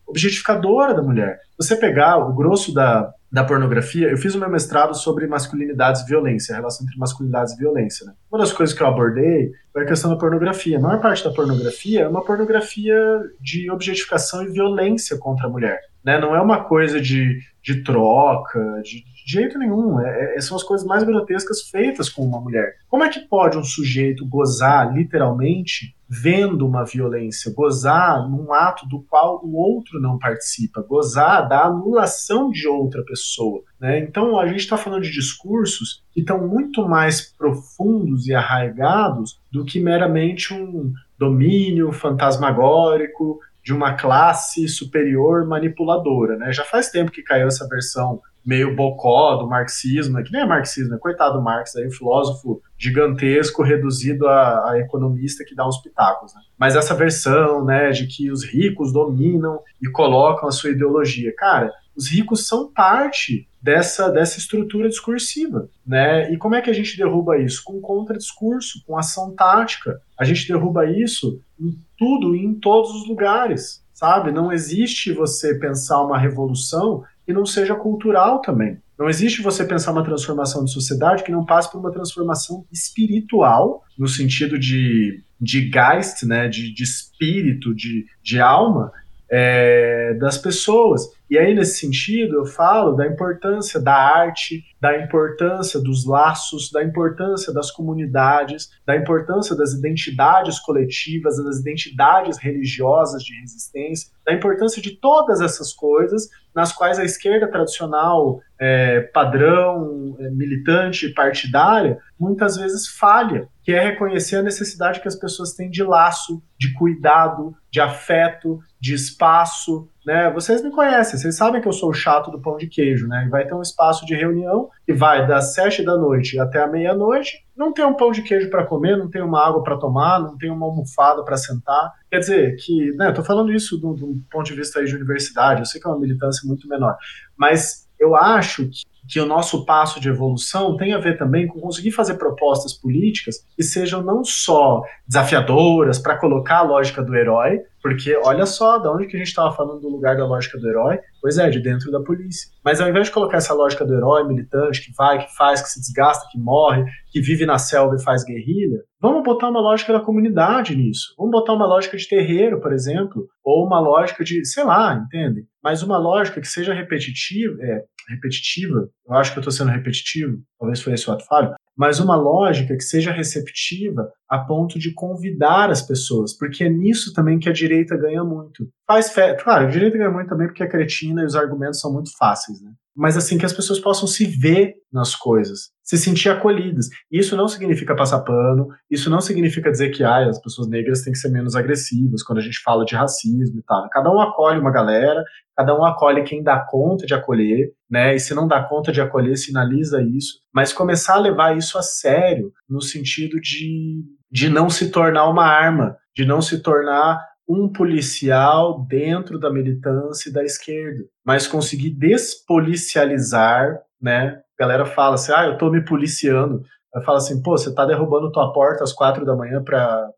[0.08, 1.40] objetificadora da mulher.
[1.58, 6.06] Você pegar o grosso da, da pornografia, eu fiz o meu mestrado sobre masculinidades e
[6.06, 8.06] violência, a relação entre masculinidades e violência.
[8.06, 8.14] Né?
[8.32, 10.78] Uma das coisas que eu abordei foi a questão da pornografia.
[10.78, 12.96] A maior parte da pornografia é uma pornografia
[13.42, 15.82] de objetificação e violência contra a mulher.
[16.04, 16.20] Né?
[16.20, 20.00] Não é uma coisa de, de troca, de, de jeito nenhum.
[20.00, 22.76] É, é, são as coisas mais grotescas feitas com uma mulher.
[22.90, 29.02] Como é que pode um sujeito gozar, literalmente, vendo uma violência, gozar num ato do
[29.02, 33.64] qual o outro não participa, gozar da anulação de outra pessoa.
[33.80, 34.00] Né?
[34.00, 39.66] Então, a gente está falando de discursos que estão muito mais profundos e arraigados do
[39.66, 46.38] que meramente um domínio fantasmagórico de uma classe superior manipuladora.
[46.38, 46.52] Né?
[46.52, 50.96] Já faz tempo que caiu essa versão meio bocó do marxismo, que nem é marxismo,
[50.96, 55.78] é coitado do Marx, aí um filósofo gigantesco reduzido a, a, economista que dá uns
[55.78, 56.42] pitacos, né?
[56.58, 61.72] Mas essa versão, né, de que os ricos dominam e colocam a sua ideologia, cara,
[61.96, 66.30] os ricos são parte dessa, dessa estrutura discursiva, né?
[66.34, 67.64] E como é que a gente derruba isso?
[67.64, 70.02] Com contradiscurso, com ação tática.
[70.20, 74.34] A gente derruba isso em tudo e em todos os lugares, sabe?
[74.34, 78.78] Não existe você pensar uma revolução que não seja cultural também.
[79.00, 83.84] Não existe você pensar uma transformação de sociedade que não passe por uma transformação espiritual,
[83.98, 88.92] no sentido de, de geist, né, de, de espírito, de, de alma,
[89.36, 91.10] é, das pessoas.
[91.28, 96.84] E aí, nesse sentido, eu falo da importância da arte, da importância dos laços, da
[96.84, 104.80] importância das comunidades, da importância das identidades coletivas, das identidades religiosas de resistência, da importância
[104.80, 112.56] de todas essas coisas nas quais a esquerda tradicional, é, padrão, é, militante, partidária, muitas
[112.56, 117.56] vezes falha, que é reconhecer a necessidade que as pessoas têm de laço, de cuidado,
[117.74, 120.30] de afeto, de espaço, né?
[120.30, 123.28] Vocês me conhecem, vocês sabem que eu sou o chato do pão de queijo, né?
[123.32, 127.44] vai ter um espaço de reunião que vai das sete da noite até a meia-noite.
[127.58, 130.38] Não tem um pão de queijo para comer, não tem uma água para tomar, não
[130.38, 131.94] tem uma almofada para sentar.
[132.12, 133.10] Quer dizer, que, né?
[133.10, 135.62] Estou falando isso do, do ponto de vista de universidade.
[135.62, 136.96] Eu sei que é uma militância muito menor,
[137.36, 141.60] mas eu acho que que o nosso passo de evolução tem a ver também com
[141.60, 147.60] conseguir fazer propostas políticas que sejam não só desafiadoras para colocar a lógica do herói,
[147.82, 150.70] porque olha só, da onde que a gente estava falando do lugar da lógica do
[150.70, 151.00] herói?
[151.22, 152.50] Pois é, de dentro da polícia.
[152.64, 155.68] Mas ao invés de colocar essa lógica do herói militante, que vai, que faz, que
[155.68, 159.92] se desgasta, que morre, que vive na selva e faz guerrilha, vamos botar uma lógica
[159.92, 161.14] da comunidade nisso.
[161.18, 165.46] Vamos botar uma lógica de terreiro, por exemplo, ou uma lógica de, sei lá, entende?
[165.62, 170.42] Mas uma lógica que seja repetitiva, é, repetitiva, eu acho que eu estou sendo repetitivo,
[170.60, 174.94] talvez foi esse o ato falho, mas uma lógica que seja receptiva a ponto de
[174.94, 178.70] convidar as pessoas, porque é nisso também que a direita ganha muito.
[178.88, 181.92] Faz fé, claro, a direita ganha muito também porque é cretina e os argumentos são
[181.92, 182.72] muito fáceis, né?
[182.96, 186.88] Mas assim que as pessoas possam se ver nas coisas, se sentir acolhidas.
[187.12, 191.12] Isso não significa passar pano, isso não significa dizer que ah, as pessoas negras têm
[191.12, 193.90] que ser menos agressivas quando a gente fala de racismo e tal.
[193.90, 195.24] Cada um acolhe uma galera,
[195.56, 198.16] cada um acolhe quem dá conta de acolher, né?
[198.16, 200.40] E se não dá conta de acolher, sinaliza isso.
[200.54, 205.46] Mas começar a levar isso a sério, no sentido de, de não se tornar uma
[205.46, 213.82] arma, de não se tornar um policial dentro da militância da esquerda, mas conseguir despolicializar,
[214.02, 214.40] né?
[214.60, 216.64] A galera fala assim, ah, eu tô me policiando.
[216.94, 220.10] Eu falo assim, pô, você tá derrubando tua porta às quatro da manhã para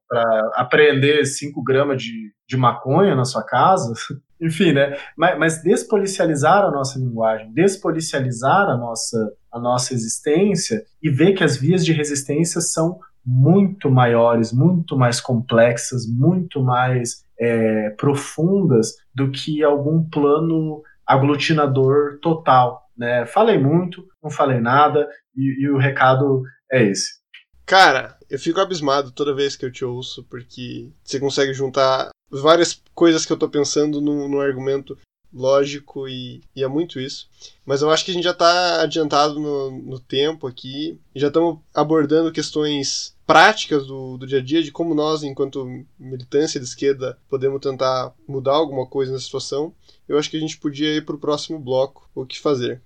[0.56, 3.94] apreender cinco gramas de, de maconha na sua casa?
[4.42, 4.98] Enfim, né?
[5.18, 11.44] Mas, mas, despolicializar a nossa linguagem, despolicializar a nossa, a nossa existência e ver que
[11.44, 19.32] as vias de resistência são muito maiores, muito mais complexas, muito mais é, profundas do
[19.32, 22.85] que algum plano aglutinador total.
[22.98, 23.26] Né?
[23.26, 27.20] Falei muito, não falei nada, e, e o recado é esse.
[27.66, 32.82] Cara, eu fico abismado toda vez que eu te ouço, porque você consegue juntar várias
[32.94, 34.98] coisas que eu tô pensando no, no argumento
[35.36, 37.28] lógico e, e, é muito isso.
[37.66, 41.60] Mas eu acho que a gente já está adiantado no, no, tempo aqui, já estamos
[41.74, 45.68] abordando questões práticas do, do dia a dia, de como nós, enquanto
[46.00, 49.74] militância de esquerda, podemos tentar mudar alguma coisa na situação.
[50.08, 52.82] Eu acho que a gente podia ir para o próximo bloco, o que fazer.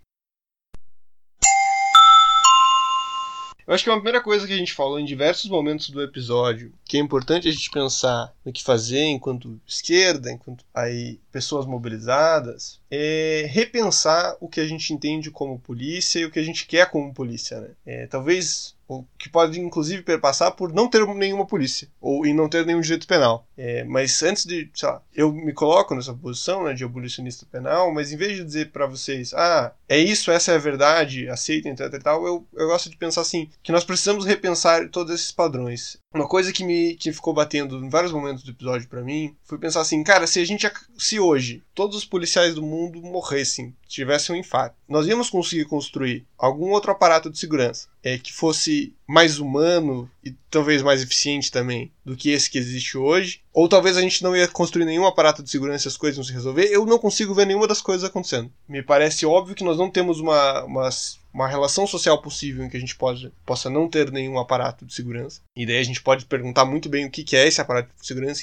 [3.69, 6.73] Eu acho que uma primeira coisa que a gente falou em diversos momentos do episódio,
[6.83, 12.81] que é importante a gente pensar no que fazer enquanto esquerda, enquanto aí pessoas mobilizadas,
[12.89, 16.89] é repensar o que a gente entende como polícia e o que a gente quer
[16.89, 17.61] como polícia.
[17.61, 17.69] Né?
[17.85, 18.75] É, talvez
[19.17, 23.07] que pode inclusive perpassar por não ter nenhuma polícia ou em não ter nenhum direito
[23.07, 23.47] penal.
[23.57, 27.93] É, mas antes de, sei lá, eu me coloco nessa posição né, de abolicionista penal,
[27.93, 31.71] mas em vez de dizer para vocês, ah, é isso, essa é a verdade, aceitem,
[31.71, 35.31] etc e tal, eu, eu gosto de pensar assim, que nós precisamos repensar todos esses
[35.31, 35.97] padrões.
[36.11, 39.59] Uma coisa que me que ficou batendo em vários momentos do episódio para mim foi
[39.59, 40.67] pensar assim, cara, se a gente
[40.97, 46.25] se hoje todos os policiais do mundo morressem, tivessem um infarto, nós íamos conseguir construir
[46.35, 51.91] algum outro aparato de segurança é, que fosse mais humano e talvez mais eficiente também
[52.03, 53.41] do que esse que existe hoje.
[53.53, 56.23] Ou talvez a gente não ia construir nenhum aparato de segurança e as coisas não
[56.23, 56.69] se resolver.
[56.71, 58.51] Eu não consigo ver nenhuma das coisas acontecendo.
[58.67, 60.89] Me parece óbvio que nós não temos uma, uma
[61.33, 64.93] uma relação social possível em que a gente pode, possa não ter nenhum aparato de
[64.93, 65.41] segurança.
[65.55, 68.41] E daí a gente pode perguntar muito bem o que é esse aparato de segurança,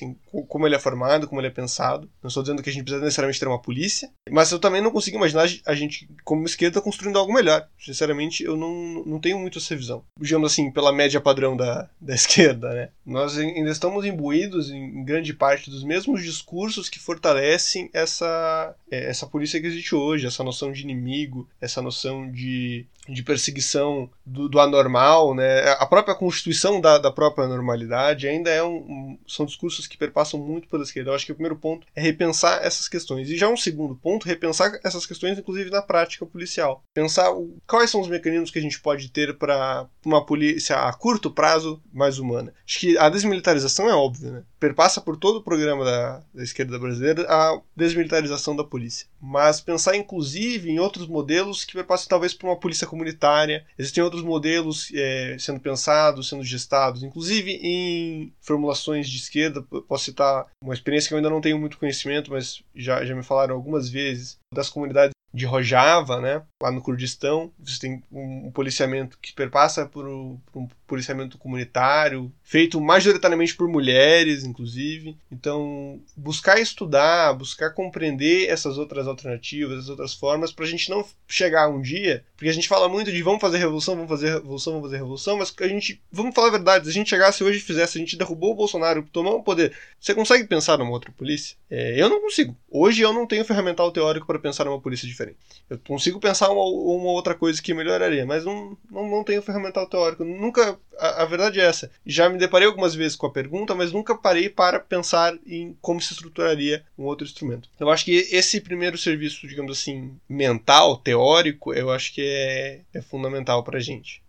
[0.48, 2.08] como ele é formado, como ele é pensado.
[2.22, 4.90] Não estou dizendo que a gente precisa necessariamente ter uma polícia, mas eu também não
[4.90, 7.68] consigo imaginar a gente, como esquerda, construindo algo melhor.
[7.78, 10.04] Sinceramente, eu não, não tenho muito essa visão.
[10.20, 12.88] Digamos assim, pela média padrão da, da esquerda, né?
[13.04, 19.26] Nós ainda estamos imbuídos em grande parte dos mesmos discursos que fortalecem essa, é, essa
[19.26, 22.75] polícia que existe hoje, essa noção de inimigo, essa noção de
[23.08, 25.62] de perseguição do, do, anormal, né?
[25.78, 30.40] A própria constituição da, da própria normalidade ainda é um, um, são discursos que perpassam
[30.40, 31.10] muito pela esquerda.
[31.10, 33.30] Eu acho que o primeiro ponto é repensar essas questões.
[33.30, 36.82] E já um segundo ponto, repensar essas questões, inclusive na prática policial.
[36.92, 40.92] Pensar o, quais são os mecanismos que a gente pode ter para uma polícia a
[40.92, 42.52] curto prazo mais humana.
[42.66, 44.42] Acho que a desmilitarização é óbvia, né?
[44.58, 49.06] Perpassa por todo o programa da, da esquerda brasileira a desmilitarização da polícia.
[49.20, 53.64] Mas pensar, inclusive, em outros modelos que perpassam talvez por uma polícia comunitária.
[53.78, 59.62] Existem outros modelos é, sendo pensados, sendo gestados, inclusive em formulações de esquerda.
[59.62, 63.22] Posso citar uma experiência que eu ainda não tenho muito conhecimento, mas já, já me
[63.22, 67.52] falaram algumas vezes, das comunidades de Rojava, né, lá no Kurdistão.
[67.58, 70.38] Você tem um, policiamento que perpassa por um,
[70.86, 75.16] policiamento comunitário, feito majoritariamente por mulheres, inclusive.
[75.30, 81.04] Então, buscar estudar, buscar compreender essas outras alternativas, essas outras formas, para a gente não
[81.28, 84.74] chegar um dia, porque a gente fala muito de vamos fazer revolução, vamos fazer revolução,
[84.74, 87.58] vamos fazer revolução, mas a gente, vamos falar a verdade, se a gente chegasse hoje
[87.58, 91.10] e fizesse, a gente derrubou o Bolsonaro, tomou o poder, você consegue pensar numa outra
[91.12, 91.56] polícia?
[91.68, 92.56] É, eu não consigo.
[92.70, 95.38] Hoje eu não tenho ferramental teórico para pensar numa polícia diferente.
[95.68, 99.86] Eu consigo pensar uma, uma outra coisa que melhoraria, mas não, não, não tenho ferramental
[99.88, 100.24] teórico.
[100.24, 100.78] Nunca.
[100.98, 101.90] A, a, verdade é essa.
[102.04, 106.00] Já me deparei algumas vezes com a pergunta, mas nunca parei para pensar em como
[106.00, 107.68] se estruturaria um outro instrumento.
[107.78, 113.02] Eu acho que esse primeiro serviço, digamos assim, mental, teórico, eu acho que é, é
[113.02, 114.22] fundamental para a gente.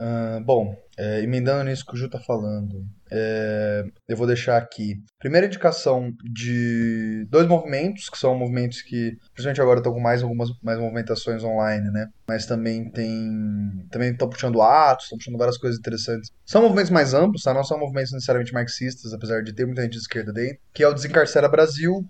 [0.00, 4.94] Uh, bom, é, emendando nisso que o Ju está falando, é, eu vou deixar aqui.
[5.18, 10.50] Primeira indicação de dois movimentos, que são movimentos que, principalmente agora, estão com mais algumas
[10.62, 12.08] mais movimentações online, né?
[12.26, 13.86] Mas também tem.
[13.90, 16.30] Também estão puxando atos, estão puxando várias coisas interessantes.
[16.44, 17.52] São movimentos mais amplos, tá?
[17.52, 20.88] Não são movimentos necessariamente marxistas, apesar de ter muita gente de esquerda dentro, que é
[20.88, 22.04] o Desencarcera Brasil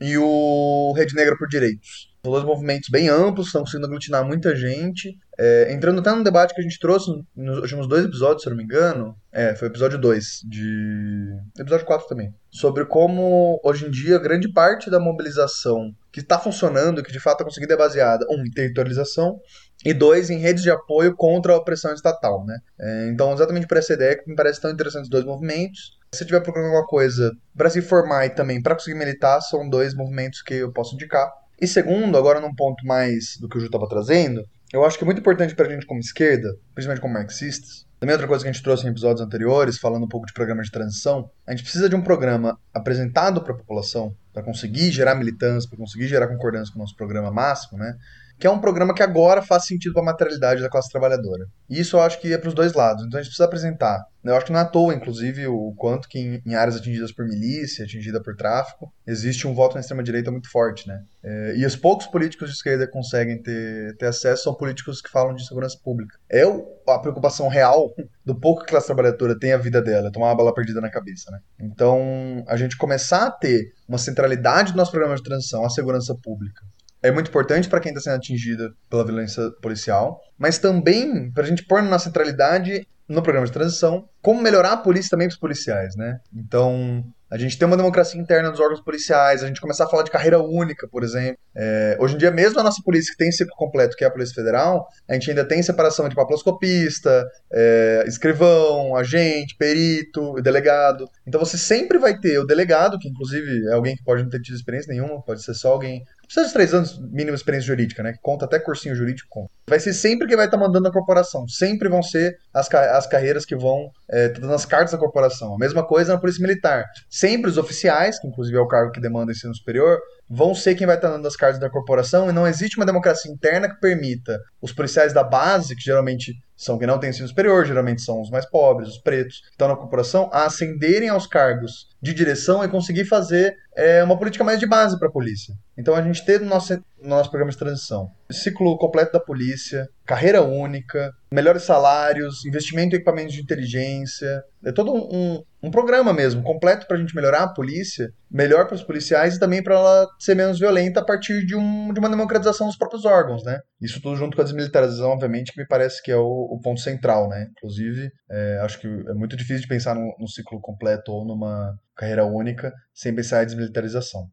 [0.00, 2.13] e o Rede Negra por Direitos.
[2.24, 5.18] Dois movimentos bem amplos, estão conseguindo aglutinar muita gente.
[5.38, 8.52] É, entrando até no debate que a gente trouxe nos últimos dois episódios, se eu
[8.52, 9.14] não me engano.
[9.30, 11.36] É, foi o episódio 2 de.
[11.58, 12.32] Episódio 4 também.
[12.50, 17.34] Sobre como, hoje em dia, grande parte da mobilização que está funcionando, que de fato
[17.34, 19.38] está conseguindo é baseada, um, em territorialização,
[19.84, 22.56] e dois, em redes de apoio contra a opressão estatal, né?
[22.80, 25.98] É, então, exatamente por essa ideia que me parece tão interessante os dois movimentos.
[26.14, 29.68] Se você estiver procurando alguma coisa para se formar e também para conseguir militar, são
[29.68, 31.28] dois movimentos que eu posso indicar.
[31.60, 35.04] E segundo, agora num ponto mais do que o Ju estava trazendo, eu acho que
[35.04, 38.50] é muito importante para a gente como esquerda, principalmente como marxistas, também outra coisa que
[38.50, 41.62] a gente trouxe em episódios anteriores, falando um pouco de programa de transição, a gente
[41.62, 46.28] precisa de um programa apresentado para a população, para conseguir gerar militância, para conseguir gerar
[46.28, 47.96] concordância com o nosso programa máximo, né?
[48.38, 51.46] Que é um programa que agora faz sentido para a materialidade da classe trabalhadora.
[51.68, 53.04] E isso eu acho que é para os dois lados.
[53.04, 54.04] Então a gente precisa apresentar.
[54.24, 57.26] Eu acho que não é à toa, inclusive, o quanto que em, áreas atingidas por
[57.26, 61.02] milícia, atingida por tráfico, existe um voto na extrema-direita muito forte, né?
[61.22, 65.10] É, e os poucos políticos de esquerda que conseguem ter, ter acesso são políticos que
[65.10, 66.16] falam de segurança pública.
[66.30, 66.42] É
[66.88, 67.94] a preocupação real
[68.24, 70.90] do pouco que a classe trabalhadora tem a vida dela, tomar uma bala perdida na
[70.90, 71.38] cabeça, né?
[71.60, 76.14] Então, a gente começar a ter uma centralidade do nosso programa de transição à segurança
[76.14, 76.62] pública
[77.04, 81.46] é muito importante para quem está sendo atingida pela violência policial, mas também para a
[81.46, 85.38] gente pôr na centralidade no programa de transição como melhorar a polícia também para os
[85.38, 86.18] policiais, né?
[86.34, 90.04] Então, a gente tem uma democracia interna dos órgãos policiais, a gente começar a falar
[90.04, 91.36] de carreira única, por exemplo.
[91.54, 94.10] É, hoje em dia, mesmo a nossa polícia, que tem ciclo completo, que é a
[94.10, 101.06] Polícia Federal, a gente ainda tem separação de papiloscopista, é, escrivão, agente, perito, delegado.
[101.26, 104.40] Então você sempre vai ter o delegado, que inclusive é alguém que pode não ter
[104.40, 108.12] tido experiência nenhuma, pode ser só alguém precisa de três anos mínima experiência jurídica, né?
[108.12, 109.50] Que conta até cursinho jurídico conta.
[109.68, 111.46] Vai ser sempre que vai estar tá mandando a corporação.
[111.48, 115.54] Sempre vão ser as, as carreiras que vão é, tá dando as cartas da corporação.
[115.54, 116.84] A mesma coisa na Polícia Militar.
[117.08, 119.98] Sempre os oficiais, que inclusive é o cargo que demanda ensino superior,
[120.34, 123.30] vão ser quem vai estar dando as cartas da corporação e não existe uma democracia
[123.30, 127.64] interna que permita os policiais da base, que geralmente são quem não tem ensino superior,
[127.64, 131.88] geralmente são os mais pobres, os pretos, que estão na corporação, a ascenderem aos cargos
[132.02, 135.54] de direção e conseguir fazer é, uma política mais de base para a polícia.
[135.78, 139.88] Então a gente ter no nosso, no nosso programa de transição ciclo completo da polícia,
[140.04, 144.42] carreira única, melhores salários, investimento em equipamentos de inteligência.
[144.64, 148.66] É todo um, um, um programa mesmo, completo para a gente melhorar a polícia, melhor
[148.66, 151.98] para os policiais e também para ela ser menos violenta a partir de, um, de
[151.98, 153.60] uma democratização dos próprios órgãos, né?
[153.80, 156.80] Isso tudo junto com a desmilitarização, obviamente, que me parece que é o, o ponto
[156.80, 157.48] central, né?
[157.56, 161.74] Inclusive, é, acho que é muito difícil de pensar num, num ciclo completo ou numa
[161.96, 164.28] carreira única sem pensar em desmilitarização.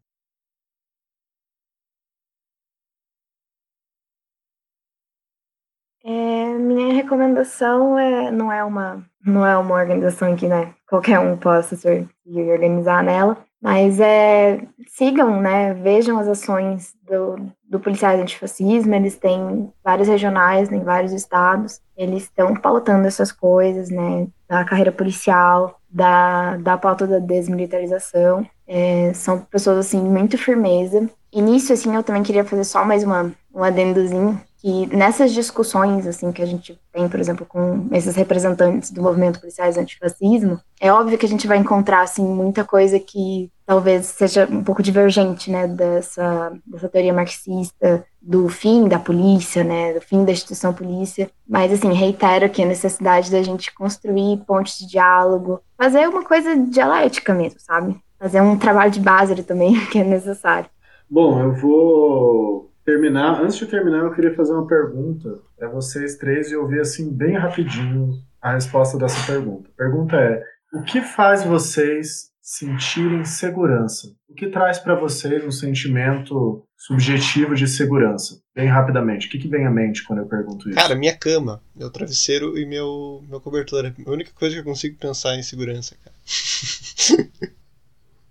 [6.57, 11.75] Minha recomendação é não é uma não é uma organização que né qualquer um possa
[11.75, 18.93] ser e organizar nela, mas é sigam, né, vejam as ações do, do policiais antifascismo,
[18.93, 24.91] eles têm vários regionais em vários estados, eles estão pautando essas coisas, né, da carreira
[24.91, 32.03] policial, da, da pauta da desmilitarização, é, são pessoas, assim, muito firmeza, nisso, assim, eu
[32.03, 36.79] também queria fazer só mais uma, um adendozinho, que nessas discussões, assim, que a gente
[36.93, 41.47] tem, por exemplo, com esses representantes do movimento policiais antifascismo, é óbvio que a gente
[41.47, 47.11] vai encontrar, assim, muita coisa que talvez seja um pouco divergente, né, dessa, dessa teoria
[47.11, 52.61] marxista do fim da polícia, né, do fim da instituição polícia, mas, assim, reitero aqui
[52.61, 57.99] a necessidade da gente construir pontes de diálogo, fazer uma coisa dialética mesmo, sabe?
[58.19, 60.69] Fazer um trabalho de base também, que é necessário.
[61.09, 63.41] Bom, eu vou terminar.
[63.41, 67.37] Antes de terminar, eu queria fazer uma pergunta para vocês três e ouvir assim bem
[67.37, 69.69] rapidinho a resposta dessa pergunta.
[69.69, 70.43] A pergunta é:
[70.73, 74.07] o que faz vocês sentirem segurança?
[74.29, 78.41] O que traz para vocês um sentimento subjetivo de segurança?
[78.55, 80.77] Bem rapidamente, o que, que vem à mente quando eu pergunto isso?
[80.77, 83.85] Cara, minha cama, meu travesseiro e meu, meu cobertor.
[83.85, 86.15] É a única coisa que eu consigo pensar em segurança, cara.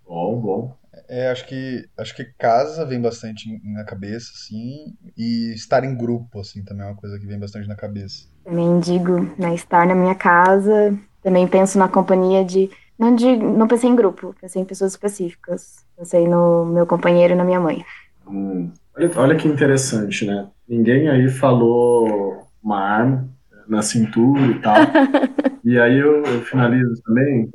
[0.07, 0.80] bom, bom.
[1.13, 6.39] É, acho que acho que casa vem bastante na cabeça, assim, e estar em grupo,
[6.39, 8.29] assim, também é uma coisa que vem bastante na cabeça.
[8.45, 13.67] Também digo, né, estar na minha casa, também penso na companhia de não de, não
[13.67, 17.85] pensei em grupo, pensei em pessoas específicas, pensei no meu companheiro e na minha mãe.
[18.29, 20.47] Hum, olha, olha que interessante, né?
[20.69, 23.29] Ninguém aí falou uma arma
[23.67, 24.77] na cintura e tal.
[25.65, 27.51] e aí eu, eu finalizo também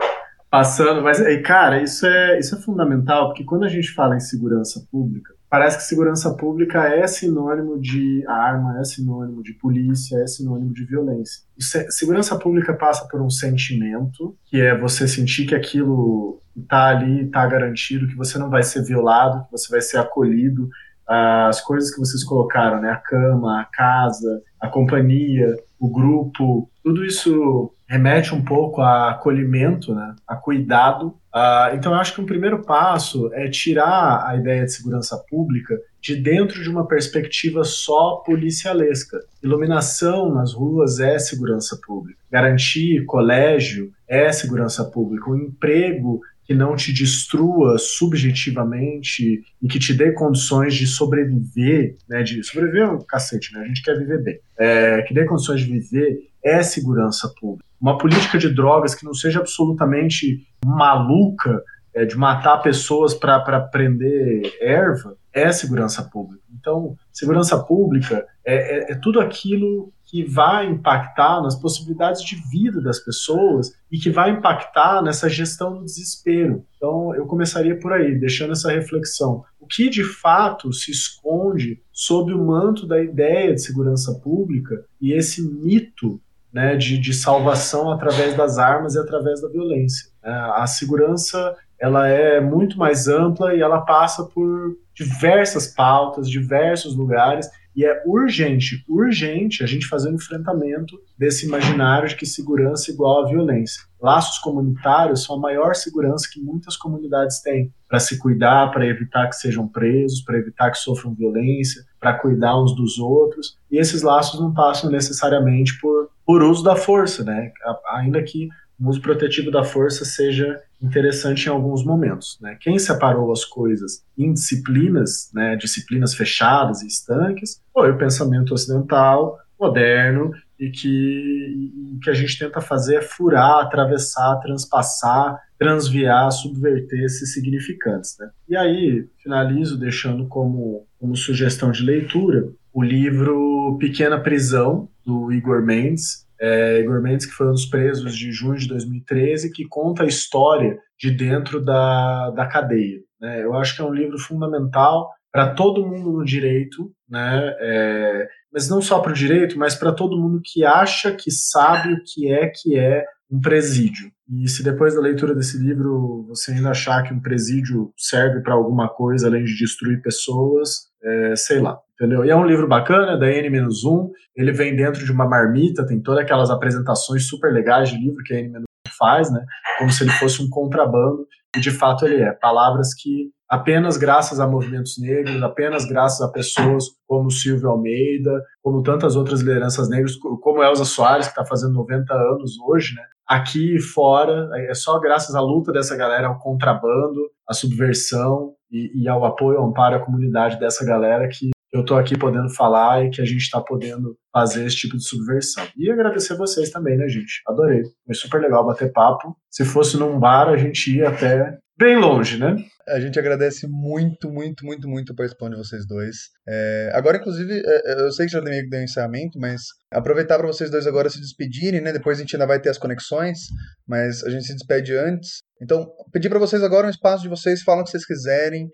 [0.56, 4.88] Passando, mas, cara, isso é, isso é fundamental, porque quando a gente fala em segurança
[4.90, 10.74] pública, parece que segurança pública é sinônimo de arma, é sinônimo de polícia, é sinônimo
[10.74, 11.44] de violência.
[11.90, 17.46] Segurança pública passa por um sentimento, que é você sentir que aquilo está ali, está
[17.46, 20.70] garantido, que você não vai ser violado, que você vai ser acolhido,
[21.06, 22.92] as coisas que vocês colocaram, né?
[22.92, 29.94] A cama, a casa, a companhia, o grupo, tudo isso remete um pouco a acolhimento,
[29.94, 31.08] né, a cuidado.
[31.34, 35.80] Uh, então, eu acho que um primeiro passo é tirar a ideia de segurança pública
[36.02, 39.20] de dentro de uma perspectiva só policialesca.
[39.44, 42.20] Iluminação nas ruas é segurança pública.
[42.32, 45.30] Garantir colégio é segurança pública.
[45.30, 52.22] O emprego que não te destrua subjetivamente e que te dê condições de sobreviver, né,
[52.22, 55.62] de sobreviver é um cacete, né, a gente quer viver bem, é, que dê condições
[55.62, 57.65] de viver é segurança pública.
[57.86, 61.62] Uma política de drogas que não seja absolutamente maluca,
[61.94, 66.44] é, de matar pessoas para prender erva, é segurança pública.
[66.60, 72.82] Então, segurança pública é, é, é tudo aquilo que vai impactar nas possibilidades de vida
[72.82, 76.66] das pessoas e que vai impactar nessa gestão do desespero.
[76.78, 79.44] Então, eu começaria por aí, deixando essa reflexão.
[79.60, 85.14] O que de fato se esconde sob o manto da ideia de segurança pública e
[85.14, 86.20] esse mito
[86.56, 90.10] né, de, de salvação através das armas e através da violência?
[90.24, 96.96] É, a segurança ela é muito mais ampla e ela passa por diversas pautas, diversos
[96.96, 102.90] lugares e é urgente, urgente a gente fazer um enfrentamento desse imaginário de que segurança
[102.90, 103.84] é igual a violência.
[104.02, 109.28] Laços comunitários são a maior segurança que muitas comunidades têm para se cuidar, para evitar
[109.28, 113.58] que sejam presos, para evitar que sofram violência, para cuidar uns dos outros.
[113.70, 117.52] E esses laços não passam necessariamente por, por uso da força, né?
[117.94, 118.50] Ainda que
[118.80, 122.38] o uso protetivo da força seja interessante em alguns momentos.
[122.42, 122.58] Né?
[122.60, 129.40] Quem separou as coisas em disciplinas, né, disciplinas fechadas e estanques, foi o pensamento ocidental,
[129.60, 137.04] moderno, e que, o que a gente tenta fazer é furar, atravessar, transpassar, transviar, subverter
[137.04, 138.16] esses significantes.
[138.20, 138.30] Né?
[138.48, 145.64] E aí, finalizo deixando como, como sugestão de leitura o livro Pequena Prisão, do Igor
[145.64, 150.04] Mendes, é, Igor Mendes, que foi um dos presos de junho de 2013, que conta
[150.04, 153.00] a história de dentro da, da cadeia.
[153.22, 153.46] Né?
[153.46, 157.56] Eu acho que é um livro fundamental para todo mundo no direito, né?
[157.60, 161.94] É, mas não só para o direito, mas para todo mundo que acha que sabe
[161.94, 164.12] o que é que é um presídio.
[164.30, 168.54] E se depois da leitura desse livro você ainda achar que um presídio serve para
[168.54, 172.26] alguma coisa além de destruir pessoas, é, sei lá, entendeu?
[172.26, 176.24] E é um livro bacana, da N-1, ele vem dentro de uma marmita, tem todas
[176.24, 178.64] aquelas apresentações super legais de livro que a N-1
[178.98, 179.46] faz, né?
[179.78, 182.32] Como se ele fosse um contrabando, e de fato ele é.
[182.34, 188.82] Palavras que apenas graças a movimentos negros, apenas graças a pessoas como Silvio Almeida, como
[188.82, 193.04] tantas outras lideranças negras, como Elza Soares, que está fazendo 90 anos hoje, né?
[193.28, 199.08] Aqui fora, é só graças à luta dessa galera, ao contrabando, à subversão e, e
[199.08, 203.10] ao apoio, ao amparo à comunidade dessa galera que eu estou aqui podendo falar e
[203.10, 205.66] que a gente está podendo fazer esse tipo de subversão.
[205.76, 207.42] E agradecer vocês também, né, gente?
[207.46, 207.84] Adorei.
[208.06, 209.36] Foi super legal bater papo.
[209.52, 212.56] Se fosse num bar, a gente ia até bem longe, né?
[212.88, 216.16] A gente agradece muito, muito, muito, muito a participação de vocês dois.
[216.48, 219.62] É, agora, inclusive, é, é eu sei que já deu encerramento, mas
[219.92, 221.92] aproveitar para vocês dois agora se despedirem, né?
[221.92, 223.40] Depois a gente ainda vai ter as conexões,
[223.88, 225.40] mas a gente se despede antes.
[225.62, 228.70] Então, pedir para vocês agora um espaço de vocês, falam o que vocês quiserem,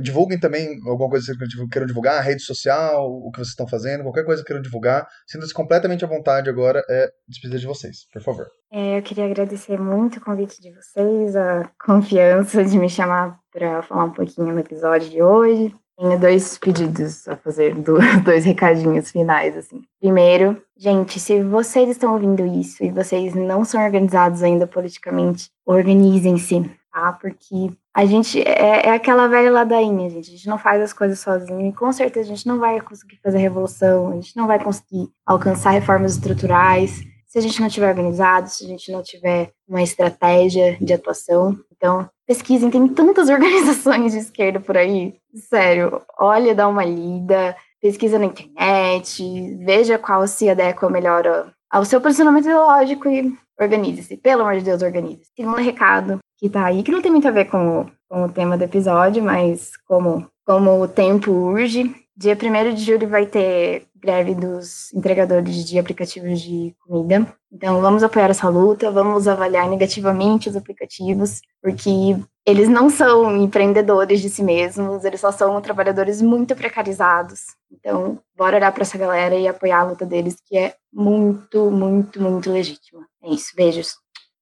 [0.00, 4.02] divulguem também alguma coisa que vocês queiram divulgar, rede social, o que vocês estão fazendo,
[4.02, 5.06] qualquer coisa que queiram divulgar.
[5.28, 8.61] Sinta-se completamente à vontade agora, é despedir de vocês, por favor.
[8.74, 13.82] É, eu queria agradecer muito o convite de vocês, a confiança de me chamar para
[13.82, 15.74] falar um pouquinho no episódio de hoje.
[15.98, 17.74] Tenho dois pedidos a fazer,
[18.24, 19.82] dois recadinhos finais, assim.
[20.00, 26.70] Primeiro, gente, se vocês estão ouvindo isso e vocês não são organizados ainda politicamente, organizem-se,
[26.90, 27.12] tá?
[27.12, 30.30] Porque a gente é, é, aquela velha ladainha, gente.
[30.30, 33.20] A gente não faz as coisas sozinho e com certeza a gente não vai conseguir
[33.22, 37.88] fazer revolução, a gente não vai conseguir alcançar reformas estruturais se a gente não tiver
[37.88, 41.58] organizado, se a gente não tiver uma estratégia de atuação.
[41.74, 45.14] Então, pesquisem, tem tantas organizações de esquerda por aí.
[45.48, 49.24] Sério, olha, dá uma lida, pesquisa na internet,
[49.64, 54.18] veja qual se adequa melhor ao seu posicionamento ideológico e organize-se.
[54.18, 55.30] Pelo amor de Deus, organize-se.
[55.34, 58.28] Segundo recado que tá aí, que não tem muito a ver com o, com o
[58.28, 63.86] tema do episódio, mas como, como o tempo urge, dia 1 de julho vai ter
[64.02, 67.26] greve dos entregadores de aplicativos de comida.
[67.52, 74.20] Então, vamos apoiar essa luta, vamos avaliar negativamente os aplicativos, porque eles não são empreendedores
[74.20, 77.40] de si mesmos, eles só são trabalhadores muito precarizados.
[77.70, 82.20] Então, bora olhar para essa galera e apoiar a luta deles, que é muito, muito,
[82.20, 83.06] muito legítima.
[83.22, 83.94] É isso, beijos.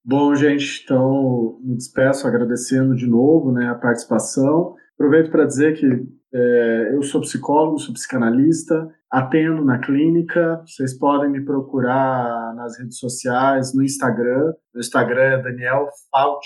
[0.02, 4.74] Bom, gente, então me despeço agradecendo de novo né, a participação.
[5.00, 5.86] Aproveito para dizer que
[6.34, 10.62] é, eu sou psicólogo, sou psicanalista, atendo na clínica.
[10.66, 14.52] Vocês podem me procurar nas redes sociais, no Instagram.
[14.74, 16.40] No Instagram é Daniel Faut,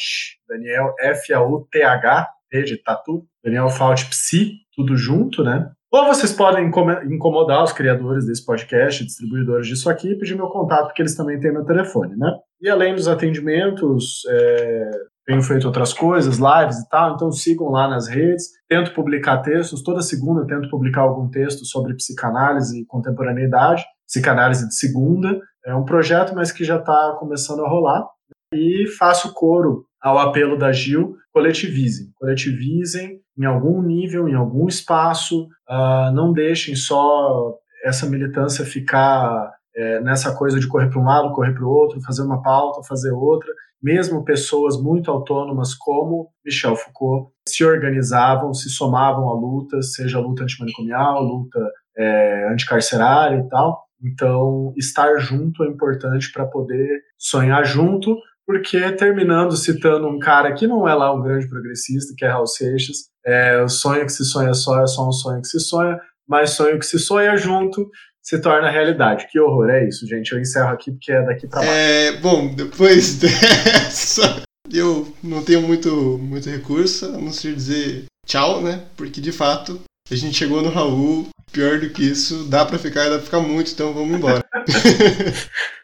[0.48, 2.31] Daniel F-A-U-T-H,
[2.64, 5.72] de tatu, Daniel Faut Psi, tudo junto, né?
[5.90, 6.70] Ou vocês podem
[7.10, 11.40] incomodar os criadores desse podcast, distribuidores disso aqui, e pedir meu contato, porque eles também
[11.40, 12.32] têm meu telefone, né?
[12.60, 14.90] E além dos atendimentos, é,
[15.27, 18.51] tenho feito outras coisas, lives e tal, então sigam lá nas redes.
[18.69, 24.75] Tento publicar textos, toda segunda tento publicar algum texto sobre psicanálise e contemporaneidade, psicanálise de
[24.75, 25.41] segunda.
[25.65, 28.07] É um projeto, mas que já está começando a rolar.
[28.53, 32.09] E faço coro ao apelo da Gil, coletivizem.
[32.17, 40.01] Coletivizem em algum nível, em algum espaço, uh, não deixem só essa militância ficar é,
[40.01, 43.11] nessa coisa de correr para um lado, correr para o outro, fazer uma pauta, fazer
[43.11, 43.53] outra.
[43.85, 50.23] Mesmo pessoas muito autônomas como Michel Foucault se organizavam, se somavam à luta, seja a
[50.23, 51.61] luta antimanicomial, luta
[51.94, 53.85] é, anticarcerária e tal.
[54.02, 58.16] Então, estar junto é importante para poder sonhar junto,
[58.47, 62.47] porque, terminando citando um cara que não é lá um grande progressista, que é Raul
[62.47, 66.01] Seixas, é, o sonho que se sonha só é só um sonho que se sonha,
[66.27, 67.86] mas sonho que se sonha junto
[68.25, 69.29] se torna realidade.
[69.31, 70.33] Que horror, é isso, gente.
[70.33, 71.73] Eu encerro aqui porque é daqui pra baixo.
[71.73, 74.43] É, bom, depois dessa,
[74.73, 78.83] eu não tenho muito, muito recurso, a não ser dizer tchau, né?
[78.97, 79.79] Porque de fato
[80.11, 83.41] a gente chegou no Raul, pior do que isso, dá pra ficar, dá pra ficar
[83.41, 84.43] muito, então vamos embora.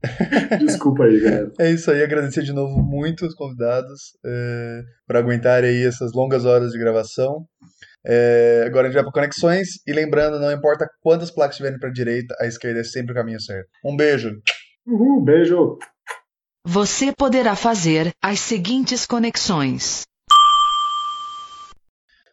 [0.60, 1.52] Desculpa aí, galera.
[1.58, 6.44] É isso aí, agradecer de novo muito os convidados é, por aguentarem aí essas longas
[6.44, 7.46] horas de gravação.
[8.06, 11.88] É, agora a gente vai para conexões e lembrando, não importa quantas placas estiverem para
[11.88, 13.68] a direita, a esquerda é sempre o caminho certo.
[13.84, 14.40] Um beijo.
[14.86, 15.78] Uhum, beijo.
[16.64, 20.02] Você poderá fazer as seguintes conexões.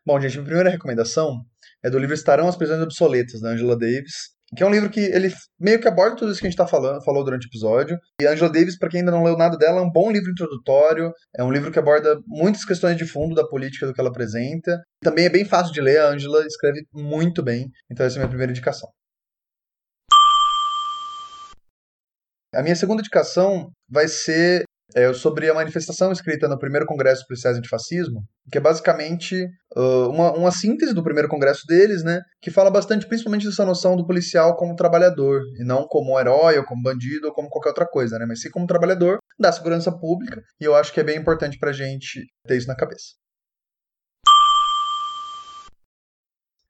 [0.05, 1.41] Bom, gente, minha primeira recomendação
[1.83, 4.34] é do livro Estarão as Prisões Obsoletas, da Angela Davis.
[4.55, 6.67] Que é um livro que ele meio que aborda tudo isso que a gente tá
[6.67, 7.97] falando, falou durante o episódio.
[8.21, 11.11] E Angela Davis, para quem ainda não leu nada dela, é um bom livro introdutório,
[11.35, 14.81] é um livro que aborda muitas questões de fundo da política do que ela apresenta.
[15.01, 18.21] Também é bem fácil de ler, a Angela escreve muito bem, então essa é a
[18.21, 18.89] minha primeira indicação.
[22.53, 24.63] A minha segunda indicação vai ser
[24.95, 29.45] é, sobre a manifestação escrita no primeiro Congresso Policiais Antifascismo, que é basicamente
[29.75, 33.97] uh, uma, uma síntese do primeiro congresso deles, né, que fala bastante principalmente dessa noção
[33.97, 37.85] do policial como trabalhador, e não como herói, ou como bandido, ou como qualquer outra
[37.85, 41.17] coisa, né, mas sim como trabalhador da segurança pública, e eu acho que é bem
[41.17, 43.24] importante pra gente ter isso na cabeça.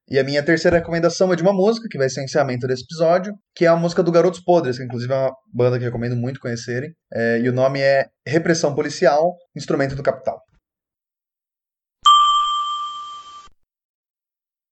[0.08, 2.84] E a minha terceira recomendação é de uma música, que vai ser o encerramento desse
[2.84, 6.16] episódio, que é a música do Garotos Podres, que inclusive é uma banda que recomendo
[6.16, 6.92] muito conhecerem.
[7.12, 10.40] É, e o nome é Repressão Policial, Instrumento do Capital.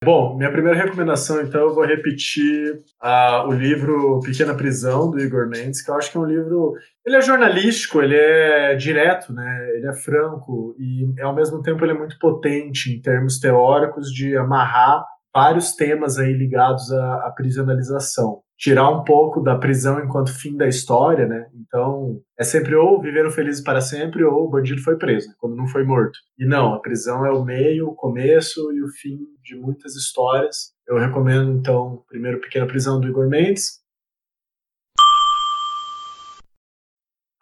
[0.04, 5.48] Bom, minha primeira recomendação, então, eu vou repetir uh, o livro Pequena Prisão, do Igor
[5.48, 6.74] Mendes, que eu acho que é um livro.
[7.04, 9.70] Ele é jornalístico, ele é direto, né?
[9.74, 14.36] ele é franco, e ao mesmo tempo ele é muito potente em termos teóricos de
[14.36, 15.02] amarrar
[15.34, 18.40] vários temas aí ligados à, à prisionalização.
[18.56, 21.50] Tirar um pouco da prisão enquanto fim da história, né?
[21.54, 25.66] Então, é sempre ou viveram felizes para sempre ou o bandido foi preso, quando não
[25.66, 26.16] foi morto.
[26.38, 30.72] E não, a prisão é o meio, o começo e o fim de muitas histórias.
[30.86, 33.82] Eu recomendo, então, primeiro Pequena Prisão do Igor Mendes.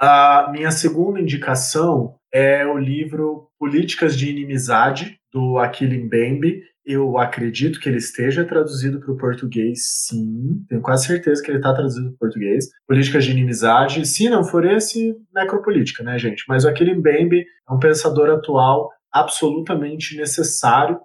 [0.01, 7.79] A minha segunda indicação é o livro Políticas de Inimizade, do Aquile Mbembe, eu acredito
[7.79, 10.65] que ele esteja traduzido para o português, sim.
[10.69, 12.69] Tenho quase certeza que ele está traduzido para o português.
[12.87, 14.07] Políticas de inimizade.
[14.07, 16.45] Se não for esse, necropolítica, né, gente?
[16.49, 21.01] Mas o Aquile Mbembe é um pensador atual absolutamente necessário.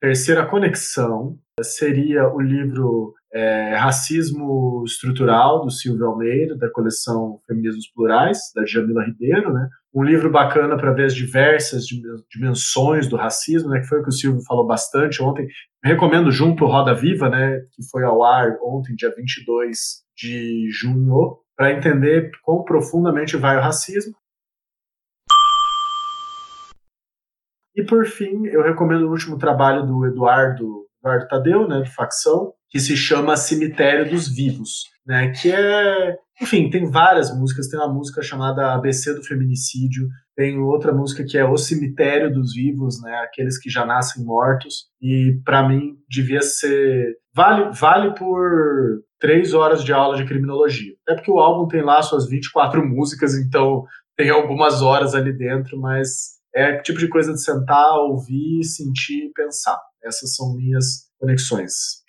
[0.00, 8.38] Terceira conexão seria o livro é, Racismo Estrutural, do Silvio Almeida, da coleção Feminismos Plurais,
[8.54, 9.68] da Jamila Ribeiro, né?
[9.94, 11.84] Um livro bacana para ver as diversas
[12.30, 13.80] dimensões do racismo, né?
[13.80, 15.46] Que foi o que o Silvio falou bastante ontem.
[15.82, 17.60] Recomendo junto Roda Viva, né?
[17.72, 23.62] Que foi ao ar ontem, dia 22 de junho, para entender quão profundamente vai o
[23.62, 24.14] racismo.
[27.74, 32.52] E por fim, eu recomendo o último trabalho do Eduardo Eduardo Tadeu, né, do Facção,
[32.70, 37.92] que se chama Cemitério dos Vivos, né, que é, enfim, tem várias músicas, tem uma
[37.92, 43.14] música chamada ABC do Feminicídio, tem outra música que é O Cemitério dos Vivos, né,
[43.16, 49.84] aqueles que já nascem mortos, e para mim devia ser, vale, vale por três horas
[49.84, 53.84] de aula de criminologia, até porque o álbum tem lá suas 24 músicas, então
[54.16, 59.32] tem algumas horas ali dentro, mas é tipo de coisa de sentar, ouvir, sentir e
[59.32, 59.78] pensar.
[60.02, 62.02] Essas são minhas conexões.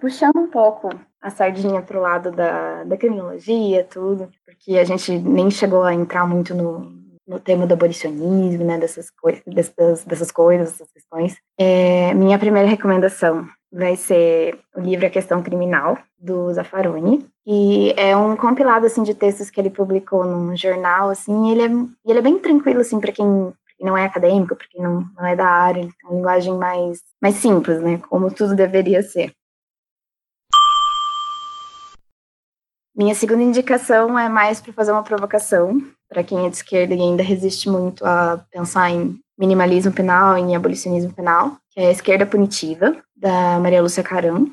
[0.00, 0.90] Puxando um pouco
[1.20, 5.94] a sardinha para o lado da, da criminologia, tudo, porque a gente nem chegou a
[5.94, 6.96] entrar muito no,
[7.26, 11.36] no tema do abolicionismo, né, dessas, coi dessas, dessas coisas, dessas questões.
[11.58, 18.16] É, minha primeira recomendação vai ser o livro A Questão Criminal, do Zaffaroni, e é
[18.16, 22.18] um compilado, assim, de textos que ele publicou num jornal, assim, e ele é, ele
[22.18, 25.46] é bem tranquilo, assim, para quem não é acadêmico, para quem não, não é da
[25.46, 29.32] área, ele uma linguagem mais, mais simples, né, como tudo deveria ser.
[32.96, 37.00] Minha segunda indicação é mais para fazer uma provocação, para quem é de esquerda e
[37.00, 42.24] ainda resiste muito a pensar em minimalismo penal, em abolicionismo penal, que é a Esquerda
[42.24, 44.50] Punitiva, da Maria Lúcia Caram.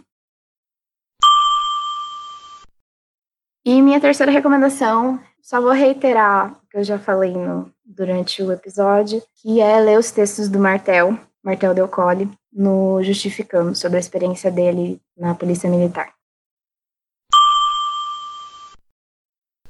[3.66, 8.52] E minha terceira recomendação, só vou reiterar o que eu já falei no, durante o
[8.52, 14.00] episódio, que é ler os textos do Martel, Martel Del Colle, no Justificando, sobre a
[14.02, 16.14] experiência dele na Polícia Militar.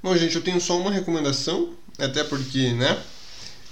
[0.01, 2.99] Bom, gente, eu tenho só uma recomendação, até porque, né,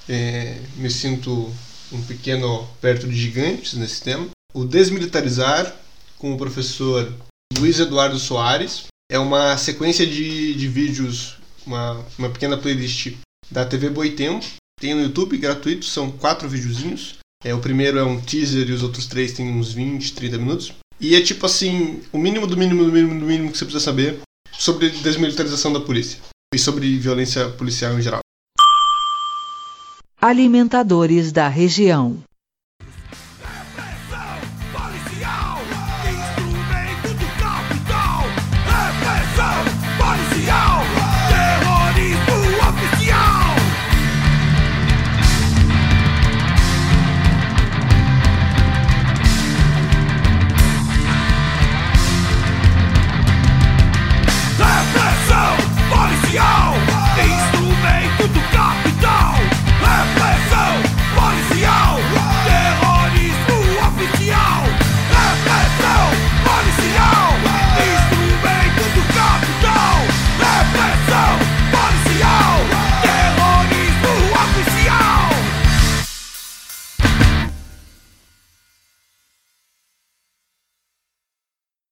[0.08, 1.52] é, me sinto
[1.92, 4.30] um pequeno perto de gigantes nesse tema.
[4.54, 5.76] O Desmilitarizar,
[6.20, 7.12] com o professor
[7.58, 11.36] Luiz Eduardo Soares, é uma sequência de, de vídeos,
[11.68, 13.14] uma, uma pequena playlist
[13.52, 14.46] da TV Boitempo.
[14.80, 17.18] Tem no YouTube, gratuito, são quatro videozinhos.
[17.44, 20.74] É, o primeiro é um teaser e os outros três têm uns 20, 30 minutos.
[20.98, 23.84] E é tipo assim, o mínimo do mínimo do mínimo do mínimo que você precisa
[23.84, 24.22] saber
[24.54, 26.20] sobre desmilitarização da polícia
[26.54, 28.22] e sobre violência policial em geral.
[30.22, 32.24] Alimentadores da região.